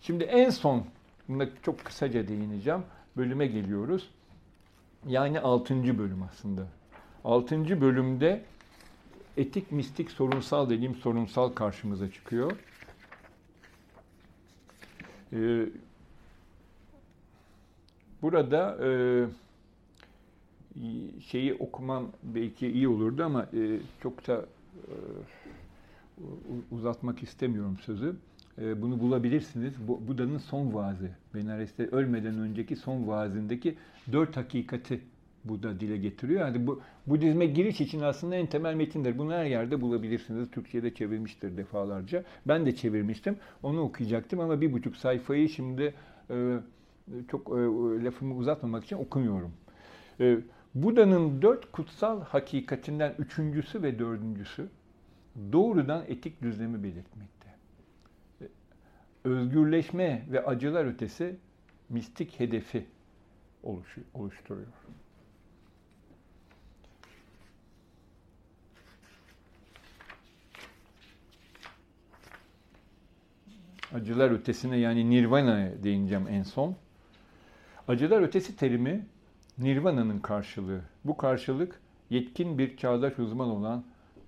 Şimdi 0.00 0.24
en 0.24 0.50
son, 0.50 0.84
buna 1.28 1.46
çok 1.62 1.84
kısaca 1.84 2.28
değineceğim, 2.28 2.82
bölüme 3.16 3.46
geliyoruz. 3.46 4.10
Yani 5.06 5.40
6. 5.40 5.98
bölüm 5.98 6.22
aslında. 6.22 6.66
6. 7.24 7.80
bölümde 7.80 8.44
etik, 9.36 9.72
mistik, 9.72 10.10
sorunsal 10.10 10.70
dediğim 10.70 10.94
sorunsal 10.94 11.48
karşımıza 11.48 12.10
çıkıyor. 12.12 12.52
Ee, 15.32 15.66
burada 18.22 18.78
e, 18.86 18.88
şeyi 21.20 21.54
okumam 21.54 22.06
belki 22.22 22.68
iyi 22.68 22.88
olurdu 22.88 23.24
ama 23.24 23.42
e, 23.42 23.78
çok 24.02 24.26
da 24.26 24.46
e, 24.76 24.94
uzatmak 26.70 27.22
istemiyorum 27.22 27.76
sözü. 27.80 28.16
e, 28.58 28.82
bunu 28.82 29.00
bulabilirsiniz. 29.00 29.74
Bu, 29.88 30.08
Buda'nın 30.08 30.38
son 30.38 30.74
vaazı. 30.74 31.10
Benares'te 31.34 31.86
ölmeden 31.86 32.38
önceki 32.38 32.76
son 32.76 33.06
vaazındaki 33.08 33.76
dört 34.12 34.36
hakikati 34.36 35.00
Buda 35.44 35.80
dile 35.80 35.96
getiriyor. 35.96 36.40
Yani 36.40 36.66
bu 36.66 36.80
Budizme 37.06 37.46
giriş 37.46 37.80
için 37.80 38.00
aslında 38.00 38.34
en 38.36 38.46
temel 38.46 38.74
metindir. 38.74 39.18
Bunu 39.18 39.32
her 39.32 39.44
yerde 39.44 39.80
bulabilirsiniz. 39.80 40.50
Türkçe'de 40.50 40.94
çevirmiştir 40.94 41.56
defalarca. 41.56 42.24
Ben 42.48 42.66
de 42.66 42.76
çevirmiştim. 42.76 43.36
Onu 43.62 43.80
okuyacaktım 43.80 44.40
ama 44.40 44.60
bir 44.60 44.72
buçuk 44.72 44.96
sayfayı 44.96 45.48
şimdi 45.48 45.94
e, 46.30 46.56
çok 47.28 47.48
e, 47.48 47.52
lafımı 48.04 48.36
uzatmamak 48.36 48.84
için 48.84 48.96
okumuyorum. 48.96 49.52
E, 50.20 50.38
Buda'nın 50.74 51.42
dört 51.42 51.72
kutsal 51.72 52.24
hakikatinden 52.24 53.14
üçüncüsü 53.18 53.82
ve 53.82 53.98
dördüncüsü 53.98 54.68
doğrudan 55.52 56.04
etik 56.08 56.42
düzlemi 56.42 56.82
belirtmekte. 56.82 57.48
E, 58.40 58.48
özgürleşme 59.24 60.26
ve 60.30 60.44
acılar 60.44 60.84
ötesi 60.84 61.36
mistik 61.88 62.40
hedefi 62.40 62.86
oluşturuyor. 64.14 64.66
Acılar 73.94 74.30
ötesine 74.30 74.76
yani 74.76 75.10
nirvana'ya 75.10 75.82
değineceğim 75.82 76.28
en 76.28 76.42
son. 76.42 76.76
Acılar 77.88 78.22
ötesi 78.22 78.56
terimi 78.56 79.06
nirvana'nın 79.60 80.18
karşılığı. 80.18 80.80
Bu 81.04 81.16
karşılık 81.16 81.80
yetkin 82.10 82.58
bir 82.58 82.76
çağdaş 82.76 83.18
uzman 83.18 83.48
olan 83.48 83.84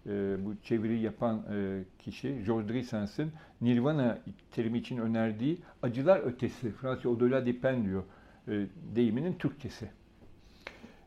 e, 0.06 0.36
bu 0.44 0.56
çeviri 0.62 1.00
yapan 1.00 1.42
e, 1.52 1.84
kişi 1.98 2.44
George 2.46 2.74
Drissens'in 2.74 3.32
nirvana 3.60 4.18
terimi 4.50 4.78
için 4.78 4.98
önerdiği 4.98 5.58
acılar 5.82 6.20
ötesi, 6.20 6.70
Fransızca 6.70 7.10
au-delà 7.10 7.46
des 7.46 7.84
diyor 7.84 8.02
e, 8.48 8.66
deyiminin 8.96 9.32
Türkçesi. 9.32 9.90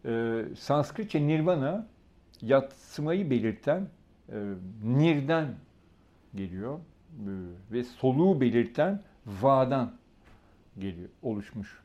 E, 0.05 0.43
Sanskritçe 0.57 1.27
nirvana 1.27 1.87
yatsımayı 2.41 3.29
belirten 3.29 3.87
e, 4.29 4.53
nirden 4.83 5.47
geliyor 6.35 6.79
e, 6.79 6.81
ve 7.71 7.83
soluğu 7.83 8.41
belirten 8.41 9.01
va'dan 9.25 9.93
geliyor, 10.79 11.09
oluşmuş. 11.21 11.84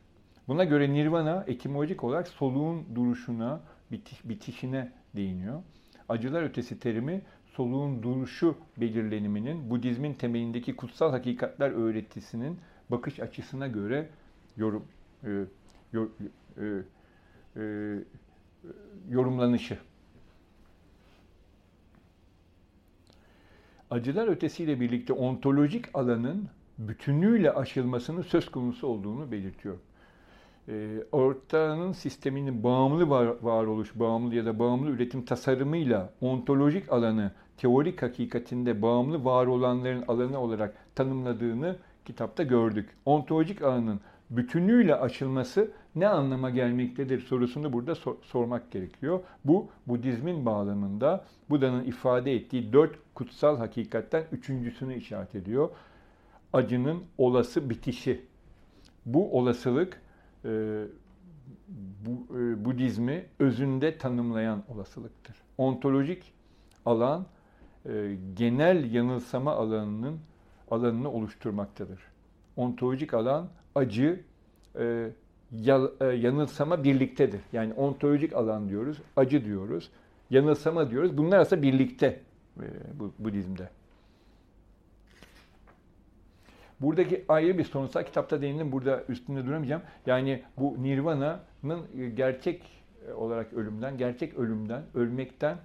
Buna 0.50 0.64
göre 0.64 0.92
nirvana 0.92 1.44
etimolojik 1.46 2.04
olarak 2.04 2.28
soluğun 2.28 2.86
duruşuna, 2.94 3.60
bitiş, 3.92 4.24
bitişine 4.24 4.92
değiniyor. 5.16 5.62
Acılar 6.08 6.42
ötesi 6.42 6.78
terimi 6.78 7.22
soluğun 7.44 8.02
duruşu 8.02 8.56
belirleniminin 8.76 9.70
Budizmin 9.70 10.14
temelindeki 10.14 10.76
kutsal 10.76 11.10
hakikatler 11.10 11.70
öğretisinin 11.70 12.58
bakış 12.90 13.20
açısına 13.20 13.66
göre 13.66 14.08
yorum 14.56 14.84
e, 15.24 15.30
yor, 15.92 16.08
e, 16.58 16.64
e, 17.56 17.62
yorumlanışı. 19.10 19.78
Acılar 23.90 24.28
ötesiyle 24.28 24.80
birlikte 24.80 25.12
ontolojik 25.12 25.84
alanın 25.94 26.48
bütünüyle 26.78 27.52
aşılmasının 27.52 28.22
söz 28.22 28.50
konusu 28.50 28.86
olduğunu 28.86 29.32
belirtiyor 29.32 29.76
e, 30.70 31.04
ortanın 31.12 31.92
sisteminin 31.92 32.62
bağımlı 32.62 33.10
var, 33.10 33.26
varoluş, 33.42 33.92
bağımlı 33.94 34.34
ya 34.34 34.44
da 34.44 34.58
bağımlı 34.58 34.90
üretim 34.90 35.24
tasarımıyla 35.24 36.10
ontolojik 36.20 36.92
alanı 36.92 37.32
teorik 37.56 38.02
hakikatinde 38.02 38.82
bağımlı 38.82 39.24
var 39.24 39.46
olanların 39.46 40.04
alanı 40.08 40.38
olarak 40.38 40.74
tanımladığını 40.94 41.76
kitapta 42.04 42.42
gördük. 42.42 42.90
Ontolojik 43.06 43.62
alanın 43.62 44.00
bütünüyle 44.30 44.94
açılması 44.94 45.70
ne 45.94 46.08
anlama 46.08 46.50
gelmektedir 46.50 47.20
sorusunu 47.20 47.72
burada 47.72 47.94
sor- 47.94 48.16
sormak 48.22 48.70
gerekiyor. 48.70 49.20
Bu 49.44 49.68
Budizmin 49.86 50.46
bağlamında 50.46 51.24
Buda'nın 51.50 51.84
ifade 51.84 52.34
ettiği 52.34 52.72
dört 52.72 52.96
kutsal 53.14 53.56
hakikatten 53.56 54.24
üçüncüsünü 54.32 54.94
işaret 54.94 55.34
ediyor. 55.34 55.70
Acının 56.52 57.02
olası 57.18 57.70
bitişi. 57.70 58.24
Bu 59.06 59.38
olasılık 59.38 60.00
e, 60.44 60.84
bu, 62.06 62.38
e, 62.38 62.64
Budizmi 62.64 63.26
özünde 63.38 63.98
tanımlayan 63.98 64.62
olasılıktır. 64.68 65.36
Ontolojik 65.58 66.32
alan 66.86 67.26
e, 67.86 68.16
genel 68.34 68.94
yanılsama 68.94 69.52
alanının 69.52 70.18
alanını 70.70 71.10
oluşturmaktadır. 71.10 72.00
Ontolojik 72.56 73.14
alan 73.14 73.48
acı, 73.74 74.20
e, 74.78 75.10
ya, 75.52 75.80
e, 76.00 76.04
yanılsama 76.04 76.84
birliktedir. 76.84 77.40
Yani 77.52 77.74
ontolojik 77.74 78.32
alan 78.32 78.68
diyoruz, 78.68 78.98
acı 79.16 79.44
diyoruz, 79.44 79.90
yanılsama 80.30 80.90
diyoruz. 80.90 81.18
Bunlar 81.18 81.38
aslında 81.38 81.62
birlikte 81.62 82.20
e, 82.60 82.64
bu, 82.94 83.12
Budizm'de. 83.18 83.68
Buradaki 86.80 87.24
ayrı 87.28 87.58
bir 87.58 87.64
sonuçta 87.64 88.04
kitapta 88.04 88.42
değindim. 88.42 88.72
Burada 88.72 89.04
üstünde 89.08 89.46
duramayacağım. 89.46 89.82
Yani 90.06 90.42
bu 90.56 90.76
nirvana'nın 90.82 91.80
gerçek 92.16 92.62
olarak 93.16 93.52
ölümden, 93.52 93.98
gerçek 93.98 94.34
ölümden, 94.38 94.82
ölmekten 94.94 95.56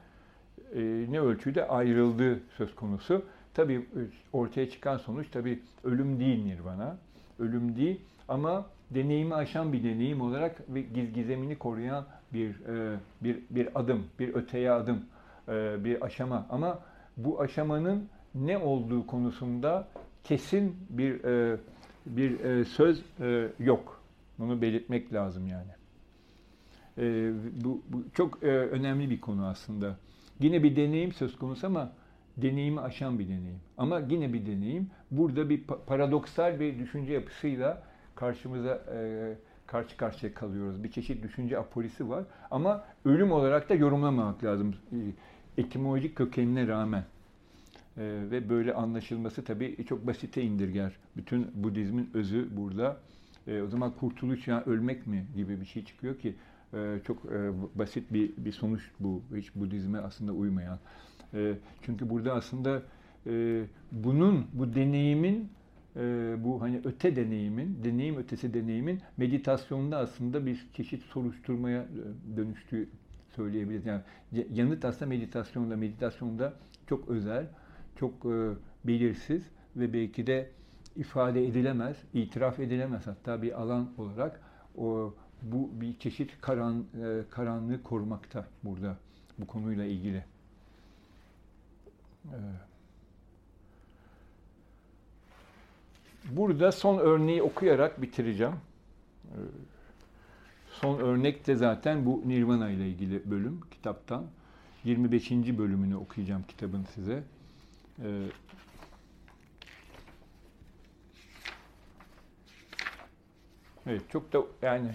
e, 0.73 0.81
ne 1.09 1.19
ölçüde 1.19 1.67
ayrıldığı 1.67 2.39
söz 2.57 2.75
konusu. 2.75 3.25
Tabii 3.53 3.85
ortaya 4.33 4.69
çıkan 4.69 4.97
sonuç 4.97 5.27
tabii 5.31 5.59
ölüm 5.83 6.19
değil 6.19 6.45
nirvana. 6.45 6.97
Ölüm 7.39 7.75
değil 7.75 8.01
ama 8.27 8.65
deneyimi 8.91 9.35
aşan 9.35 9.73
bir 9.73 9.83
deneyim 9.83 10.21
olarak 10.21 10.61
ve 10.69 10.81
gizemini 11.15 11.57
koruyan 11.57 12.05
bir 12.33 12.49
e, 12.49 12.97
bir 13.23 13.39
bir 13.49 13.79
adım, 13.79 14.03
bir 14.19 14.33
öteye 14.33 14.71
adım, 14.71 15.05
e, 15.49 15.83
bir 15.83 16.05
aşama. 16.05 16.45
Ama 16.49 16.79
bu 17.17 17.41
aşamanın 17.41 18.09
ne 18.35 18.57
olduğu 18.57 19.07
konusunda 19.07 19.87
kesin 20.25 20.75
bir 20.89 21.23
e, 21.23 21.57
bir 22.05 22.39
e, 22.39 22.65
söz 22.65 23.03
e, 23.19 23.47
yok. 23.59 24.01
Bunu 24.39 24.61
belirtmek 24.61 25.13
lazım 25.13 25.47
yani. 25.47 25.71
E, 26.97 27.33
bu, 27.63 27.81
bu 27.89 28.03
çok 28.13 28.43
e, 28.43 28.47
önemli 28.47 29.09
bir 29.09 29.21
konu 29.21 29.47
aslında. 29.47 29.97
Yine 30.39 30.63
bir 30.63 30.75
deneyim 30.75 31.11
söz 31.11 31.37
konusu 31.37 31.67
ama 31.67 31.91
deneyimi 32.37 32.81
aşan 32.81 33.19
bir 33.19 33.27
deneyim. 33.27 33.59
Ama 33.77 33.99
yine 33.99 34.33
bir 34.33 34.45
deneyim. 34.45 34.89
Burada 35.11 35.49
bir 35.49 35.63
paradoksal 35.63 36.59
bir 36.59 36.79
düşünce 36.79 37.13
yapısıyla 37.13 37.83
karşımıza 38.15 38.83
e, 38.93 39.33
karşı 39.67 39.97
karşıya 39.97 40.33
kalıyoruz. 40.33 40.83
Bir 40.83 40.91
çeşit 40.91 41.23
düşünce 41.23 41.59
apolisi 41.59 42.09
var. 42.09 42.23
Ama 42.51 42.85
ölüm 43.05 43.31
olarak 43.31 43.69
da 43.69 43.73
yorumlamamak 43.73 44.43
lazım. 44.43 44.75
E, 44.91 44.97
etimolojik 45.61 46.15
kökenine 46.15 46.67
rağmen. 46.67 47.03
E, 47.97 48.03
ve 48.31 48.49
böyle 48.49 48.73
anlaşılması 48.73 49.43
tabii 49.43 49.85
çok 49.89 50.07
basite 50.07 50.41
indirger. 50.41 50.91
Bütün 51.17 51.63
Budizmin 51.63 52.09
özü 52.13 52.47
burada. 52.57 52.97
E, 53.47 53.61
o 53.61 53.67
zaman 53.67 53.91
kurtuluş 53.91 54.47
ya 54.47 54.63
ölmek 54.65 55.07
mi 55.07 55.25
gibi 55.35 55.61
bir 55.61 55.65
şey 55.65 55.85
çıkıyor 55.85 56.19
ki 56.19 56.35
e, 56.73 56.99
çok 57.07 57.25
e, 57.25 57.51
basit 57.75 58.13
bir, 58.13 58.31
bir 58.37 58.51
sonuç 58.51 58.81
bu. 58.99 59.21
Hiç 59.35 59.55
Budizme 59.55 59.99
aslında 59.99 60.31
uymayan. 60.31 60.79
E, 61.33 61.53
çünkü 61.81 62.09
burada 62.09 62.33
aslında 62.33 62.81
e, 63.27 63.63
bunun, 63.91 64.45
bu 64.53 64.75
deneyimin 64.75 65.49
e, 65.95 66.35
bu 66.43 66.61
hani 66.61 66.81
öte 66.83 67.15
deneyimin, 67.15 67.79
deneyim 67.83 68.17
ötesi 68.17 68.53
deneyimin 68.53 69.01
meditasyonda 69.17 69.97
aslında 69.97 70.45
bir 70.45 70.67
çeşit 70.73 71.03
soruşturmaya 71.03 71.81
e, 71.81 72.37
dönüştüğü 72.37 72.89
söyleyebiliriz. 73.35 73.85
Yani 73.85 74.01
yanıt 74.53 74.85
aslında 74.85 75.09
meditasyonda, 75.09 75.77
meditasyonda 75.77 76.53
çok 76.87 77.09
özel 77.09 77.47
çok 77.99 78.25
e, 78.25 78.53
belirsiz 78.83 79.43
ve 79.75 79.93
belki 79.93 80.27
de 80.27 80.49
ifade 80.95 81.45
edilemez, 81.45 81.97
itiraf 82.13 82.59
edilemez 82.59 83.07
hatta 83.07 83.41
bir 83.41 83.61
alan 83.61 83.89
olarak 83.97 84.41
o 84.77 85.13
bu 85.41 85.69
bir 85.81 85.99
çeşit 85.99 86.41
karan, 86.41 86.85
e, 87.03 87.21
karanlığı 87.29 87.83
korumakta 87.83 88.47
burada 88.63 88.97
bu 89.39 89.47
konuyla 89.47 89.85
ilgili. 89.85 90.23
E, 92.25 92.37
burada 96.31 96.71
son 96.71 96.97
örneği 96.97 97.43
okuyarak 97.43 98.01
bitireceğim. 98.01 98.55
E, 99.25 99.39
son 100.71 100.99
örnek 100.99 101.47
de 101.47 101.55
zaten 101.55 102.05
bu 102.05 102.23
Nirvana 102.25 102.69
ile 102.69 102.89
ilgili 102.89 103.31
bölüm 103.31 103.61
kitaptan. 103.71 104.25
25. 104.83 105.31
bölümünü 105.31 105.95
okuyacağım 105.95 106.43
kitabın 106.47 106.83
size. 106.83 107.23
Ee, 108.03 108.25
evet 113.87 114.01
çok 114.09 114.33
da 114.33 114.41
yani 114.61 114.91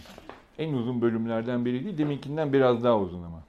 en 0.58 0.72
uzun 0.72 1.00
bölümlerden 1.00 1.64
biri 1.64 1.84
değil. 1.84 1.98
Deminkinden 1.98 2.52
biraz 2.52 2.84
daha 2.84 2.98
uzun 3.00 3.22
ama. 3.22 3.42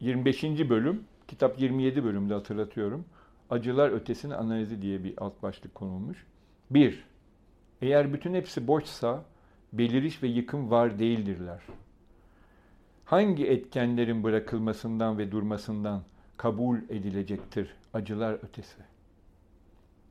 25. 0.00 0.44
bölüm, 0.44 1.04
kitap 1.28 1.60
27 1.60 2.04
bölümde 2.04 2.34
hatırlatıyorum. 2.34 3.04
acılar 3.50 3.90
ötesinin 3.90 4.34
analizi 4.34 4.82
diye 4.82 5.04
bir 5.04 5.14
alt 5.18 5.42
başlık 5.42 5.74
konulmuş. 5.74 6.26
1. 6.70 7.04
Eğer 7.82 8.12
bütün 8.12 8.34
hepsi 8.34 8.66
boşsa 8.66 9.24
beliriş 9.72 10.22
ve 10.22 10.28
yıkım 10.28 10.70
var 10.70 10.98
değildirler. 10.98 11.60
Hangi 13.04 13.46
etkenlerin 13.46 14.24
bırakılmasından 14.24 15.18
ve 15.18 15.32
durmasından 15.32 16.02
kabul 16.38 16.78
edilecektir 16.78 17.74
acılar 17.94 18.34
ötesi? 18.44 18.76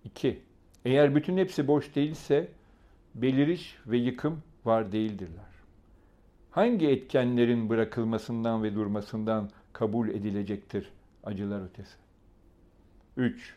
2. 0.03 0.39
Eğer 0.85 1.15
bütün 1.15 1.37
hepsi 1.37 1.67
boş 1.67 1.95
değilse 1.95 2.47
beliriş 3.15 3.77
ve 3.87 3.97
yıkım 3.97 4.43
var 4.65 4.91
değildirler. 4.91 5.45
Hangi 6.51 6.87
etkenlerin 6.87 7.69
bırakılmasından 7.69 8.63
ve 8.63 8.75
durmasından 8.75 9.49
kabul 9.73 10.09
edilecektir 10.09 10.91
acılar 11.23 11.65
ötesi? 11.65 11.95
3. 13.17 13.55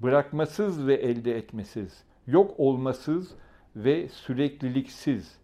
Bırakmasız 0.00 0.86
ve 0.86 0.94
elde 0.94 1.36
etmesiz, 1.36 2.04
yok 2.26 2.60
olmasız 2.60 3.34
ve 3.76 4.08
sürekliliksiz, 4.08 5.38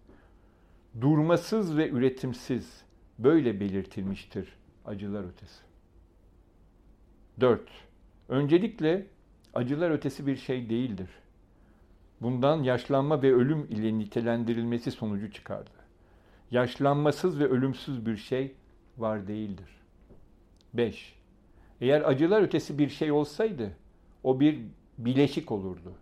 durmasız 1.00 1.76
ve 1.76 1.88
üretimsiz 1.90 2.84
böyle 3.18 3.60
belirtilmiştir 3.60 4.56
acılar 4.84 5.24
ötesi. 5.24 5.73
4. 7.40 7.60
Öncelikle 8.28 9.06
acılar 9.54 9.90
ötesi 9.90 10.26
bir 10.26 10.36
şey 10.36 10.70
değildir. 10.70 11.08
Bundan 12.20 12.62
yaşlanma 12.62 13.22
ve 13.22 13.34
ölüm 13.34 13.66
ile 13.70 13.98
nitelendirilmesi 13.98 14.90
sonucu 14.90 15.32
çıkardı. 15.32 15.70
Yaşlanmasız 16.50 17.38
ve 17.38 17.44
ölümsüz 17.44 18.06
bir 18.06 18.16
şey 18.16 18.54
var 18.98 19.28
değildir. 19.28 19.68
5. 20.74 21.14
Eğer 21.80 22.00
acılar 22.00 22.42
ötesi 22.42 22.78
bir 22.78 22.88
şey 22.88 23.12
olsaydı 23.12 23.70
o 24.24 24.40
bir 24.40 24.60
bileşik 24.98 25.52
olurdu. 25.52 25.92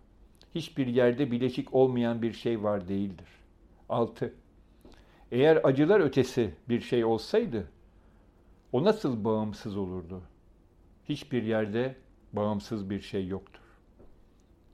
Hiçbir 0.55 0.87
yerde 0.87 1.31
bileşik 1.31 1.73
olmayan 1.73 2.21
bir 2.21 2.33
şey 2.33 2.63
var 2.63 2.87
değildir. 2.87 3.27
6. 3.89 4.33
Eğer 5.31 5.59
acılar 5.63 5.99
ötesi 5.99 6.53
bir 6.69 6.81
şey 6.81 7.05
olsaydı 7.05 7.67
o 8.71 8.83
nasıl 8.83 9.23
bağımsız 9.23 9.77
olurdu? 9.77 10.21
Hiçbir 11.09 11.43
yerde 11.43 11.95
bağımsız 12.33 12.89
bir 12.89 13.01
şey 13.01 13.27
yoktur. 13.27 13.61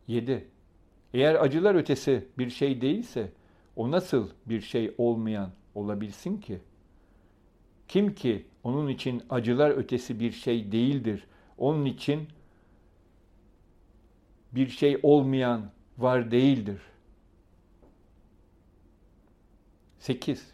7. 0.08 0.48
Eğer 1.14 1.36
acılar 1.36 1.76
ötesi 1.76 2.28
bir 2.38 2.50
şey 2.50 2.82
değilse 2.82 3.32
o 3.76 3.92
nasıl 3.92 4.30
bir 4.46 4.62
şey 4.62 4.94
olmayan 4.98 5.52
olabilsin 5.76 6.38
ki? 6.38 6.62
Kim 7.88 8.16
ki 8.16 8.46
onun 8.64 8.88
için 8.88 9.24
acılar 9.30 9.70
ötesi 9.70 10.20
bir 10.20 10.32
şey 10.32 10.72
değildir. 10.72 11.28
Onun 11.58 11.86
için 11.86 12.28
bir 14.52 14.68
şey 14.68 15.00
olmayan 15.04 15.72
var 15.98 16.32
değildir. 16.32 16.82
8. 20.00 20.54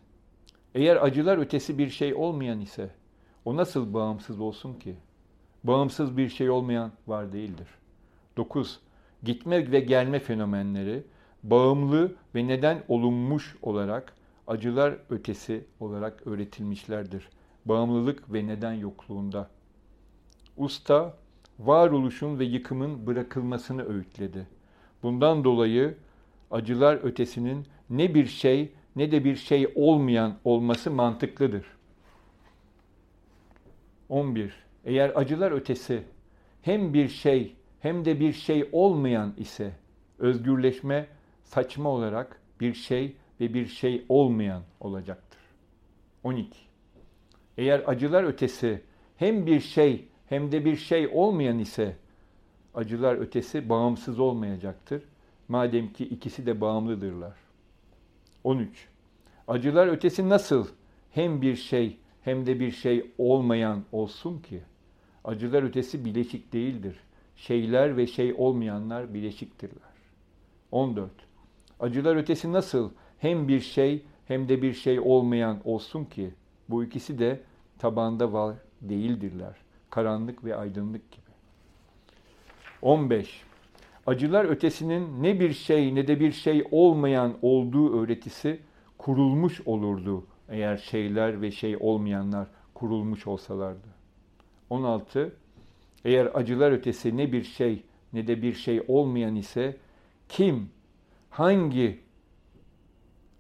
Eğer 0.76 0.96
acılar 0.96 1.38
ötesi 1.38 1.78
bir 1.78 1.90
şey 1.90 2.14
olmayan 2.14 2.62
ise 2.62 2.90
o 3.46 3.56
nasıl 3.56 3.94
bağımsız 3.94 4.40
olsun 4.40 4.74
ki? 4.74 4.96
Bağımsız 5.68 6.18
bir 6.18 6.30
şey 6.30 6.50
olmayan 6.50 6.92
var 7.08 7.34
değildir. 7.34 7.68
9. 8.38 8.80
Gitme 9.24 9.72
ve 9.72 9.80
gelme 9.80 10.20
fenomenleri 10.20 11.04
bağımlı 11.44 12.16
ve 12.36 12.48
neden 12.48 12.84
olunmuş 12.88 13.56
olarak 13.62 14.14
acılar 14.48 14.96
ötesi 15.10 15.66
olarak 15.80 16.28
öğretilmişlerdir. 16.28 17.30
Bağımlılık 17.66 18.34
ve 18.34 18.48
neden 18.48 18.74
yokluğunda. 18.74 19.50
Usta 20.58 21.18
varoluşun 21.60 22.40
ve 22.40 22.46
yıkımın 22.46 23.08
bırakılmasını 23.08 23.90
öğütledi. 23.90 24.48
Bundan 25.04 25.44
dolayı 25.44 25.98
acılar 26.52 26.96
ötesinin 27.04 27.66
ne 27.90 28.16
bir 28.16 28.26
şey 28.26 28.72
ne 28.96 29.12
de 29.12 29.24
bir 29.24 29.36
şey 29.36 29.72
olmayan 29.76 30.36
olması 30.44 30.92
mantıklıdır. 30.92 31.66
11. 34.10 34.65
Eğer 34.86 35.12
acılar 35.16 35.52
ötesi 35.52 36.04
hem 36.62 36.94
bir 36.94 37.08
şey 37.08 37.56
hem 37.80 38.06
de 38.06 38.20
bir 38.20 38.34
şey 38.34 38.70
olmayan 38.72 39.34
ise 39.38 39.72
özgürleşme 40.20 41.08
saçma 41.44 41.90
olarak 41.90 42.42
bir 42.60 42.74
şey 42.74 43.16
ve 43.40 43.54
bir 43.54 43.66
şey 43.66 44.06
olmayan 44.10 44.64
olacaktır. 44.80 45.40
12. 46.24 46.58
Eğer 47.58 47.84
acılar 47.86 48.24
ötesi 48.24 48.82
hem 49.18 49.46
bir 49.46 49.60
şey 49.60 50.06
hem 50.28 50.52
de 50.52 50.66
bir 50.66 50.76
şey 50.76 51.08
olmayan 51.08 51.60
ise 51.60 51.96
acılar 52.76 53.16
ötesi 53.16 53.70
bağımsız 53.70 54.20
olmayacaktır. 54.20 55.04
Madem 55.48 55.94
ki 55.94 56.06
ikisi 56.06 56.46
de 56.46 56.62
bağımlıdırlar. 56.62 57.34
13. 58.44 58.88
Acılar 59.48 59.88
ötesi 59.88 60.30
nasıl 60.30 60.68
hem 61.12 61.42
bir 61.42 61.56
şey 61.56 61.98
hem 62.22 62.46
de 62.46 62.60
bir 62.60 62.72
şey 62.72 63.12
olmayan 63.18 63.84
olsun 63.92 64.40
ki? 64.40 64.62
Acılar 65.26 65.64
ötesi 65.64 66.06
bileşik 66.06 66.54
değildir. 66.54 67.00
Şeyler 67.36 67.98
ve 67.98 68.08
şey 68.08 68.34
olmayanlar 68.38 69.14
bileşiktirler. 69.14 69.96
14. 70.72 71.12
Acılar 71.80 72.16
ötesi 72.16 72.54
nasıl 72.54 72.92
hem 73.20 73.48
bir 73.48 73.60
şey 73.60 74.06
hem 74.28 74.50
de 74.50 74.62
bir 74.62 74.74
şey 74.74 75.00
olmayan 75.00 75.60
olsun 75.64 76.06
ki? 76.06 76.34
Bu 76.70 76.84
ikisi 76.84 77.20
de 77.20 77.42
tabanda 77.80 78.34
var 78.34 78.56
değildirler. 78.82 79.56
Karanlık 79.90 80.44
ve 80.44 80.56
aydınlık 80.56 81.12
gibi. 81.12 81.22
15. 82.82 83.44
Acılar 84.08 84.46
ötesinin 84.46 85.24
ne 85.24 85.40
bir 85.40 85.54
şey 85.54 85.96
ne 85.96 86.08
de 86.08 86.20
bir 86.20 86.32
şey 86.32 86.68
olmayan 86.72 87.34
olduğu 87.42 88.00
öğretisi 88.00 88.60
kurulmuş 88.98 89.62
olurdu 89.66 90.26
eğer 90.50 90.78
şeyler 90.78 91.42
ve 91.42 91.52
şey 91.52 91.78
olmayanlar 91.80 92.48
kurulmuş 92.74 93.28
olsalardı. 93.28 93.95
16. 94.70 95.36
Eğer 96.06 96.32
acılar 96.34 96.72
ötesi 96.72 97.18
ne 97.18 97.32
bir 97.32 97.44
şey 97.44 97.84
ne 98.14 98.28
de 98.28 98.42
bir 98.42 98.54
şey 98.54 98.84
olmayan 98.88 99.36
ise 99.36 99.78
kim, 100.30 100.70
hangi 101.30 102.00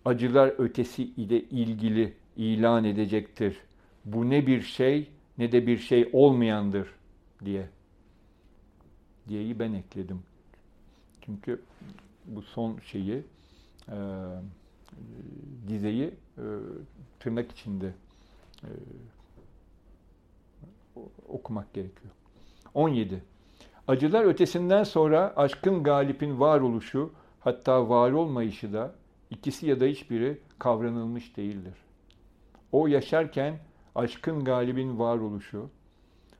acılar 0.05 0.53
ötesi 0.57 1.03
ile 1.03 1.41
ilgili 1.41 2.13
ilan 2.37 2.83
edecektir? 2.83 3.57
Bu 4.05 4.29
ne 4.29 4.47
bir 4.47 4.61
şey 4.61 5.09
ne 5.37 5.51
de 5.51 5.67
bir 5.67 5.77
şey 5.77 6.09
olmayandır 6.13 6.89
diye. 7.45 7.69
Diyeyi 9.29 9.59
ben 9.59 9.73
ekledim. 9.73 10.23
Çünkü 11.21 11.61
bu 12.25 12.41
son 12.41 12.79
şeyi 12.79 13.23
e, 13.89 13.97
dizeyi 15.67 16.05
e, 16.37 16.43
tırnak 17.19 17.51
içinde 17.51 17.93
e, 18.63 18.69
okumak 21.27 21.73
gerekiyor. 21.73 22.13
17. 22.73 23.23
Acılar 23.87 24.25
ötesinden 24.25 24.83
sonra 24.83 25.33
aşkın 25.35 25.83
galipin 25.83 26.39
varoluşu 26.39 27.11
hatta 27.39 27.89
var 27.89 28.11
olmayışı 28.11 28.73
da 28.73 28.95
ikisi 29.29 29.67
ya 29.67 29.79
da 29.79 29.85
hiçbiri 29.85 30.39
kavranılmış 30.59 31.37
değildir. 31.37 31.73
O 32.71 32.87
yaşarken 32.87 33.59
aşkın 33.95 34.43
galibin 34.43 34.99
varoluşu 34.99 35.69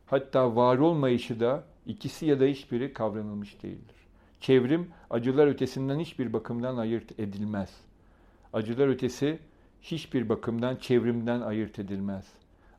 hatta 0.05 0.55
var 0.55 0.77
olmayışı 0.77 1.39
da 1.39 1.63
ikisi 1.85 2.25
ya 2.25 2.39
da 2.39 2.45
hiçbiri 2.45 2.93
kavranılmış 2.93 3.63
değildir. 3.63 3.95
Çevrim 4.41 4.91
acılar 5.09 5.47
ötesinden 5.47 5.99
hiçbir 5.99 6.33
bakımdan 6.33 6.77
ayırt 6.77 7.19
edilmez. 7.19 7.69
Acılar 8.53 8.87
ötesi 8.87 9.39
hiçbir 9.81 10.29
bakımdan 10.29 10.75
çevrimden 10.75 11.41
ayırt 11.41 11.79
edilmez. 11.79 12.25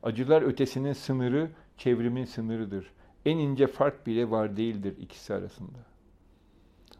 Acılar 0.03 0.41
ötesinin 0.41 0.93
sınırı 0.93 1.49
çevrimin 1.77 2.25
sınırıdır. 2.25 2.91
En 3.25 3.37
ince 3.37 3.67
fark 3.67 4.07
bile 4.07 4.29
var 4.29 4.57
değildir 4.57 4.93
ikisi 4.99 5.33
arasında. 5.33 5.77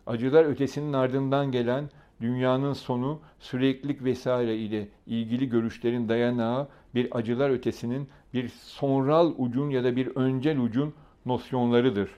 Acılar 0.08 0.46
ötesinin 0.46 0.94
ardından 0.94 1.52
gelen 1.52 1.90
dünyanın 2.22 2.74
sonu 2.74 3.20
süreklilik 3.40 4.04
vesaire 4.04 4.58
ile 4.58 4.88
ilgili 5.08 5.50
görüşlerin 5.50 6.10
dayanağı 6.10 6.68
bir 6.96 7.18
acılar 7.18 7.50
ötesinin 7.50 8.10
bir 8.34 8.48
sonral 8.50 9.34
ucun 9.38 9.70
ya 9.70 9.84
da 9.84 9.96
bir 9.96 10.08
öncel 10.16 10.60
ucun 10.60 10.94
nosyonlarıdır. 11.26 12.10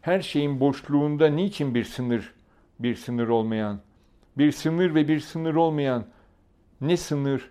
Her 0.00 0.20
şeyin 0.20 0.60
boşluğunda 0.60 1.26
niçin 1.26 1.74
bir 1.74 1.84
sınır, 1.84 2.34
bir 2.78 2.94
sınır 2.94 3.28
olmayan, 3.28 3.80
bir 4.38 4.52
sınır 4.52 4.94
ve 4.94 5.08
bir 5.08 5.20
sınır 5.20 5.54
olmayan, 5.54 6.06
ne 6.80 6.96
sınır, 6.96 7.50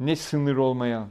ne 0.00 0.16
sınır 0.16 0.56
olmayan. 0.56 1.08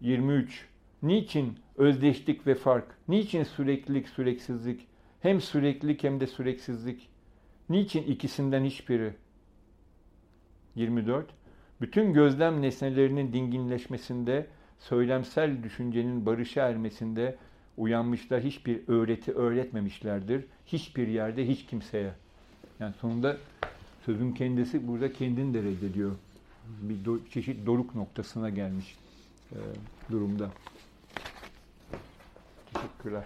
23. 0.00 0.66
Niçin 1.02 1.58
özdeşlik 1.76 2.46
ve 2.46 2.54
fark? 2.54 2.84
Niçin 3.08 3.42
süreklilik, 3.42 4.08
süreksizlik? 4.08 4.86
Hem 5.20 5.40
süreklilik 5.40 6.04
hem 6.04 6.20
de 6.20 6.26
süreksizlik. 6.26 7.08
Niçin 7.68 8.02
ikisinden 8.02 8.64
hiçbiri? 8.64 9.12
24. 10.74 11.26
Bütün 11.80 12.12
gözlem 12.12 12.62
nesnelerinin 12.62 13.32
dinginleşmesinde, 13.32 14.46
söylemsel 14.78 15.62
düşüncenin 15.62 16.26
barışa 16.26 16.68
ermesinde 16.68 17.36
Uyanmışlar 17.76 18.42
hiçbir 18.42 18.80
öğreti 18.88 19.32
öğretmemişlerdir. 19.32 20.44
Hiçbir 20.66 21.08
yerde 21.08 21.48
hiç 21.48 21.66
kimseye. 21.66 22.12
Yani 22.80 22.94
sonunda 23.00 23.36
sözün 24.06 24.32
kendisi 24.32 24.88
burada 24.88 25.12
kendini 25.12 25.54
de 25.54 25.62
reddediyor. 25.62 26.12
Bir 26.82 27.04
do, 27.04 27.18
çeşit 27.30 27.66
doruk 27.66 27.94
noktasına 27.94 28.50
gelmiş 28.50 28.96
durumda. 30.10 30.50
Teşekkürler. 32.72 33.24